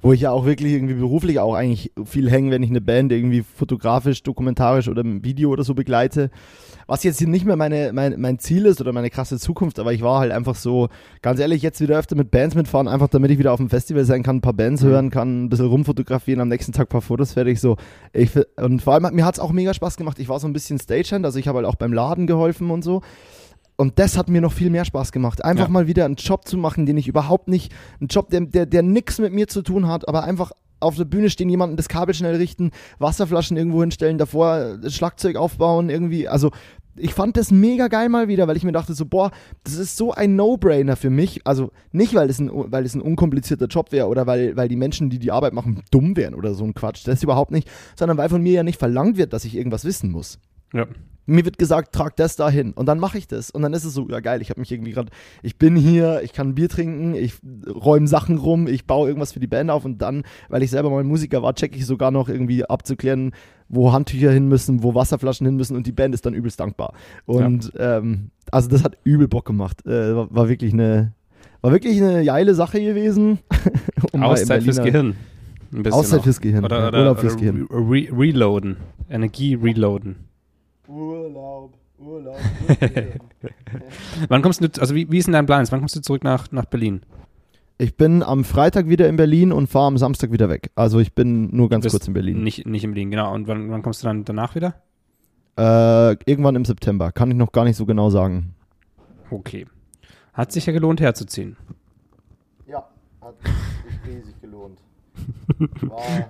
Wo 0.00 0.12
ich 0.12 0.20
ja 0.20 0.32
auch 0.32 0.44
wirklich 0.44 0.74
irgendwie 0.74 0.94
beruflich 0.94 1.38
auch 1.38 1.54
eigentlich 1.54 1.90
viel 2.04 2.30
hänge, 2.30 2.50
wenn 2.50 2.62
ich 2.62 2.68
eine 2.68 2.82
Band 2.82 3.10
irgendwie 3.10 3.42
fotografisch, 3.42 4.22
dokumentarisch 4.22 4.88
oder 4.88 5.00
im 5.00 5.24
Video 5.24 5.48
oder 5.48 5.64
so 5.64 5.72
begleite. 5.72 6.30
Was 6.86 7.02
jetzt 7.04 7.22
nicht 7.22 7.46
mehr 7.46 7.56
meine, 7.56 7.90
mein, 7.94 8.20
mein 8.20 8.38
Ziel 8.38 8.66
ist 8.66 8.82
oder 8.82 8.92
meine 8.92 9.08
krasse 9.08 9.38
Zukunft, 9.38 9.78
aber 9.78 9.94
ich 9.94 10.02
war 10.02 10.20
halt 10.20 10.30
einfach 10.30 10.56
so, 10.56 10.90
ganz 11.22 11.40
ehrlich, 11.40 11.62
jetzt 11.62 11.80
wieder 11.80 11.96
öfter 11.96 12.16
mit 12.16 12.30
Bands 12.30 12.54
mitfahren, 12.54 12.86
einfach 12.86 13.08
damit 13.08 13.30
ich 13.30 13.38
wieder 13.38 13.52
auf 13.54 13.60
dem 13.60 13.70
Festival 13.70 14.04
sein 14.04 14.22
kann, 14.22 14.36
ein 14.36 14.40
paar 14.42 14.52
Bands 14.52 14.82
mhm. 14.82 14.88
hören 14.88 15.10
kann, 15.10 15.44
ein 15.44 15.48
bisschen 15.48 15.68
rumfotografieren, 15.68 16.42
am 16.42 16.48
nächsten 16.48 16.72
Tag 16.72 16.88
ein 16.88 16.90
paar 16.90 17.00
Fotos 17.00 17.32
fertig. 17.32 17.58
So. 17.58 17.78
Ich, 18.12 18.30
und 18.56 18.82
vor 18.82 18.92
allem, 18.92 19.14
mir 19.14 19.24
hat 19.24 19.36
es 19.36 19.40
auch 19.40 19.52
mega 19.52 19.72
Spaß 19.72 19.96
gemacht. 19.96 20.18
Ich 20.18 20.28
war 20.28 20.38
so 20.38 20.46
ein 20.46 20.52
bisschen 20.52 20.78
Stagehand, 20.78 21.24
also 21.24 21.38
ich 21.38 21.48
habe 21.48 21.56
halt 21.56 21.66
auch 21.66 21.76
beim 21.76 21.94
Laden 21.94 22.26
geholfen 22.26 22.70
und 22.70 22.84
so. 22.84 23.00
Und 23.76 23.98
das 23.98 24.16
hat 24.16 24.28
mir 24.28 24.40
noch 24.40 24.52
viel 24.52 24.70
mehr 24.70 24.84
Spaß 24.84 25.10
gemacht. 25.10 25.44
Einfach 25.44 25.66
ja. 25.66 25.70
mal 25.70 25.86
wieder 25.86 26.04
einen 26.04 26.14
Job 26.14 26.46
zu 26.46 26.56
machen, 26.56 26.86
den 26.86 26.96
ich 26.96 27.08
überhaupt 27.08 27.48
nicht, 27.48 27.72
einen 28.00 28.08
Job, 28.08 28.30
der, 28.30 28.42
der, 28.42 28.66
der 28.66 28.82
nichts 28.82 29.18
mit 29.18 29.32
mir 29.32 29.48
zu 29.48 29.62
tun 29.62 29.88
hat, 29.88 30.06
aber 30.08 30.24
einfach 30.24 30.52
auf 30.80 30.96
der 30.96 31.04
Bühne 31.04 31.30
stehen, 31.30 31.48
jemanden 31.48 31.76
das 31.76 31.88
Kabel 31.88 32.14
schnell 32.14 32.36
richten, 32.36 32.70
Wasserflaschen 32.98 33.56
irgendwo 33.56 33.80
hinstellen, 33.80 34.18
davor 34.18 34.76
das 34.76 34.94
Schlagzeug 34.94 35.36
aufbauen, 35.36 35.88
irgendwie. 35.88 36.28
Also 36.28 36.50
ich 36.96 37.14
fand 37.14 37.36
das 37.36 37.50
mega 37.50 37.88
geil 37.88 38.08
mal 38.08 38.28
wieder, 38.28 38.46
weil 38.46 38.56
ich 38.56 38.64
mir 38.64 38.72
dachte 38.72 38.94
so, 38.94 39.06
boah, 39.06 39.32
das 39.64 39.74
ist 39.74 39.96
so 39.96 40.12
ein 40.12 40.36
No-Brainer 40.36 40.96
für 40.96 41.10
mich. 41.10 41.46
Also 41.46 41.72
nicht, 41.90 42.14
weil 42.14 42.30
es 42.30 42.38
ein, 42.38 42.50
weil 42.52 42.84
es 42.84 42.94
ein 42.94 43.00
unkomplizierter 43.00 43.66
Job 43.66 43.90
wäre 43.90 44.06
oder 44.06 44.26
weil, 44.26 44.56
weil 44.56 44.68
die 44.68 44.76
Menschen, 44.76 45.10
die 45.10 45.18
die 45.18 45.32
Arbeit 45.32 45.54
machen, 45.54 45.82
dumm 45.90 46.16
wären 46.16 46.34
oder 46.34 46.54
so 46.54 46.64
ein 46.64 46.74
Quatsch. 46.74 47.06
Das 47.06 47.14
ist 47.14 47.24
überhaupt 47.24 47.50
nicht, 47.50 47.68
sondern 47.98 48.16
weil 48.18 48.28
von 48.28 48.42
mir 48.42 48.52
ja 48.52 48.62
nicht 48.62 48.78
verlangt 48.78 49.16
wird, 49.16 49.32
dass 49.32 49.44
ich 49.44 49.56
irgendwas 49.56 49.84
wissen 49.84 50.10
muss. 50.10 50.38
Ja 50.74 50.86
mir 51.26 51.44
wird 51.44 51.58
gesagt, 51.58 51.94
trag 51.94 52.16
das 52.16 52.36
dahin 52.36 52.72
und 52.72 52.86
dann 52.86 52.98
mache 52.98 53.18
ich 53.18 53.26
das 53.26 53.50
und 53.50 53.62
dann 53.62 53.72
ist 53.72 53.84
es 53.84 53.94
so, 53.94 54.08
ja 54.08 54.20
geil, 54.20 54.42
ich 54.42 54.50
habe 54.50 54.60
mich 54.60 54.70
irgendwie 54.70 54.92
gerade, 54.92 55.10
ich 55.42 55.56
bin 55.56 55.76
hier, 55.76 56.20
ich 56.22 56.32
kann 56.32 56.54
Bier 56.54 56.68
trinken, 56.68 57.14
ich 57.14 57.34
räume 57.66 58.06
Sachen 58.06 58.38
rum, 58.38 58.66
ich 58.66 58.86
baue 58.86 59.08
irgendwas 59.08 59.32
für 59.32 59.40
die 59.40 59.46
Band 59.46 59.70
auf 59.70 59.84
und 59.84 59.98
dann, 59.98 60.24
weil 60.48 60.62
ich 60.62 60.70
selber 60.70 60.90
mal 60.90 61.04
Musiker 61.04 61.42
war, 61.42 61.54
checke 61.54 61.76
ich 61.76 61.86
sogar 61.86 62.10
noch 62.10 62.28
irgendwie 62.28 62.64
abzuklären, 62.64 63.32
wo 63.68 63.92
Handtücher 63.92 64.30
hin 64.30 64.48
müssen, 64.48 64.82
wo 64.82 64.94
Wasserflaschen 64.94 65.46
hin 65.46 65.56
müssen 65.56 65.76
und 65.76 65.86
die 65.86 65.92
Band 65.92 66.14
ist 66.14 66.26
dann 66.26 66.34
übelst 66.34 66.60
dankbar. 66.60 66.92
Und 67.24 67.72
ja. 67.74 67.98
ähm, 67.98 68.30
also 68.50 68.68
das 68.68 68.84
hat 68.84 68.98
übel 69.04 69.28
Bock 69.28 69.46
gemacht, 69.46 69.86
äh, 69.86 70.14
war, 70.14 70.34
war, 70.34 70.48
wirklich 70.48 70.74
eine, 70.74 71.12
war 71.62 71.72
wirklich 71.72 72.02
eine 72.02 72.24
geile 72.24 72.54
Sache 72.54 72.80
gewesen. 72.80 73.38
um 74.12 74.22
Auszeit 74.22 74.62
fürs 74.62 74.82
Gehirn. 74.82 75.16
Auszeit 75.90 76.22
fürs 76.22 76.40
Gehirn. 76.40 76.64
Oder, 76.64 76.88
oder, 76.88 77.00
oder 77.00 77.16
fürs 77.16 77.36
Gehirn. 77.36 77.66
Re 77.70 78.08
reloaden. 78.12 78.76
Energie 79.08 79.54
reloaden. 79.54 80.16
Urlaub, 80.88 81.74
Urlaub. 81.98 82.36
Wann 84.28 84.42
kommst 84.42 84.60
du, 84.60 84.68
also 84.80 84.94
wie, 84.94 85.10
wie 85.10 85.18
ist 85.18 85.26
denn 85.26 85.32
dein 85.32 85.46
Plan? 85.46 85.66
Wann 85.70 85.80
kommst 85.80 85.96
du 85.96 86.00
zurück 86.00 86.24
nach, 86.24 86.50
nach 86.52 86.66
Berlin? 86.66 87.02
Ich 87.76 87.96
bin 87.96 88.22
am 88.22 88.44
Freitag 88.44 88.88
wieder 88.88 89.08
in 89.08 89.16
Berlin 89.16 89.50
und 89.50 89.66
fahre 89.66 89.86
am 89.86 89.98
Samstag 89.98 90.30
wieder 90.30 90.48
weg. 90.48 90.70
Also 90.76 91.00
ich 91.00 91.14
bin 91.14 91.54
nur 91.56 91.68
ganz 91.68 91.88
kurz 91.88 92.06
in 92.06 92.14
Berlin. 92.14 92.42
Nicht, 92.44 92.66
nicht 92.66 92.84
in 92.84 92.92
Berlin, 92.92 93.10
genau. 93.10 93.34
Und 93.34 93.48
wann, 93.48 93.70
wann 93.70 93.82
kommst 93.82 94.02
du 94.02 94.06
dann 94.06 94.24
danach 94.24 94.54
wieder? 94.54 94.76
Äh, 95.56 96.16
irgendwann 96.26 96.54
im 96.54 96.64
September. 96.64 97.10
Kann 97.10 97.30
ich 97.30 97.36
noch 97.36 97.52
gar 97.52 97.64
nicht 97.64 97.76
so 97.76 97.84
genau 97.86 98.10
sagen. 98.10 98.54
Okay. 99.30 99.66
Hat 100.32 100.52
sich 100.52 100.66
ja 100.66 100.72
gelohnt 100.72 101.00
herzuziehen. 101.00 101.56
Ja, 102.66 102.88
hat 103.20 103.34
sich 103.42 104.14
riesig 104.14 104.40
gelohnt. 104.40 104.78
War 105.82 106.28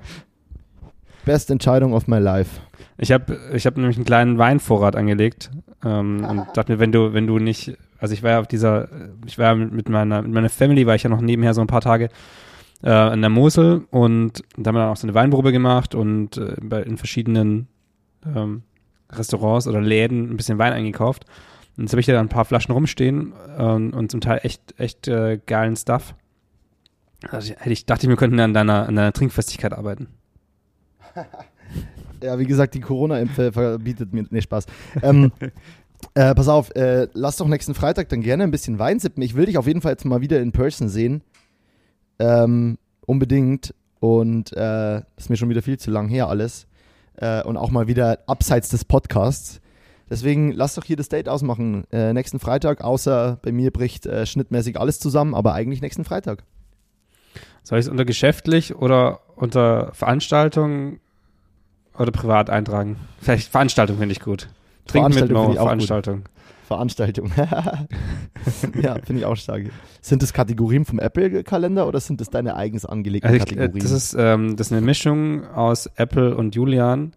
best 1.25 1.51
Entscheidung 1.51 1.93
of 1.93 2.07
my 2.07 2.19
life. 2.19 2.61
Ich 2.97 3.13
habe 3.13 3.39
ich 3.53 3.67
hab 3.67 3.77
nämlich 3.77 3.97
einen 3.97 4.05
kleinen 4.05 4.39
Weinvorrat 4.39 4.97
angelegt 4.97 5.51
ähm, 5.85 6.25
und 6.25 6.47
dachte 6.55 6.73
mir, 6.73 6.79
wenn 6.79 6.93
du, 6.93 7.13
wenn 7.13 7.27
du 7.27 7.39
nicht, 7.39 7.77
also 7.99 8.15
ich 8.15 8.23
war 8.23 8.33
ja 8.33 8.41
auf 8.41 8.47
dieser, 8.47 8.89
ich 9.27 9.39
war 9.39 9.55
mit 9.55 9.89
meiner, 9.89 10.23
mit 10.23 10.33
meiner 10.33 10.49
Family, 10.49 10.87
war 10.87 10.95
ich 10.95 11.03
ja 11.03 11.11
noch 11.11 11.21
nebenher 11.21 11.55
so 11.55 11.61
ein 11.61 11.67
paar 11.67 11.81
Tage 11.81 12.09
äh, 12.83 13.13
in 13.13 13.21
der 13.21 13.31
Mosel 13.31 13.87
und 13.91 14.43
da 14.57 14.69
haben 14.69 14.77
wir 14.77 14.83
dann 14.83 14.91
auch 14.91 14.97
so 14.97 15.07
eine 15.07 15.15
Weinprobe 15.15 15.53
gemacht 15.53 15.95
und 15.95 16.37
äh, 16.37 16.55
bei, 16.63 16.83
in 16.83 16.97
verschiedenen 16.97 17.69
ähm, 18.25 18.63
Restaurants 19.11 19.67
oder 19.67 19.81
Läden 19.81 20.31
ein 20.31 20.37
bisschen 20.37 20.59
Wein 20.59 20.73
eingekauft. 20.73 21.25
Und 21.77 21.85
jetzt 21.85 21.93
habe 21.93 22.01
ich 22.01 22.07
da 22.07 22.21
ein 22.21 22.29
paar 22.29 22.45
Flaschen 22.45 22.73
rumstehen 22.73 23.33
ähm, 23.59 23.93
und 23.93 24.11
zum 24.11 24.21
Teil 24.21 24.41
echt, 24.43 24.79
echt 24.79 25.09
äh, 25.09 25.41
geilen 25.45 25.77
Stuff. 25.77 26.15
Also 27.31 27.55
hätte 27.55 27.73
ich, 27.73 27.87
dachte 27.87 28.07
ich, 28.07 28.09
wir 28.09 28.17
könnten 28.17 28.39
an 28.39 28.55
deiner, 28.55 28.89
an 28.89 28.95
deiner 28.95 29.13
Trinkfestigkeit 29.13 29.73
arbeiten. 29.73 30.09
Ja, 32.23 32.39
wie 32.39 32.47
gesagt, 32.47 32.75
die 32.75 32.81
Corona-Impfe 32.81 33.53
verbietet 33.53 34.15
mir. 34.15 34.25
Nee, 34.31 34.41
Spaß. 34.41 34.65
Ähm, 35.03 35.31
äh, 36.15 36.35
pass 36.35 36.49
auf, 36.49 36.75
äh, 36.75 37.09
lass 37.13 37.37
doch 37.37 37.47
nächsten 37.47 37.75
Freitag 37.75 38.09
dann 38.09 38.23
gerne 38.23 38.45
ein 38.45 38.51
bisschen 38.51 38.79
Wein 38.79 38.99
sippen. 38.99 39.23
Ich 39.23 39.35
will 39.35 39.45
dich 39.45 39.59
auf 39.59 39.67
jeden 39.67 39.83
Fall 39.83 39.93
jetzt 39.93 40.07
mal 40.07 40.23
wieder 40.23 40.41
in 40.41 40.53
Person 40.53 40.89
sehen. 40.89 41.23
Ähm, 42.19 42.79
unbedingt. 43.05 43.75
Und 44.01 44.53
äh, 44.53 44.57
das 44.57 45.05
ist 45.19 45.31
mir 45.31 45.37
schon 45.37 45.51
wieder 45.51 45.61
viel 45.61 45.79
zu 45.79 45.91
lang 45.91 46.09
her 46.09 46.29
alles. 46.29 46.67
Äh, 47.17 47.43
und 47.43 47.59
auch 47.59 47.71
mal 47.71 47.89
wieder 47.89 48.21
abseits 48.27 48.71
des 48.71 48.87
Podcasts. 48.87 49.61
Deswegen 50.09 50.53
lass 50.53 50.75
doch 50.75 50.85
hier 50.85 50.97
das 50.97 51.09
Date 51.09 51.29
ausmachen. 51.29 51.85
Äh, 51.91 52.13
nächsten 52.15 52.39
Freitag, 52.39 52.83
außer 52.83 53.39
bei 53.43 53.53
mir 53.53 53.71
bricht 53.71 54.07
äh, 54.07 54.25
schnittmäßig 54.25 54.79
alles 54.79 54.99
zusammen, 54.99 55.35
aber 55.35 55.53
eigentlich 55.53 55.83
nächsten 55.83 56.05
Freitag. 56.05 56.45
Soll 57.63 57.79
ich 57.79 57.87
es 57.87 57.91
unter 57.91 58.05
geschäftlich 58.05 58.75
oder 58.77 59.21
unter 59.37 59.93
Veranstaltung 59.95 61.01
oder 61.99 62.11
privat 62.11 62.51
eintragen? 62.51 62.97
Vielleicht 63.21 63.51
Veranstaltung 63.51 63.99
finde 63.99 64.13
ich 64.13 64.21
gut. 64.21 64.49
Trinken 64.87 65.15
mit 65.15 65.31
Mo, 65.31 65.53
Veranstaltung. 65.53 66.25
Gut. 66.25 66.31
Veranstaltung. 66.67 67.31
ja, 68.81 68.95
finde 69.05 69.21
ich 69.21 69.25
auch 69.25 69.37
stark. 69.37 69.65
Sind 70.01 70.23
das 70.23 70.33
Kategorien 70.33 70.85
vom 70.85 70.99
Apple-Kalender 70.99 71.87
oder 71.87 72.01
sind 72.01 72.21
das 72.21 72.31
deine 72.31 72.57
eigens 72.57 72.87
angelegten 72.87 73.31
also 73.31 73.37
ich, 73.37 73.53
äh, 73.53 73.55
Kategorien? 73.55 73.83
Das 73.83 73.91
ist, 73.91 74.17
ähm, 74.19 74.57
das 74.57 74.69
ist 74.69 74.73
eine 74.73 74.81
Mischung 74.81 75.47
aus 75.49 75.87
Apple 75.97 76.37
und 76.37 76.55
Julian. 76.55 77.13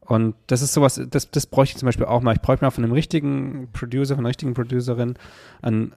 Und 0.00 0.34
das 0.46 0.62
ist 0.62 0.72
sowas, 0.72 1.00
das, 1.10 1.30
das 1.30 1.46
bräuchte 1.46 1.74
ich 1.74 1.78
zum 1.78 1.86
Beispiel 1.86 2.06
auch 2.06 2.22
mal. 2.22 2.34
Ich 2.34 2.40
bräuchte 2.40 2.64
mal 2.64 2.70
von 2.70 2.82
einem 2.82 2.94
richtigen 2.94 3.68
Producer, 3.74 4.14
von 4.14 4.24
einer 4.24 4.30
richtigen 4.30 4.54
Producerin 4.54 5.14
ein 5.60 5.92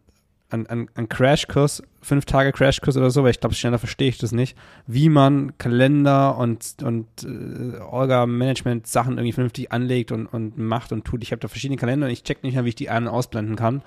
ein, 0.52 0.68
ein, 0.68 0.90
ein 0.96 1.10
Crashkurs, 1.10 1.82
fünf 2.02 2.26
Tage 2.26 2.52
Crashkurs 2.52 2.98
oder 2.98 3.10
so, 3.10 3.24
weil 3.24 3.32
ich 3.32 3.40
glaube, 3.40 3.56
schneller 3.56 3.80
verstehe 3.80 4.10
ich 4.10 4.18
das 4.18 4.32
nicht, 4.32 4.58
wie 4.88 5.10
man 5.10 5.58
Kalender 5.58 6.38
und, 6.38 6.76
und 6.84 7.08
äh, 7.24 7.80
Orga-Management-Sachen 7.80 9.14
irgendwie 9.14 9.32
vernünftig 9.32 9.72
anlegt 9.72 10.12
und, 10.12 10.28
und 10.28 10.58
macht 10.58 10.92
und 10.92 11.06
tut. 11.06 11.24
Ich 11.24 11.32
habe 11.32 11.40
da 11.40 11.48
verschiedene 11.48 11.78
Kalender 11.78 12.08
und 12.08 12.12
ich 12.12 12.24
check 12.24 12.44
nicht 12.44 12.56
mehr, 12.56 12.66
wie 12.66 12.70
ich 12.70 12.76
die 12.76 12.90
einen 12.90 13.08
ausblenden 13.08 13.56
kann. 13.56 13.82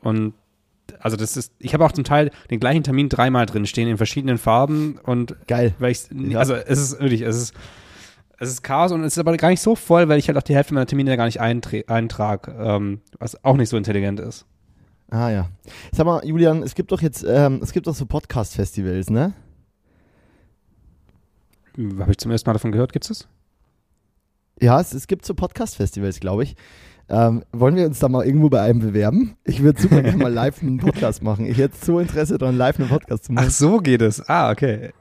Und 0.00 0.34
also 0.98 1.16
das 1.16 1.36
ist, 1.36 1.52
ich 1.58 1.74
habe 1.74 1.84
auch 1.84 1.92
zum 1.92 2.04
Teil 2.04 2.30
den 2.50 2.60
gleichen 2.60 2.82
Termin 2.82 3.08
dreimal 3.08 3.46
drin 3.46 3.66
stehen 3.66 3.88
in 3.88 3.96
verschiedenen 3.96 4.38
Farben 4.38 4.98
und 5.02 5.36
geil. 5.46 5.74
Weil 5.78 5.92
ich, 5.92 6.36
also 6.36 6.54
es 6.54 6.78
ist 6.78 7.00
wirklich, 7.00 7.22
es 7.22 7.36
ist 7.36 7.54
es 8.42 8.48
ist 8.48 8.62
Chaos 8.62 8.90
und 8.90 9.04
es 9.04 9.12
ist 9.12 9.18
aber 9.18 9.36
gar 9.36 9.50
nicht 9.50 9.60
so 9.60 9.76
voll, 9.76 10.08
weil 10.08 10.18
ich 10.18 10.28
halt 10.28 10.38
auch 10.38 10.42
die 10.42 10.54
Hälfte 10.54 10.72
meiner 10.72 10.86
Termine 10.86 11.14
gar 11.18 11.26
nicht 11.26 11.40
eintrage, 11.40 12.56
ähm, 12.58 13.02
was 13.18 13.44
auch 13.44 13.56
nicht 13.56 13.68
so 13.68 13.76
intelligent 13.76 14.18
ist. 14.18 14.46
Ah 15.10 15.28
ja. 15.30 15.48
Sag 15.92 16.06
mal, 16.06 16.24
Julian, 16.24 16.62
es 16.62 16.74
gibt 16.74 16.92
doch 16.92 17.02
jetzt, 17.02 17.24
ähm, 17.26 17.60
es 17.62 17.72
gibt 17.72 17.88
doch 17.88 17.94
so 17.94 18.06
Podcast-Festivals, 18.06 19.10
ne? 19.10 19.34
Habe 21.98 22.12
ich 22.12 22.18
zum 22.18 22.30
ersten 22.30 22.48
Mal 22.48 22.54
davon 22.54 22.70
gehört, 22.70 22.92
gibt 22.92 23.04
es 23.04 23.08
das? 23.08 23.28
Ja, 24.60 24.80
es, 24.80 24.92
es 24.92 25.08
gibt 25.08 25.26
so 25.26 25.34
Podcast-Festivals, 25.34 26.20
glaube 26.20 26.44
ich. 26.44 26.54
Ähm, 27.08 27.42
wollen 27.50 27.74
wir 27.74 27.86
uns 27.86 27.98
da 27.98 28.08
mal 28.08 28.24
irgendwo 28.24 28.48
bei 28.50 28.60
einem 28.60 28.78
bewerben? 28.78 29.36
Ich 29.42 29.62
würde 29.64 29.82
super 29.82 30.00
gerne 30.00 30.16
mal 30.16 30.32
live 30.32 30.62
einen 30.62 30.78
Podcast 30.78 31.24
machen. 31.24 31.44
Ich 31.44 31.58
hätte 31.58 31.74
so 31.76 31.98
Interesse 31.98 32.38
daran, 32.38 32.56
live 32.56 32.78
einen 32.78 32.88
Podcast 32.88 33.24
zu 33.24 33.32
machen. 33.32 33.46
Ach, 33.48 33.52
so 33.52 33.78
geht 33.78 34.02
es. 34.02 34.28
Ah, 34.28 34.52
okay. 34.52 34.92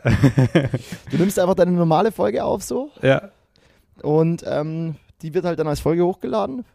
du 1.11 1.17
nimmst 1.17 1.37
einfach 1.37 1.53
deine 1.53 1.71
normale 1.71 2.11
Folge 2.11 2.43
auf 2.43 2.63
so. 2.63 2.89
Ja. 3.03 3.29
Und 4.01 4.43
ähm, 4.47 4.95
die 5.21 5.35
wird 5.35 5.45
halt 5.45 5.59
dann 5.59 5.67
als 5.67 5.81
Folge 5.81 6.03
hochgeladen 6.03 6.65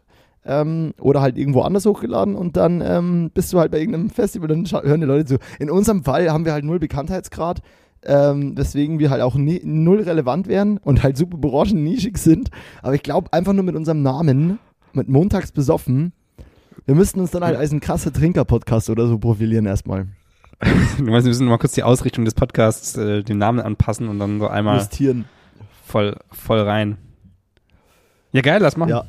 ähm, 0.45 0.93
oder 0.99 1.21
halt 1.21 1.37
irgendwo 1.37 1.61
anders 1.61 1.85
hochgeladen 1.85 2.35
und 2.35 2.57
dann 2.57 2.81
ähm, 2.81 3.31
bist 3.33 3.51
du 3.51 3.59
halt 3.59 3.71
bei 3.71 3.79
irgendeinem 3.79 4.09
Festival, 4.09 4.47
dann 4.47 4.65
hören 4.65 5.01
die 5.01 5.07
Leute 5.07 5.25
zu. 5.25 5.37
In 5.59 5.69
unserem 5.69 6.03
Fall 6.03 6.31
haben 6.31 6.45
wir 6.45 6.53
halt 6.53 6.65
null 6.65 6.79
Bekanntheitsgrad, 6.79 7.61
ähm, 8.03 8.57
weswegen 8.57 8.99
wir 8.99 9.09
halt 9.09 9.21
auch 9.21 9.35
nie, 9.35 9.61
null 9.63 10.01
relevant 10.01 10.47
wären 10.47 10.77
und 10.77 11.03
halt 11.03 11.17
super 11.17 11.37
branchennischig 11.37 12.17
sind. 12.17 12.49
Aber 12.83 12.93
ich 12.93 13.03
glaube 13.03 13.33
einfach 13.33 13.53
nur 13.53 13.63
mit 13.63 13.75
unserem 13.75 14.01
Namen, 14.01 14.59
mit 14.93 15.09
Montags 15.09 15.51
besoffen, 15.51 16.13
wir 16.85 16.93
müssten 16.93 17.19
uns 17.19 17.31
dann 17.31 17.43
halt 17.43 17.57
als 17.57 17.71
ein 17.71 17.79
krasser 17.79 18.13
Trinker-Podcast 18.13 18.91
oder 18.91 19.07
so 19.07 19.17
profilieren 19.17 19.65
erstmal. 19.65 20.07
du 20.97 21.03
meinst, 21.03 21.25
wir 21.25 21.29
müssen 21.29 21.47
mal 21.47 21.57
kurz 21.57 21.73
die 21.73 21.83
Ausrichtung 21.83 22.25
des 22.25 22.35
Podcasts, 22.35 22.95
äh, 22.95 23.23
den 23.23 23.39
Namen 23.39 23.59
anpassen 23.59 24.07
und 24.07 24.19
dann 24.19 24.39
so 24.39 24.47
einmal 24.47 24.77
Justieren. 24.77 25.25
voll, 25.85 26.15
voll 26.31 26.59
rein. 26.59 26.97
Ja, 28.31 28.41
geil, 28.41 28.61
lass 28.61 28.77
machen. 28.77 28.89
Ja. 28.89 29.05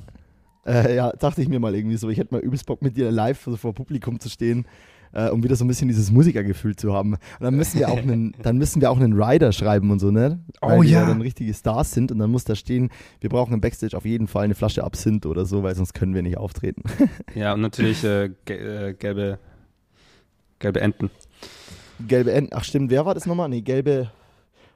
Äh, 0.67 0.97
ja, 0.97 1.13
dachte 1.13 1.41
ich 1.43 1.49
mir 1.49 1.61
mal 1.61 1.75
irgendwie 1.75 1.97
so. 1.97 2.09
Ich 2.09 2.19
hätte 2.19 2.35
mal 2.35 2.41
übelst 2.41 2.67
Bock 2.67 2.83
mit 2.83 2.97
dir 2.97 3.11
live 3.11 3.47
also 3.47 3.57
vor 3.57 3.73
Publikum 3.75 4.19
zu 4.19 4.29
stehen, 4.29 4.67
äh, 5.13 5.29
um 5.29 5.43
wieder 5.45 5.55
so 5.55 5.65
ein 5.65 5.69
bisschen 5.69 5.89
dieses 5.89 6.11
Musikergefühl 6.11 6.75
zu 6.75 6.93
haben. 6.93 7.15
Und 7.15 7.21
dann 7.41 7.55
müssen 7.55 7.79
wir 7.79 7.89
auch 7.89 7.99
einen, 7.99 8.35
dann 8.43 8.59
müssen 8.59 8.81
wir 8.81 8.91
auch 8.91 8.99
einen 8.99 9.13
Rider 9.13 9.53
schreiben 9.53 9.91
und 9.91 10.01
so, 10.01 10.11
ne? 10.11 10.41
Weil 10.61 10.79
Oh 10.79 10.83
die 10.83 10.91
ja. 10.91 11.07
dann 11.07 11.21
richtige 11.21 11.55
Stars 11.55 11.93
sind 11.93 12.11
und 12.11 12.19
dann 12.19 12.31
muss 12.31 12.45
da 12.45 12.57
stehen, 12.57 12.91
wir 13.21 13.31
brauchen 13.31 13.55
im 13.55 13.61
Backstage 13.61 13.97
auf 13.97 14.05
jeden 14.05 14.27
Fall 14.27 14.45
eine 14.45 14.55
Flasche 14.55 14.83
Absinth 14.83 15.25
oder 15.25 15.47
so, 15.47 15.63
weil 15.63 15.75
sonst 15.77 15.95
können 15.95 16.15
wir 16.15 16.23
nicht 16.23 16.37
auftreten. 16.37 16.83
Ja, 17.35 17.53
und 17.53 17.61
natürlich 17.61 18.03
äh, 18.03 18.25
äh, 18.47 18.95
gelbe, 18.95 19.39
gelbe 20.59 20.81
Enten. 20.81 21.11
gelbe 22.07 22.33
Enten, 22.33 22.55
ach 22.55 22.65
stimmt, 22.65 22.91
wer 22.91 23.05
war 23.05 23.15
das 23.15 23.27
nochmal? 23.27 23.49
Nee, 23.49 23.61
gelbe, 23.61 24.11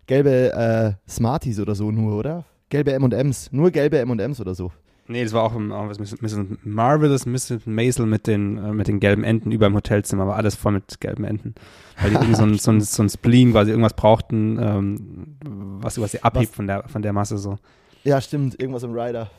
gelbe 0.07 0.53
äh, 0.53 1.11
Smarties 1.11 1.59
oder 1.59 1.75
so 1.75 1.91
nur, 1.91 2.17
oder? 2.17 2.45
Gelbe 2.69 2.93
M&M's, 2.93 3.51
nur 3.51 3.71
gelbe 3.71 3.99
M&M's 3.99 4.41
oder 4.41 4.55
so. 4.55 4.71
Nee, 5.11 5.25
das 5.25 5.33
war 5.33 5.43
auch, 5.43 5.55
auch 5.55 5.89
was 5.89 5.99
Mrs. 5.99 6.23
Mrs. 6.23 6.39
Marvelous 6.63 7.27
Mrs. 7.27 7.67
Maisel 7.67 8.07
mit 8.07 8.29
den, 8.29 8.59
äh, 8.59 8.73
mit 8.73 8.87
den 8.87 9.01
gelben 9.01 9.25
Enten 9.25 9.51
über 9.51 9.67
im 9.67 9.75
Hotelzimmer, 9.75 10.29
war 10.29 10.37
alles 10.37 10.55
voll 10.55 10.71
mit 10.71 11.01
gelben 11.01 11.25
Enten. 11.25 11.57
Weil 12.01 12.11
die 12.11 12.17
irgendwie 12.17 12.37
so 12.37 12.45
ein, 12.45 12.55
so 12.59 12.71
ein, 12.71 12.81
so 12.81 13.03
ein 13.03 13.09
Spleen 13.09 13.51
quasi 13.51 13.71
irgendwas 13.71 13.95
brauchten, 13.95 14.57
ähm, 14.63 15.37
was, 15.43 16.01
was 16.01 16.13
sie 16.13 16.23
abhebt 16.23 16.51
Was? 16.51 16.57
von 16.57 16.69
der, 16.69 16.89
von 16.89 17.03
der 17.03 17.13
Masse 17.13 17.39
so. 17.39 17.59
Ja, 18.05 18.21
stimmt, 18.21 18.61
irgendwas 18.61 18.85
im 18.85 18.93
Rider. 18.93 19.33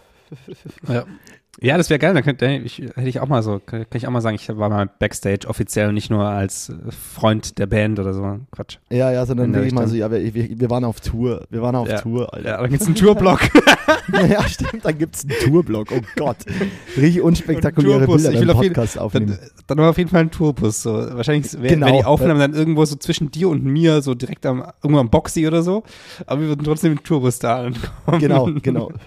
Ja. 0.90 1.06
Ja, 1.60 1.78
das 1.78 1.90
wäre 1.90 2.00
geil. 2.00 2.14
Dann 2.14 2.24
könnte 2.24 2.46
ich, 2.48 2.78
hätte 2.80 3.10
ich 3.10 3.20
auch 3.20 3.28
mal 3.28 3.44
so, 3.44 3.60
kann, 3.60 3.86
ich 3.94 4.08
auch 4.08 4.12
mal 4.12 4.22
sagen, 4.22 4.36
ich 4.36 4.48
war 4.48 4.70
mal 4.70 4.90
Backstage 5.00 5.48
offiziell 5.48 5.90
und 5.90 5.96
nicht 5.96 6.10
nur 6.10 6.24
als 6.26 6.70
äh, 6.70 6.74
Freund 6.92 7.58
der 7.60 7.68
Band 7.68 8.00
oder 8.00 8.14
so. 8.14 8.40
Quatsch. 8.52 8.78
Ja, 8.90 9.12
ja, 9.12 9.26
sondern 9.26 9.54
wirklich 9.54 9.74
mal 9.74 9.86
so, 9.88 9.96
ja, 9.96 10.10
wir, 10.10 10.34
wir, 10.34 10.70
waren 10.70 10.86
auf 10.86 11.02
Tour. 11.02 11.46
Wir 11.50 11.62
waren 11.62 11.76
auf 11.76 11.90
Ja. 11.90 12.00
Tour, 12.00 12.22
Ja, 12.22 12.30
Alter. 12.30 12.58
dann 12.62 12.70
gibt's 12.70 12.86
einen 12.86 12.96
Tourblock. 12.96 13.42
Ja, 14.30 14.48
stimmt, 14.48 14.84
dann 14.86 14.98
gibt's 14.98 15.26
einen 15.26 15.52
Tourblock. 15.52 15.90
Oh 15.92 16.00
Gott. 16.16 16.38
Richtig 16.96 17.22
unspektakuläre. 17.22 18.08
Bilder 18.08 18.32
Ich 18.32 18.40
will 18.40 18.50
auf 18.50 18.62
jeden- 18.64 18.74
Podcast 18.74 18.96
dann, 18.96 19.04
aufnehmen. 19.04 19.38
dann 19.68 19.78
war 19.78 19.90
auf 19.90 19.98
jeden 19.98 20.10
Fall 20.10 20.22
ein 20.22 20.32
Tourbus. 20.32 20.82
So. 20.84 20.94
Wahrscheinlich 20.94 21.52
wäre 21.54 21.76
Genau. 21.76 21.88
wär 21.88 21.94
die 21.94 22.06
Aufnahme 22.06 22.40
dann 22.40 22.54
irgendwo 22.54 22.86
so 22.86 22.96
zwischen 22.96 23.30
dir 23.32 23.50
und 23.50 23.64
mir, 23.66 24.02
so 24.02 24.16
direkt 24.16 24.46
am, 24.46 24.64
irgendwo 24.82 25.00
am 25.00 25.10
Boxy 25.10 25.48
oder 25.48 25.62
so. 25.62 25.84
Aber 26.26 26.42
wir 26.42 26.48
würden 26.50 26.64
trotzdem 26.64 26.94
im 26.94 27.04
Tourbus 27.04 27.40
da 27.40 27.64
ankommen. 27.66 28.20
Genau, 28.20 28.50
genau. 28.62 28.92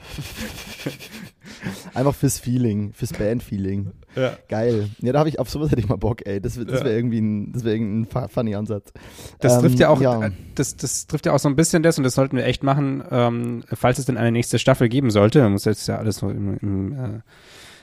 Einfach 1.94 2.14
fürs 2.14 2.38
Feeling, 2.38 2.92
fürs 2.92 3.12
Band-Feeling. 3.12 3.92
Ja. 4.16 4.36
Geil. 4.48 4.90
Ja, 5.00 5.12
da 5.12 5.18
habe 5.20 5.28
ich, 5.28 5.38
auf 5.38 5.50
sowas 5.50 5.70
hätte 5.70 5.80
ich 5.80 5.88
mal 5.88 5.96
Bock, 5.96 6.26
ey. 6.26 6.40
Das, 6.40 6.56
wär- 6.56 6.64
das 6.64 6.80
Ja. 6.80 6.84
wäre 6.86 6.96
irgendwie 6.96 7.20
ein, 7.20 7.52
das 7.52 7.64
irgendein 7.64 8.10
fu- 8.10 8.28
funny 8.28 8.54
Ansatz. 8.54 8.92
Das 9.40 9.54
Ähm, 9.54 9.60
trifft 9.62 9.78
ja 9.80 9.88
auch, 9.88 10.00
ja. 10.00 10.26
äh, 10.26 10.30
Das, 10.54 10.76
das 10.76 11.06
trifft 11.06 11.26
ja 11.26 11.32
auch 11.32 11.38
so 11.38 11.48
ein 11.48 11.56
bisschen 11.56 11.82
das 11.82 11.98
und 11.98 12.04
das 12.04 12.14
sollten 12.14 12.36
wir 12.36 12.44
echt 12.44 12.62
machen, 12.62 13.02
ähm, 13.10 13.64
falls 13.72 13.98
es 13.98 14.06
denn 14.06 14.16
eine 14.16 14.30
nächste 14.32 14.58
Staffel 14.58 14.88
geben 14.88 15.10
sollte. 15.10 15.40
Man 15.42 15.52
muss 15.52 15.64
jetzt 15.64 15.86
ja 15.88 15.96
alles 15.98 16.16
so 16.18 16.28
im, 16.30 16.56
im, 16.58 16.92
äh, 16.92 17.20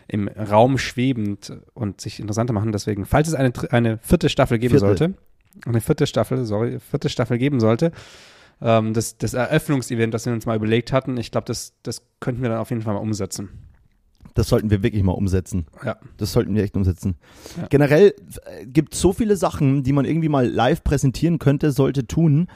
im 0.07 0.27
Raum 0.27 0.77
schwebend 0.77 1.53
und 1.73 2.01
sich 2.01 2.19
interessanter 2.19 2.53
machen. 2.53 2.71
Deswegen, 2.71 3.05
falls 3.05 3.27
es 3.27 3.33
eine, 3.33 3.51
eine 3.71 3.97
vierte 3.99 4.29
Staffel 4.29 4.57
geben 4.59 4.71
Vierte. 4.77 4.85
sollte, 4.85 5.13
eine 5.65 5.81
vierte 5.81 6.07
Staffel, 6.07 6.45
sorry, 6.45 6.79
vierte 6.79 7.09
Staffel 7.09 7.37
geben 7.37 7.59
sollte, 7.59 7.91
ähm, 8.61 8.93
das, 8.93 9.17
das 9.17 9.33
Eröffnungsevent, 9.33 10.13
das 10.13 10.25
wir 10.25 10.33
uns 10.33 10.45
mal 10.45 10.55
überlegt 10.55 10.91
hatten, 10.91 11.17
ich 11.17 11.31
glaube, 11.31 11.45
das, 11.45 11.73
das 11.83 12.03
könnten 12.19 12.41
wir 12.41 12.49
dann 12.49 12.59
auf 12.59 12.69
jeden 12.69 12.81
Fall 12.81 12.93
mal 12.93 12.99
umsetzen. 12.99 13.49
Das 14.33 14.47
sollten 14.47 14.69
wir 14.69 14.81
wirklich 14.83 15.03
mal 15.03 15.11
umsetzen. 15.13 15.65
Ja. 15.83 15.97
Das 16.17 16.31
sollten 16.31 16.55
wir 16.55 16.63
echt 16.63 16.77
umsetzen. 16.77 17.15
Ja. 17.57 17.67
Generell 17.67 18.13
äh, 18.45 18.65
gibt 18.65 18.93
es 18.93 19.01
so 19.01 19.13
viele 19.13 19.35
Sachen, 19.35 19.83
die 19.83 19.93
man 19.93 20.05
irgendwie 20.05 20.29
mal 20.29 20.47
live 20.47 20.83
präsentieren 20.83 21.39
könnte, 21.39 21.71
sollte 21.71 22.07
tun, 22.07 22.47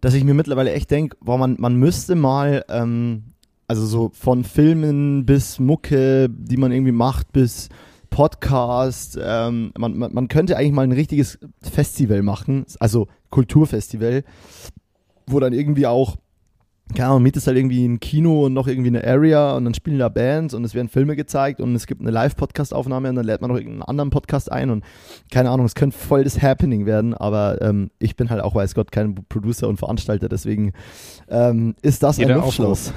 dass 0.00 0.14
ich 0.14 0.24
mir 0.24 0.34
mittlerweile 0.34 0.72
echt 0.72 0.90
denke, 0.90 1.16
man, 1.24 1.56
man 1.58 1.76
müsste 1.76 2.14
mal, 2.14 2.64
ähm, 2.68 3.24
also 3.68 3.84
so 3.84 4.10
von 4.14 4.44
Filmen 4.44 5.26
bis 5.26 5.58
Mucke, 5.58 6.28
die 6.30 6.56
man 6.56 6.72
irgendwie 6.72 6.92
macht, 6.92 7.32
bis 7.32 7.68
Podcast, 8.10 9.18
ähm, 9.22 9.72
man, 9.78 9.96
man, 9.96 10.12
man 10.12 10.28
könnte 10.28 10.56
eigentlich 10.56 10.72
mal 10.72 10.82
ein 10.82 10.92
richtiges 10.92 11.38
Festival 11.62 12.22
machen, 12.22 12.66
also 12.78 13.08
Kulturfestival, 13.30 14.24
wo 15.26 15.40
dann 15.40 15.52
irgendwie 15.52 15.86
auch 15.86 16.16
keine 16.94 17.08
Ahnung, 17.08 17.22
mietest 17.22 17.46
halt 17.46 17.56
irgendwie 17.56 17.86
ein 17.86 18.00
Kino 18.00 18.46
und 18.46 18.52
noch 18.52 18.66
irgendwie 18.66 18.88
eine 18.88 19.04
Area 19.04 19.56
und 19.56 19.64
dann 19.64 19.74
spielen 19.74 19.98
da 19.98 20.08
Bands 20.08 20.52
und 20.52 20.64
es 20.64 20.74
werden 20.74 20.88
Filme 20.88 21.16
gezeigt 21.16 21.60
und 21.60 21.74
es 21.74 21.86
gibt 21.86 22.00
eine 22.00 22.10
Live-Podcast-Aufnahme 22.10 23.08
und 23.08 23.16
dann 23.16 23.24
lädt 23.24 23.40
man 23.40 23.50
noch 23.50 23.56
irgendeinen 23.56 23.82
anderen 23.82 24.10
Podcast 24.10 24.52
ein 24.52 24.70
und 24.70 24.84
keine 25.30 25.50
Ahnung, 25.50 25.64
es 25.64 25.74
könnte 25.74 25.96
voll 25.96 26.24
das 26.24 26.42
Happening 26.42 26.84
werden, 26.84 27.14
aber 27.14 27.62
ähm, 27.62 27.90
ich 27.98 28.16
bin 28.16 28.30
halt 28.30 28.42
auch, 28.42 28.54
weiß 28.54 28.74
Gott, 28.74 28.92
kein 28.92 29.14
Producer 29.14 29.68
und 29.68 29.78
Veranstalter, 29.78 30.28
deswegen 30.28 30.72
ähm, 31.28 31.74
ist 31.82 32.02
das 32.02 32.16
Hier 32.16 32.28
ein 32.28 32.36
Luftschloss. 32.36 32.92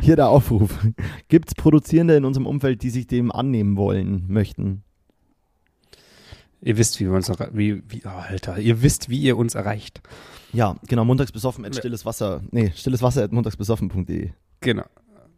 Hier 0.00 0.16
der 0.16 0.28
Aufruf. 0.28 0.78
Gibt 1.28 1.48
es 1.50 1.54
Produzierende 1.54 2.16
in 2.16 2.24
unserem 2.24 2.46
Umfeld, 2.46 2.82
die 2.82 2.90
sich 2.90 3.06
dem 3.06 3.30
annehmen 3.30 3.76
wollen, 3.76 4.24
möchten? 4.26 4.82
Ihr 6.60 6.76
wisst, 6.76 6.98
wie 7.00 7.04
wir 7.04 7.12
uns, 7.12 7.30
wie, 7.52 7.82
wie, 7.88 8.02
oh, 8.04 8.08
Alter, 8.08 8.58
ihr 8.58 8.82
wisst, 8.82 9.08
wie 9.08 9.18
ihr 9.18 9.36
uns 9.36 9.54
erreicht. 9.54 10.00
Ja, 10.52 10.76
genau, 10.88 11.04
montagsbesoffen 11.04 11.64
at 11.64 11.76
stilles 11.76 12.04
Wasser, 12.04 12.40
nee, 12.50 12.72
stilles 12.74 13.00
Wasser 13.02 13.22
at 13.22 13.32
montagsbesoffen.de. 13.32 14.30
Genau. 14.60 14.82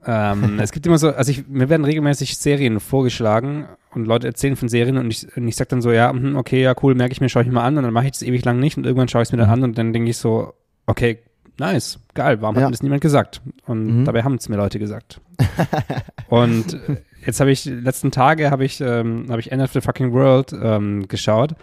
Ähm, 0.07 0.59
es 0.61 0.73
gibt 0.73 0.87
immer 0.87 0.97
so, 0.99 1.11
also 1.11 1.31
ich, 1.31 1.47
mir 1.47 1.69
werden 1.69 1.85
regelmäßig 1.85 2.39
Serien 2.39 2.81
vorgeschlagen 2.81 3.67
und 3.93 4.07
Leute 4.07 4.29
erzählen 4.29 4.57
von 4.57 4.69
Serien 4.71 4.97
und 4.97 5.11
ich, 5.11 5.37
und 5.37 5.47
ich 5.47 5.57
sag 5.57 5.69
dann 5.69 5.83
so, 5.83 5.93
ja, 5.93 6.11
hm, 6.11 6.37
okay, 6.37 6.63
ja, 6.63 6.75
cool, 6.83 6.95
merke 6.95 7.13
ich 7.13 7.21
mir, 7.21 7.29
schaue 7.29 7.43
ich 7.43 7.51
mir 7.51 7.61
an 7.61 7.77
und 7.77 7.83
dann 7.85 7.93
mache 7.93 8.07
ich 8.07 8.13
das 8.13 8.23
ewig 8.23 8.43
lang 8.45 8.59
nicht 8.59 8.79
und 8.79 8.87
irgendwann 8.87 9.09
schaue 9.09 9.23
ich 9.23 9.29
es 9.29 9.33
mir 9.33 9.39
dann 9.39 9.49
Mhm. 9.49 9.53
an 9.55 9.63
und 9.65 9.77
dann 9.79 9.93
denke 9.93 10.09
ich 10.11 10.17
so, 10.17 10.55
okay, 10.87 11.19
nice, 11.59 11.99
geil, 12.15 12.41
warum 12.41 12.55
Ja. 12.57 12.63
hat 12.63 12.69
mir 12.69 12.73
das 12.73 12.83
niemand 12.83 13.03
gesagt? 13.03 13.43
Und 13.67 14.01
Mhm. 14.01 14.05
dabei 14.07 14.23
haben 14.23 14.37
es 14.37 14.49
mir 14.49 14.57
Leute 14.57 14.79
gesagt. 14.79 15.21
und 16.29 16.75
äh, 16.89 16.97
jetzt 17.25 17.41
habe 17.41 17.51
ich, 17.51 17.63
die 17.63 17.71
letzten 17.71 18.11
Tage 18.11 18.51
habe 18.51 18.65
ich, 18.65 18.81
ähm, 18.81 19.27
habe 19.29 19.41
ich 19.41 19.53
End 19.53 19.63
of 19.63 19.73
the 19.73 19.81
Fucking 19.81 20.13
World 20.13 20.53
ähm, 20.53 21.07
geschaut 21.09 21.55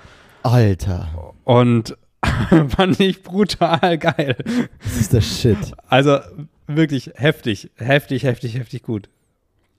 Alter, 0.44 1.34
und 1.44 1.98
fand 2.70 3.00
ich 3.00 3.24
brutal 3.24 3.98
geil. 3.98 4.36
das 4.84 4.98
ist 4.98 5.14
der 5.14 5.22
Shit. 5.22 5.58
Also 5.88 6.20
wirklich 6.68 7.12
heftig, 7.16 7.72
heftig, 7.78 8.24
heftig, 8.24 8.58
heftig 8.58 8.84
gut. 8.84 9.10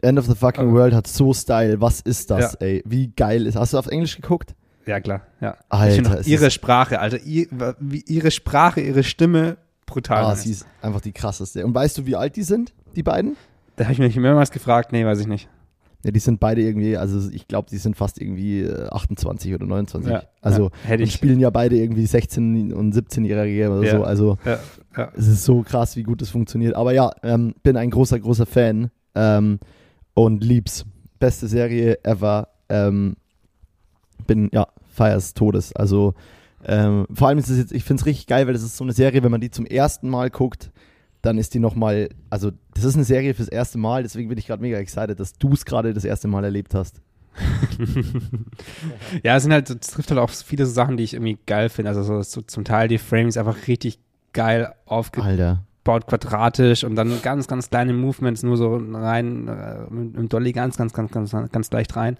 End 0.00 0.18
of 0.18 0.26
the 0.26 0.34
fucking 0.34 0.72
World 0.72 0.94
hat 0.94 1.06
so 1.06 1.32
Style. 1.34 1.80
Was 1.80 2.00
ist 2.00 2.30
das, 2.30 2.52
Ja. 2.54 2.58
ey? 2.66 2.82
Wie 2.86 3.08
geil 3.16 3.46
ist. 3.46 3.56
Hast 3.56 3.72
du 3.72 3.78
auf 3.78 3.88
Englisch 3.88 4.16
geguckt? 4.16 4.54
Ja, 4.86 5.00
klar, 5.00 5.22
ja. 5.40 5.56
Alter, 5.68 6.26
ihre 6.26 6.50
Sprache, 6.50 6.98
Alter, 7.00 7.18
ihre 7.22 8.30
Sprache, 8.30 8.80
ihre 8.80 9.02
Stimme, 9.04 9.58
brutal. 9.84 10.24
Ah, 10.24 10.28
nice. 10.30 10.44
sie 10.44 10.52
ist 10.52 10.66
einfach 10.80 11.00
die 11.02 11.12
krasseste. 11.12 11.66
Und 11.66 11.74
weißt 11.74 11.98
du, 11.98 12.06
wie 12.06 12.16
alt 12.16 12.36
die 12.36 12.42
sind, 12.42 12.72
die 12.96 13.02
beiden? 13.02 13.36
Da 13.76 13.84
habe 13.84 13.92
ich 13.92 13.98
mich 13.98 14.16
mehrmals 14.16 14.50
gefragt, 14.50 14.92
nee, 14.92 15.04
weiß 15.04 15.20
ich 15.20 15.26
nicht. 15.26 15.48
Ja, 16.04 16.12
die 16.12 16.20
sind 16.20 16.38
beide 16.38 16.62
irgendwie, 16.62 16.96
also 16.96 17.28
ich 17.30 17.48
glaube, 17.48 17.68
die 17.70 17.76
sind 17.76 17.96
fast 17.96 18.20
irgendwie 18.20 18.60
äh, 18.60 18.88
28 18.88 19.52
oder 19.54 19.66
29. 19.66 20.10
Ja, 20.12 20.22
also 20.40 20.70
ja, 20.88 20.94
und 20.94 21.08
spielen 21.12 21.40
ja 21.40 21.50
beide 21.50 21.76
irgendwie 21.76 22.06
16 22.06 22.72
und 22.72 22.94
17-Jährige 22.94 23.68
oder 23.70 23.82
Ja. 23.84 23.96
so. 23.96 24.04
Also 24.04 24.38
es 25.16 25.26
ist 25.26 25.44
so 25.44 25.62
krass, 25.62 25.96
wie 25.96 26.04
gut 26.04 26.22
das 26.22 26.30
funktioniert. 26.30 26.76
Aber 26.76 26.92
ja, 26.94 27.10
ähm, 27.24 27.54
bin 27.64 27.76
ein 27.76 27.90
großer, 27.90 28.20
großer 28.20 28.46
Fan 28.46 28.90
ähm, 29.16 29.58
und 30.14 30.44
lieb's. 30.44 30.84
Beste 31.18 31.48
Serie 31.48 31.98
ever. 32.04 32.46
Ähm, 32.68 33.16
bin, 34.28 34.50
ja, 34.52 34.68
feier's 34.88 35.34
Todes. 35.34 35.74
Also 35.74 36.14
ähm, 36.64 37.06
vor 37.12 37.26
allem 37.28 37.38
ist 37.38 37.48
es 37.48 37.58
jetzt, 37.58 37.72
ich 37.72 37.82
find's 37.82 38.06
richtig 38.06 38.26
geil, 38.28 38.46
weil 38.46 38.52
das 38.52 38.62
ist 38.62 38.76
so 38.76 38.84
eine 38.84 38.92
Serie, 38.92 39.22
wenn 39.24 39.30
man 39.32 39.40
die 39.40 39.50
zum 39.50 39.66
ersten 39.66 40.08
Mal 40.08 40.30
guckt, 40.30 40.70
dann 41.22 41.38
ist 41.38 41.54
die 41.54 41.58
nochmal, 41.58 42.08
also 42.30 42.52
das 42.74 42.84
ist 42.84 42.94
eine 42.94 43.04
Serie 43.04 43.34
fürs 43.34 43.48
erste 43.48 43.78
Mal, 43.78 44.02
deswegen 44.02 44.28
bin 44.28 44.38
ich 44.38 44.46
gerade 44.46 44.62
mega 44.62 44.78
excited, 44.78 45.18
dass 45.18 45.32
du 45.38 45.52
es 45.52 45.64
gerade 45.64 45.92
das 45.94 46.04
erste 46.04 46.28
Mal 46.28 46.44
erlebt 46.44 46.74
hast. 46.74 47.00
ja, 49.22 49.36
es 49.36 49.42
sind 49.42 49.52
halt, 49.52 49.70
es 49.70 49.88
trifft 49.88 50.10
halt 50.10 50.20
auch 50.20 50.30
viele 50.30 50.66
so 50.66 50.72
Sachen, 50.72 50.96
die 50.96 51.04
ich 51.04 51.14
irgendwie 51.14 51.38
geil 51.46 51.68
finde. 51.68 51.90
Also 51.90 52.22
so, 52.22 52.42
zum 52.42 52.64
Teil 52.64 52.88
die 52.88 52.98
Frames 52.98 53.36
einfach 53.36 53.66
richtig 53.66 53.98
geil 54.32 54.72
aufgebaut, 54.86 56.06
quadratisch 56.06 56.84
und 56.84 56.96
dann 56.96 57.22
ganz, 57.22 57.46
ganz 57.48 57.70
kleine 57.70 57.92
Movements 57.92 58.42
nur 58.42 58.56
so 58.56 58.76
rein, 58.76 59.48
äh, 59.48 59.86
dem 59.90 60.28
Dolly 60.28 60.52
ganz, 60.52 60.76
ganz, 60.76 60.92
ganz, 60.92 61.12
ganz, 61.12 61.32
ganz 61.52 61.70
leicht 61.70 61.96
rein. 61.96 62.16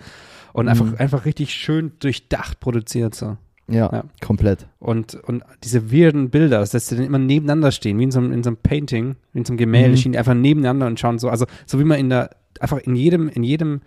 Und 0.52 0.64
Mhm. 0.66 0.70
einfach, 0.70 0.98
einfach 0.98 1.24
richtig 1.24 1.52
schön 1.52 1.92
durchdacht 2.00 2.60
produziert 2.60 3.14
so. 3.14 3.36
Ja, 3.70 3.90
Ja. 3.92 4.04
komplett. 4.22 4.66
Und, 4.78 5.14
und 5.14 5.42
diese 5.62 5.92
weirden 5.92 6.30
Bilder, 6.30 6.60
dass 6.60 6.70
die 6.86 6.96
dann 6.96 7.04
immer 7.04 7.18
nebeneinander 7.18 7.70
stehen, 7.70 7.98
wie 7.98 8.04
in 8.04 8.10
so 8.10 8.18
einem, 8.18 8.32
in 8.32 8.42
so 8.42 8.48
einem 8.50 8.56
Painting, 8.56 9.16
wie 9.32 9.38
in 9.40 9.44
so 9.44 9.52
einem 9.52 9.58
Gemälde, 9.58 9.90
Mhm. 9.90 9.96
stehen 9.98 10.12
die 10.12 10.18
einfach 10.18 10.34
nebeneinander 10.34 10.86
und 10.86 10.98
schauen 10.98 11.18
so, 11.18 11.28
also 11.28 11.46
so 11.66 11.78
wie 11.78 11.84
man 11.84 11.98
in 11.98 12.08
der, 12.08 12.30
einfach 12.60 12.78
in 12.78 12.96
jedem, 12.96 13.28
in 13.28 13.42
jedem, 13.44 13.80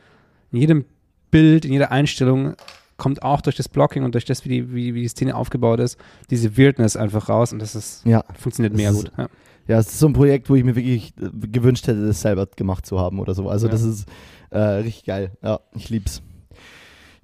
in 0.52 0.60
jedem 0.60 0.86
Bild, 1.32 1.66
in 1.66 1.74
jeder 1.74 1.92
Einstellung 1.92 2.56
kommt 2.98 3.24
auch 3.24 3.42
durch 3.42 3.56
das 3.56 3.68
Blocking 3.70 4.04
und 4.04 4.14
durch 4.14 4.26
das, 4.26 4.46
wie 4.46 4.50
die, 4.50 4.74
wie, 4.76 4.94
wie 4.94 5.02
die 5.02 5.08
Szene 5.08 5.36
aufgebaut 5.36 5.80
ist, 5.80 5.98
diese 6.30 6.58
Weirdness 6.58 6.96
einfach 6.96 7.30
raus 7.30 7.52
und 7.52 7.60
das 7.60 7.74
ist, 7.74 8.06
Ja. 8.06 8.24
funktioniert 8.38 8.76
mega 8.76 8.92
gut. 8.92 9.12
Ja. 9.18 9.28
Ja, 9.68 9.80
es 9.80 9.88
ist 9.88 10.00
so 10.00 10.08
ein 10.08 10.14
Projekt, 10.14 10.50
wo 10.50 10.56
ich 10.56 10.64
mir 10.64 10.76
wirklich 10.76 11.14
äh, 11.22 11.30
gewünscht 11.48 11.88
hätte, 11.88 12.06
das 12.06 12.22
selber 12.22 12.48
gemacht 12.56 12.86
zu 12.86 13.00
haben 13.00 13.20
oder 13.20 13.34
so. 13.34 13.48
Also 13.50 13.68
Ja. 13.68 13.72
das 13.72 13.84
ist 13.84 14.08
äh, 14.50 14.60
richtig 14.60 15.06
geil. 15.06 15.32
Ja, 15.42 15.60
ich 15.74 15.90
lieb's. 15.90 16.22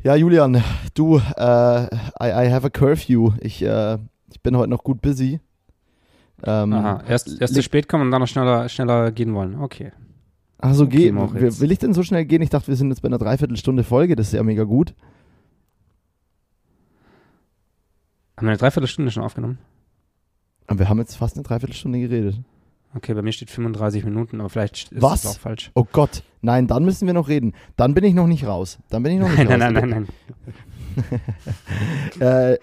Ja, 0.04 0.16
Julian, 0.16 0.64
du, 0.94 1.18
äh, 1.18 1.86
I, 1.86 1.88
I 2.22 2.52
have 2.52 2.66
a 2.66 2.70
curfew. 2.70 3.32
Ich, 3.40 3.62
äh, 3.64 3.98
ich 4.32 4.42
bin 4.42 4.56
heute 4.56 4.70
noch 4.70 4.84
gut 4.84 5.02
busy. 5.02 5.40
Ähm, 6.44 6.72
Aha, 6.74 7.04
erst, 7.08 7.42
erst 7.42 7.56
zu 7.56 7.64
spät 7.64 7.90
kommen 7.90 8.06
und 8.06 8.12
dann 8.12 8.22
noch 8.22 8.28
schneller, 8.28 8.70
schneller 8.70 9.12
gehen 9.12 9.34
wollen. 9.34 9.60
Okay. 9.60 9.92
Also 10.60 10.86
Okay, 10.86 11.12
geh, 11.12 11.60
will 11.60 11.72
ich 11.72 11.80
denn 11.80 11.94
so 11.94 12.04
schnell 12.04 12.26
gehen? 12.26 12.42
Ich 12.42 12.50
dachte, 12.50 12.68
wir 12.68 12.76
sind 12.76 12.90
jetzt 12.90 13.02
bei 13.02 13.08
einer 13.08 13.18
Dreiviertelstunde 13.18 13.84
Folge, 13.84 14.16
das 14.16 14.28
ist 14.28 14.34
ja 14.34 14.44
mega 14.44 14.64
gut. 14.64 14.94
Haben 18.38 18.46
wir 18.48 18.52
eine 18.52 18.58
Dreiviertelstunde 18.58 19.12
schon 19.12 19.24
aufgenommen? 19.24 19.58
Aber 20.68 20.80
wir 20.80 20.90
haben 20.90 21.00
jetzt 21.00 21.16
fast 21.16 21.36
eine 21.36 21.44
Dreiviertelstunde 21.44 22.00
geredet. 22.00 22.40
Okay, 22.96 23.14
bei 23.14 23.22
mir 23.22 23.32
steht 23.32 23.52
35 23.52 24.06
Minuten, 24.06 24.40
aber 24.40 24.50
vielleicht 24.50 24.92
ist 24.92 25.02
Was? 25.02 25.22
das 25.22 25.36
auch 25.36 25.40
falsch. 25.40 25.72
Oh 25.76 25.86
Gott, 25.92 26.24
nein, 26.42 26.68
dann 26.68 26.86
müssen 26.86 27.06
wir 27.06 27.14
noch 27.14 27.28
reden. 27.28 27.54
Dann 27.76 27.94
bin 27.94 28.04
ich 28.04 28.14
noch 28.14 28.28
nicht 28.28 28.46
raus. 28.46 28.80
Dann 28.90 29.04
bin 29.04 29.14
ich 29.14 29.20
noch 29.20 29.30
nicht 29.30 29.50
Nein, 29.50 29.62
raus. 29.62 29.70
nein, 29.72 29.74
nein, 29.74 29.90
nein, 29.90 30.08
nein. 32.20 32.54
Äh, 32.54 32.58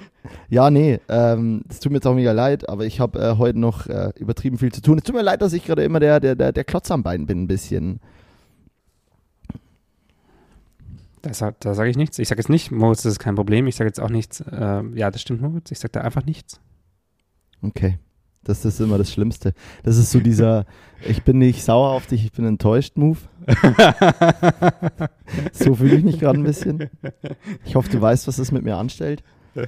ja, 0.48 0.70
nee, 0.70 0.98
ähm, 1.08 1.62
es 1.68 1.78
tut 1.78 1.92
mir 1.92 1.98
jetzt 1.98 2.06
auch 2.06 2.14
mega 2.14 2.32
leid, 2.32 2.68
aber 2.68 2.84
ich 2.84 2.98
habe 2.98 3.20
äh, 3.20 3.36
heute 3.36 3.58
noch 3.58 3.86
äh, 3.86 4.10
übertrieben 4.16 4.58
viel 4.58 4.72
zu 4.72 4.80
tun. 4.82 4.98
Es 4.98 5.04
tut 5.04 5.14
mir 5.14 5.22
leid, 5.22 5.40
dass 5.42 5.52
ich 5.52 5.64
gerade 5.64 5.84
immer 5.84 6.00
der, 6.00 6.18
der, 6.18 6.34
der, 6.34 6.50
der 6.50 6.64
Klotz 6.64 6.90
am 6.90 7.02
Bein 7.04 7.26
bin, 7.26 7.42
ein 7.42 7.46
bisschen. 7.46 8.00
Das, 11.22 11.38
da 11.38 11.74
sage 11.74 11.90
ich 11.90 11.96
nichts. 11.96 12.18
Ich 12.18 12.28
sage 12.28 12.40
jetzt 12.40 12.50
nicht, 12.50 12.70
Moritz, 12.70 13.02
das 13.02 13.12
ist 13.12 13.18
kein 13.18 13.34
Problem. 13.34 13.66
Ich 13.66 13.76
sage 13.76 13.88
jetzt 13.88 14.00
auch 14.00 14.10
nichts. 14.10 14.40
Äh, 14.40 14.82
ja, 14.94 15.10
das 15.10 15.22
stimmt, 15.22 15.40
Moritz. 15.40 15.70
Ich 15.70 15.78
sage 15.78 15.92
da 15.92 16.00
einfach 16.00 16.24
nichts. 16.26 16.60
Okay. 17.62 17.98
Das 18.44 18.64
ist 18.64 18.80
immer 18.80 18.98
das 18.98 19.10
Schlimmste. 19.12 19.54
Das 19.82 19.96
ist 19.96 20.10
so 20.10 20.20
dieser, 20.20 20.66
ich 21.06 21.22
bin 21.22 21.38
nicht 21.38 21.62
sauer 21.64 21.90
auf 21.90 22.06
dich, 22.06 22.24
ich 22.24 22.32
bin 22.32 22.44
enttäuscht 22.44 22.96
Move. 22.96 23.18
So 25.52 25.74
fühle 25.74 25.96
ich 25.96 26.04
mich 26.04 26.18
gerade 26.18 26.38
ein 26.38 26.44
bisschen. 26.44 26.90
Ich 27.64 27.74
hoffe, 27.74 27.90
du 27.90 28.00
weißt, 28.00 28.26
was 28.28 28.36
das 28.36 28.52
mit 28.52 28.62
mir 28.64 28.76
anstellt. 28.76 29.22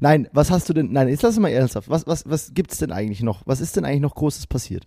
Nein, 0.00 0.28
was 0.32 0.50
hast 0.50 0.68
du 0.68 0.72
denn, 0.74 0.92
nein, 0.92 1.08
jetzt 1.08 1.22
lass 1.22 1.34
uns 1.36 1.42
mal 1.42 1.48
ernsthaft. 1.48 1.88
Was, 1.90 2.06
was, 2.06 2.28
was 2.28 2.54
gibt 2.54 2.72
es 2.72 2.78
denn 2.78 2.92
eigentlich 2.92 3.22
noch? 3.22 3.42
Was 3.46 3.60
ist 3.60 3.76
denn 3.76 3.84
eigentlich 3.84 4.00
noch 4.00 4.14
Großes 4.14 4.46
passiert? 4.46 4.86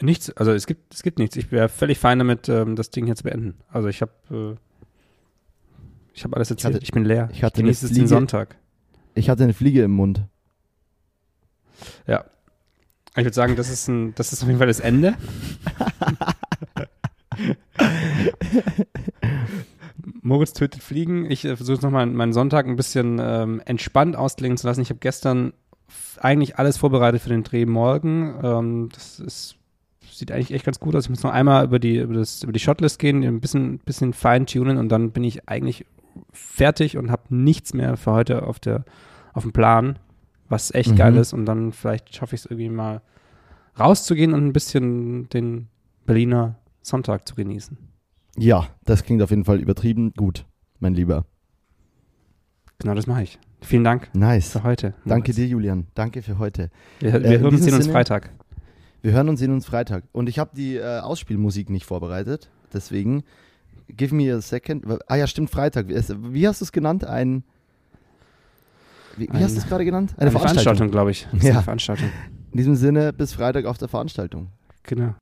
Nichts, 0.00 0.30
also 0.36 0.52
es 0.52 0.66
gibt, 0.66 0.94
es 0.94 1.02
gibt 1.02 1.18
nichts. 1.18 1.36
Ich 1.36 1.50
wäre 1.52 1.68
völlig 1.68 1.98
fein 1.98 2.18
damit, 2.18 2.48
ähm, 2.48 2.74
das 2.76 2.90
Ding 2.90 3.04
hier 3.06 3.16
zu 3.16 3.24
beenden. 3.24 3.54
Also 3.68 3.88
ich 3.88 4.00
habe 4.00 4.12
äh, 4.30 4.56
ich 6.14 6.24
habe 6.24 6.36
alles 6.36 6.50
erzählt. 6.50 6.74
hatte- 6.74 6.84
Ich 6.84 6.92
bin 6.92 7.04
leer. 7.04 7.28
ich 7.32 7.42
hatte 7.44 7.56
eine 7.56 7.64
genieße 7.64 7.86
es 7.86 7.92
den 7.92 8.06
Sonntag. 8.06 8.56
Ich 9.14 9.28
hatte 9.28 9.42
eine 9.44 9.52
Fliege 9.54 9.82
im 9.82 9.90
Mund. 9.92 10.22
Ich 13.16 13.24
würde 13.24 13.34
sagen, 13.34 13.56
das 13.56 13.68
ist, 13.68 13.88
ein, 13.88 14.14
das 14.14 14.32
ist 14.32 14.42
auf 14.42 14.48
jeden 14.48 14.58
Fall 14.58 14.68
das 14.68 14.80
Ende. 14.80 15.14
Moritz 20.22 20.52
tötet 20.52 20.82
Fliegen. 20.82 21.30
Ich 21.30 21.44
äh, 21.44 21.56
versuche 21.56 21.76
es 21.76 21.82
nochmal 21.82 22.06
meinen 22.06 22.32
Sonntag 22.32 22.66
ein 22.66 22.76
bisschen 22.76 23.18
ähm, 23.20 23.60
entspannt 23.64 24.14
ausklingen 24.16 24.56
zu 24.56 24.66
lassen. 24.66 24.80
Ich 24.80 24.90
habe 24.90 25.00
gestern 25.00 25.52
eigentlich 26.20 26.56
alles 26.56 26.76
vorbereitet 26.76 27.20
für 27.20 27.30
den 27.30 27.42
Dreh 27.42 27.66
morgen. 27.66 28.38
Ähm, 28.42 28.88
das 28.92 29.18
ist, 29.18 29.56
sieht 30.08 30.30
eigentlich 30.30 30.52
echt 30.52 30.64
ganz 30.64 30.78
gut 30.78 30.94
aus. 30.94 31.04
Ich 31.04 31.10
muss 31.10 31.24
noch 31.24 31.32
einmal 31.32 31.64
über 31.64 31.80
die, 31.80 31.96
über 31.96 32.14
das, 32.14 32.44
über 32.44 32.52
die 32.52 32.60
Shotlist 32.60 33.00
gehen, 33.00 33.24
ein 33.24 33.40
bisschen, 33.40 33.80
bisschen 33.80 34.12
feintunen 34.12 34.78
und 34.78 34.88
dann 34.88 35.10
bin 35.10 35.24
ich 35.24 35.48
eigentlich 35.48 35.84
fertig 36.32 36.96
und 36.96 37.10
habe 37.10 37.22
nichts 37.28 37.74
mehr 37.74 37.96
für 37.96 38.12
heute 38.12 38.44
auf, 38.44 38.60
der, 38.60 38.84
auf 39.32 39.42
dem 39.42 39.52
Plan, 39.52 39.98
was 40.50 40.70
echt 40.74 40.90
Mhm. 40.90 40.96
geil 40.96 41.16
ist. 41.16 41.32
Und 41.32 41.46
dann 41.46 41.72
vielleicht 41.72 42.14
schaffe 42.14 42.34
ich 42.34 42.42
es 42.42 42.46
irgendwie 42.46 42.68
mal 42.68 43.00
rauszugehen 43.78 44.34
und 44.34 44.44
ein 44.46 44.52
bisschen 44.52 45.28
den 45.30 45.68
Berliner 46.04 46.56
Sonntag 46.82 47.26
zu 47.26 47.34
genießen. 47.34 47.78
Ja, 48.36 48.68
das 48.84 49.02
klingt 49.04 49.22
auf 49.22 49.30
jeden 49.30 49.44
Fall 49.44 49.58
übertrieben 49.60 50.12
gut, 50.16 50.44
mein 50.80 50.92
Lieber. 50.94 51.24
Genau, 52.78 52.94
das 52.94 53.06
mache 53.06 53.22
ich. 53.22 53.38
Vielen 53.60 53.84
Dank 53.84 54.08
Nice. 54.14 54.52
für 54.52 54.62
heute. 54.62 54.94
Danke 55.04 55.32
dir, 55.32 55.46
Julian. 55.46 55.86
Danke 55.94 56.22
für 56.22 56.38
heute. 56.38 56.70
Wir, 57.00 57.12
wir 57.12 57.24
Äh, 57.24 57.38
hören 57.40 57.54
uns 57.54 57.62
sehen 57.64 57.74
uns 57.74 57.86
Freitag. 57.88 58.30
Wir 59.02 59.12
hören 59.12 59.28
und 59.28 59.36
sehen 59.36 59.52
uns 59.52 59.66
Freitag. 59.66 60.04
Und 60.12 60.28
ich 60.28 60.38
habe 60.38 60.50
die 60.54 60.76
äh, 60.76 61.00
Ausspielmusik 61.00 61.68
nicht 61.68 61.84
vorbereitet. 61.84 62.50
Deswegen, 62.72 63.22
give 63.88 64.14
me 64.14 64.32
a 64.34 64.40
second. 64.40 64.84
Ah 65.08 65.16
ja, 65.16 65.26
stimmt, 65.26 65.50
Freitag. 65.50 65.88
Wie 65.88 66.48
hast 66.48 66.60
du 66.60 66.64
es 66.64 66.72
genannt? 66.72 67.04
Ein. 67.04 67.44
Wie, 69.20 69.28
wie 69.30 69.44
hast 69.44 69.54
du 69.54 69.60
es 69.60 69.68
gerade 69.68 69.84
genannt? 69.84 70.14
Eine 70.16 70.30
Veranstaltung, 70.30 70.90
glaube 70.90 71.10
ich. 71.10 71.28
Ja. 71.42 71.52
Eine 71.52 71.62
Veranstaltung. 71.62 72.08
In 72.52 72.56
diesem 72.56 72.74
Sinne, 72.74 73.12
bis 73.12 73.34
Freitag 73.34 73.66
auf 73.66 73.76
der 73.76 73.88
Veranstaltung. 73.88 74.48
Genau. 74.82 75.14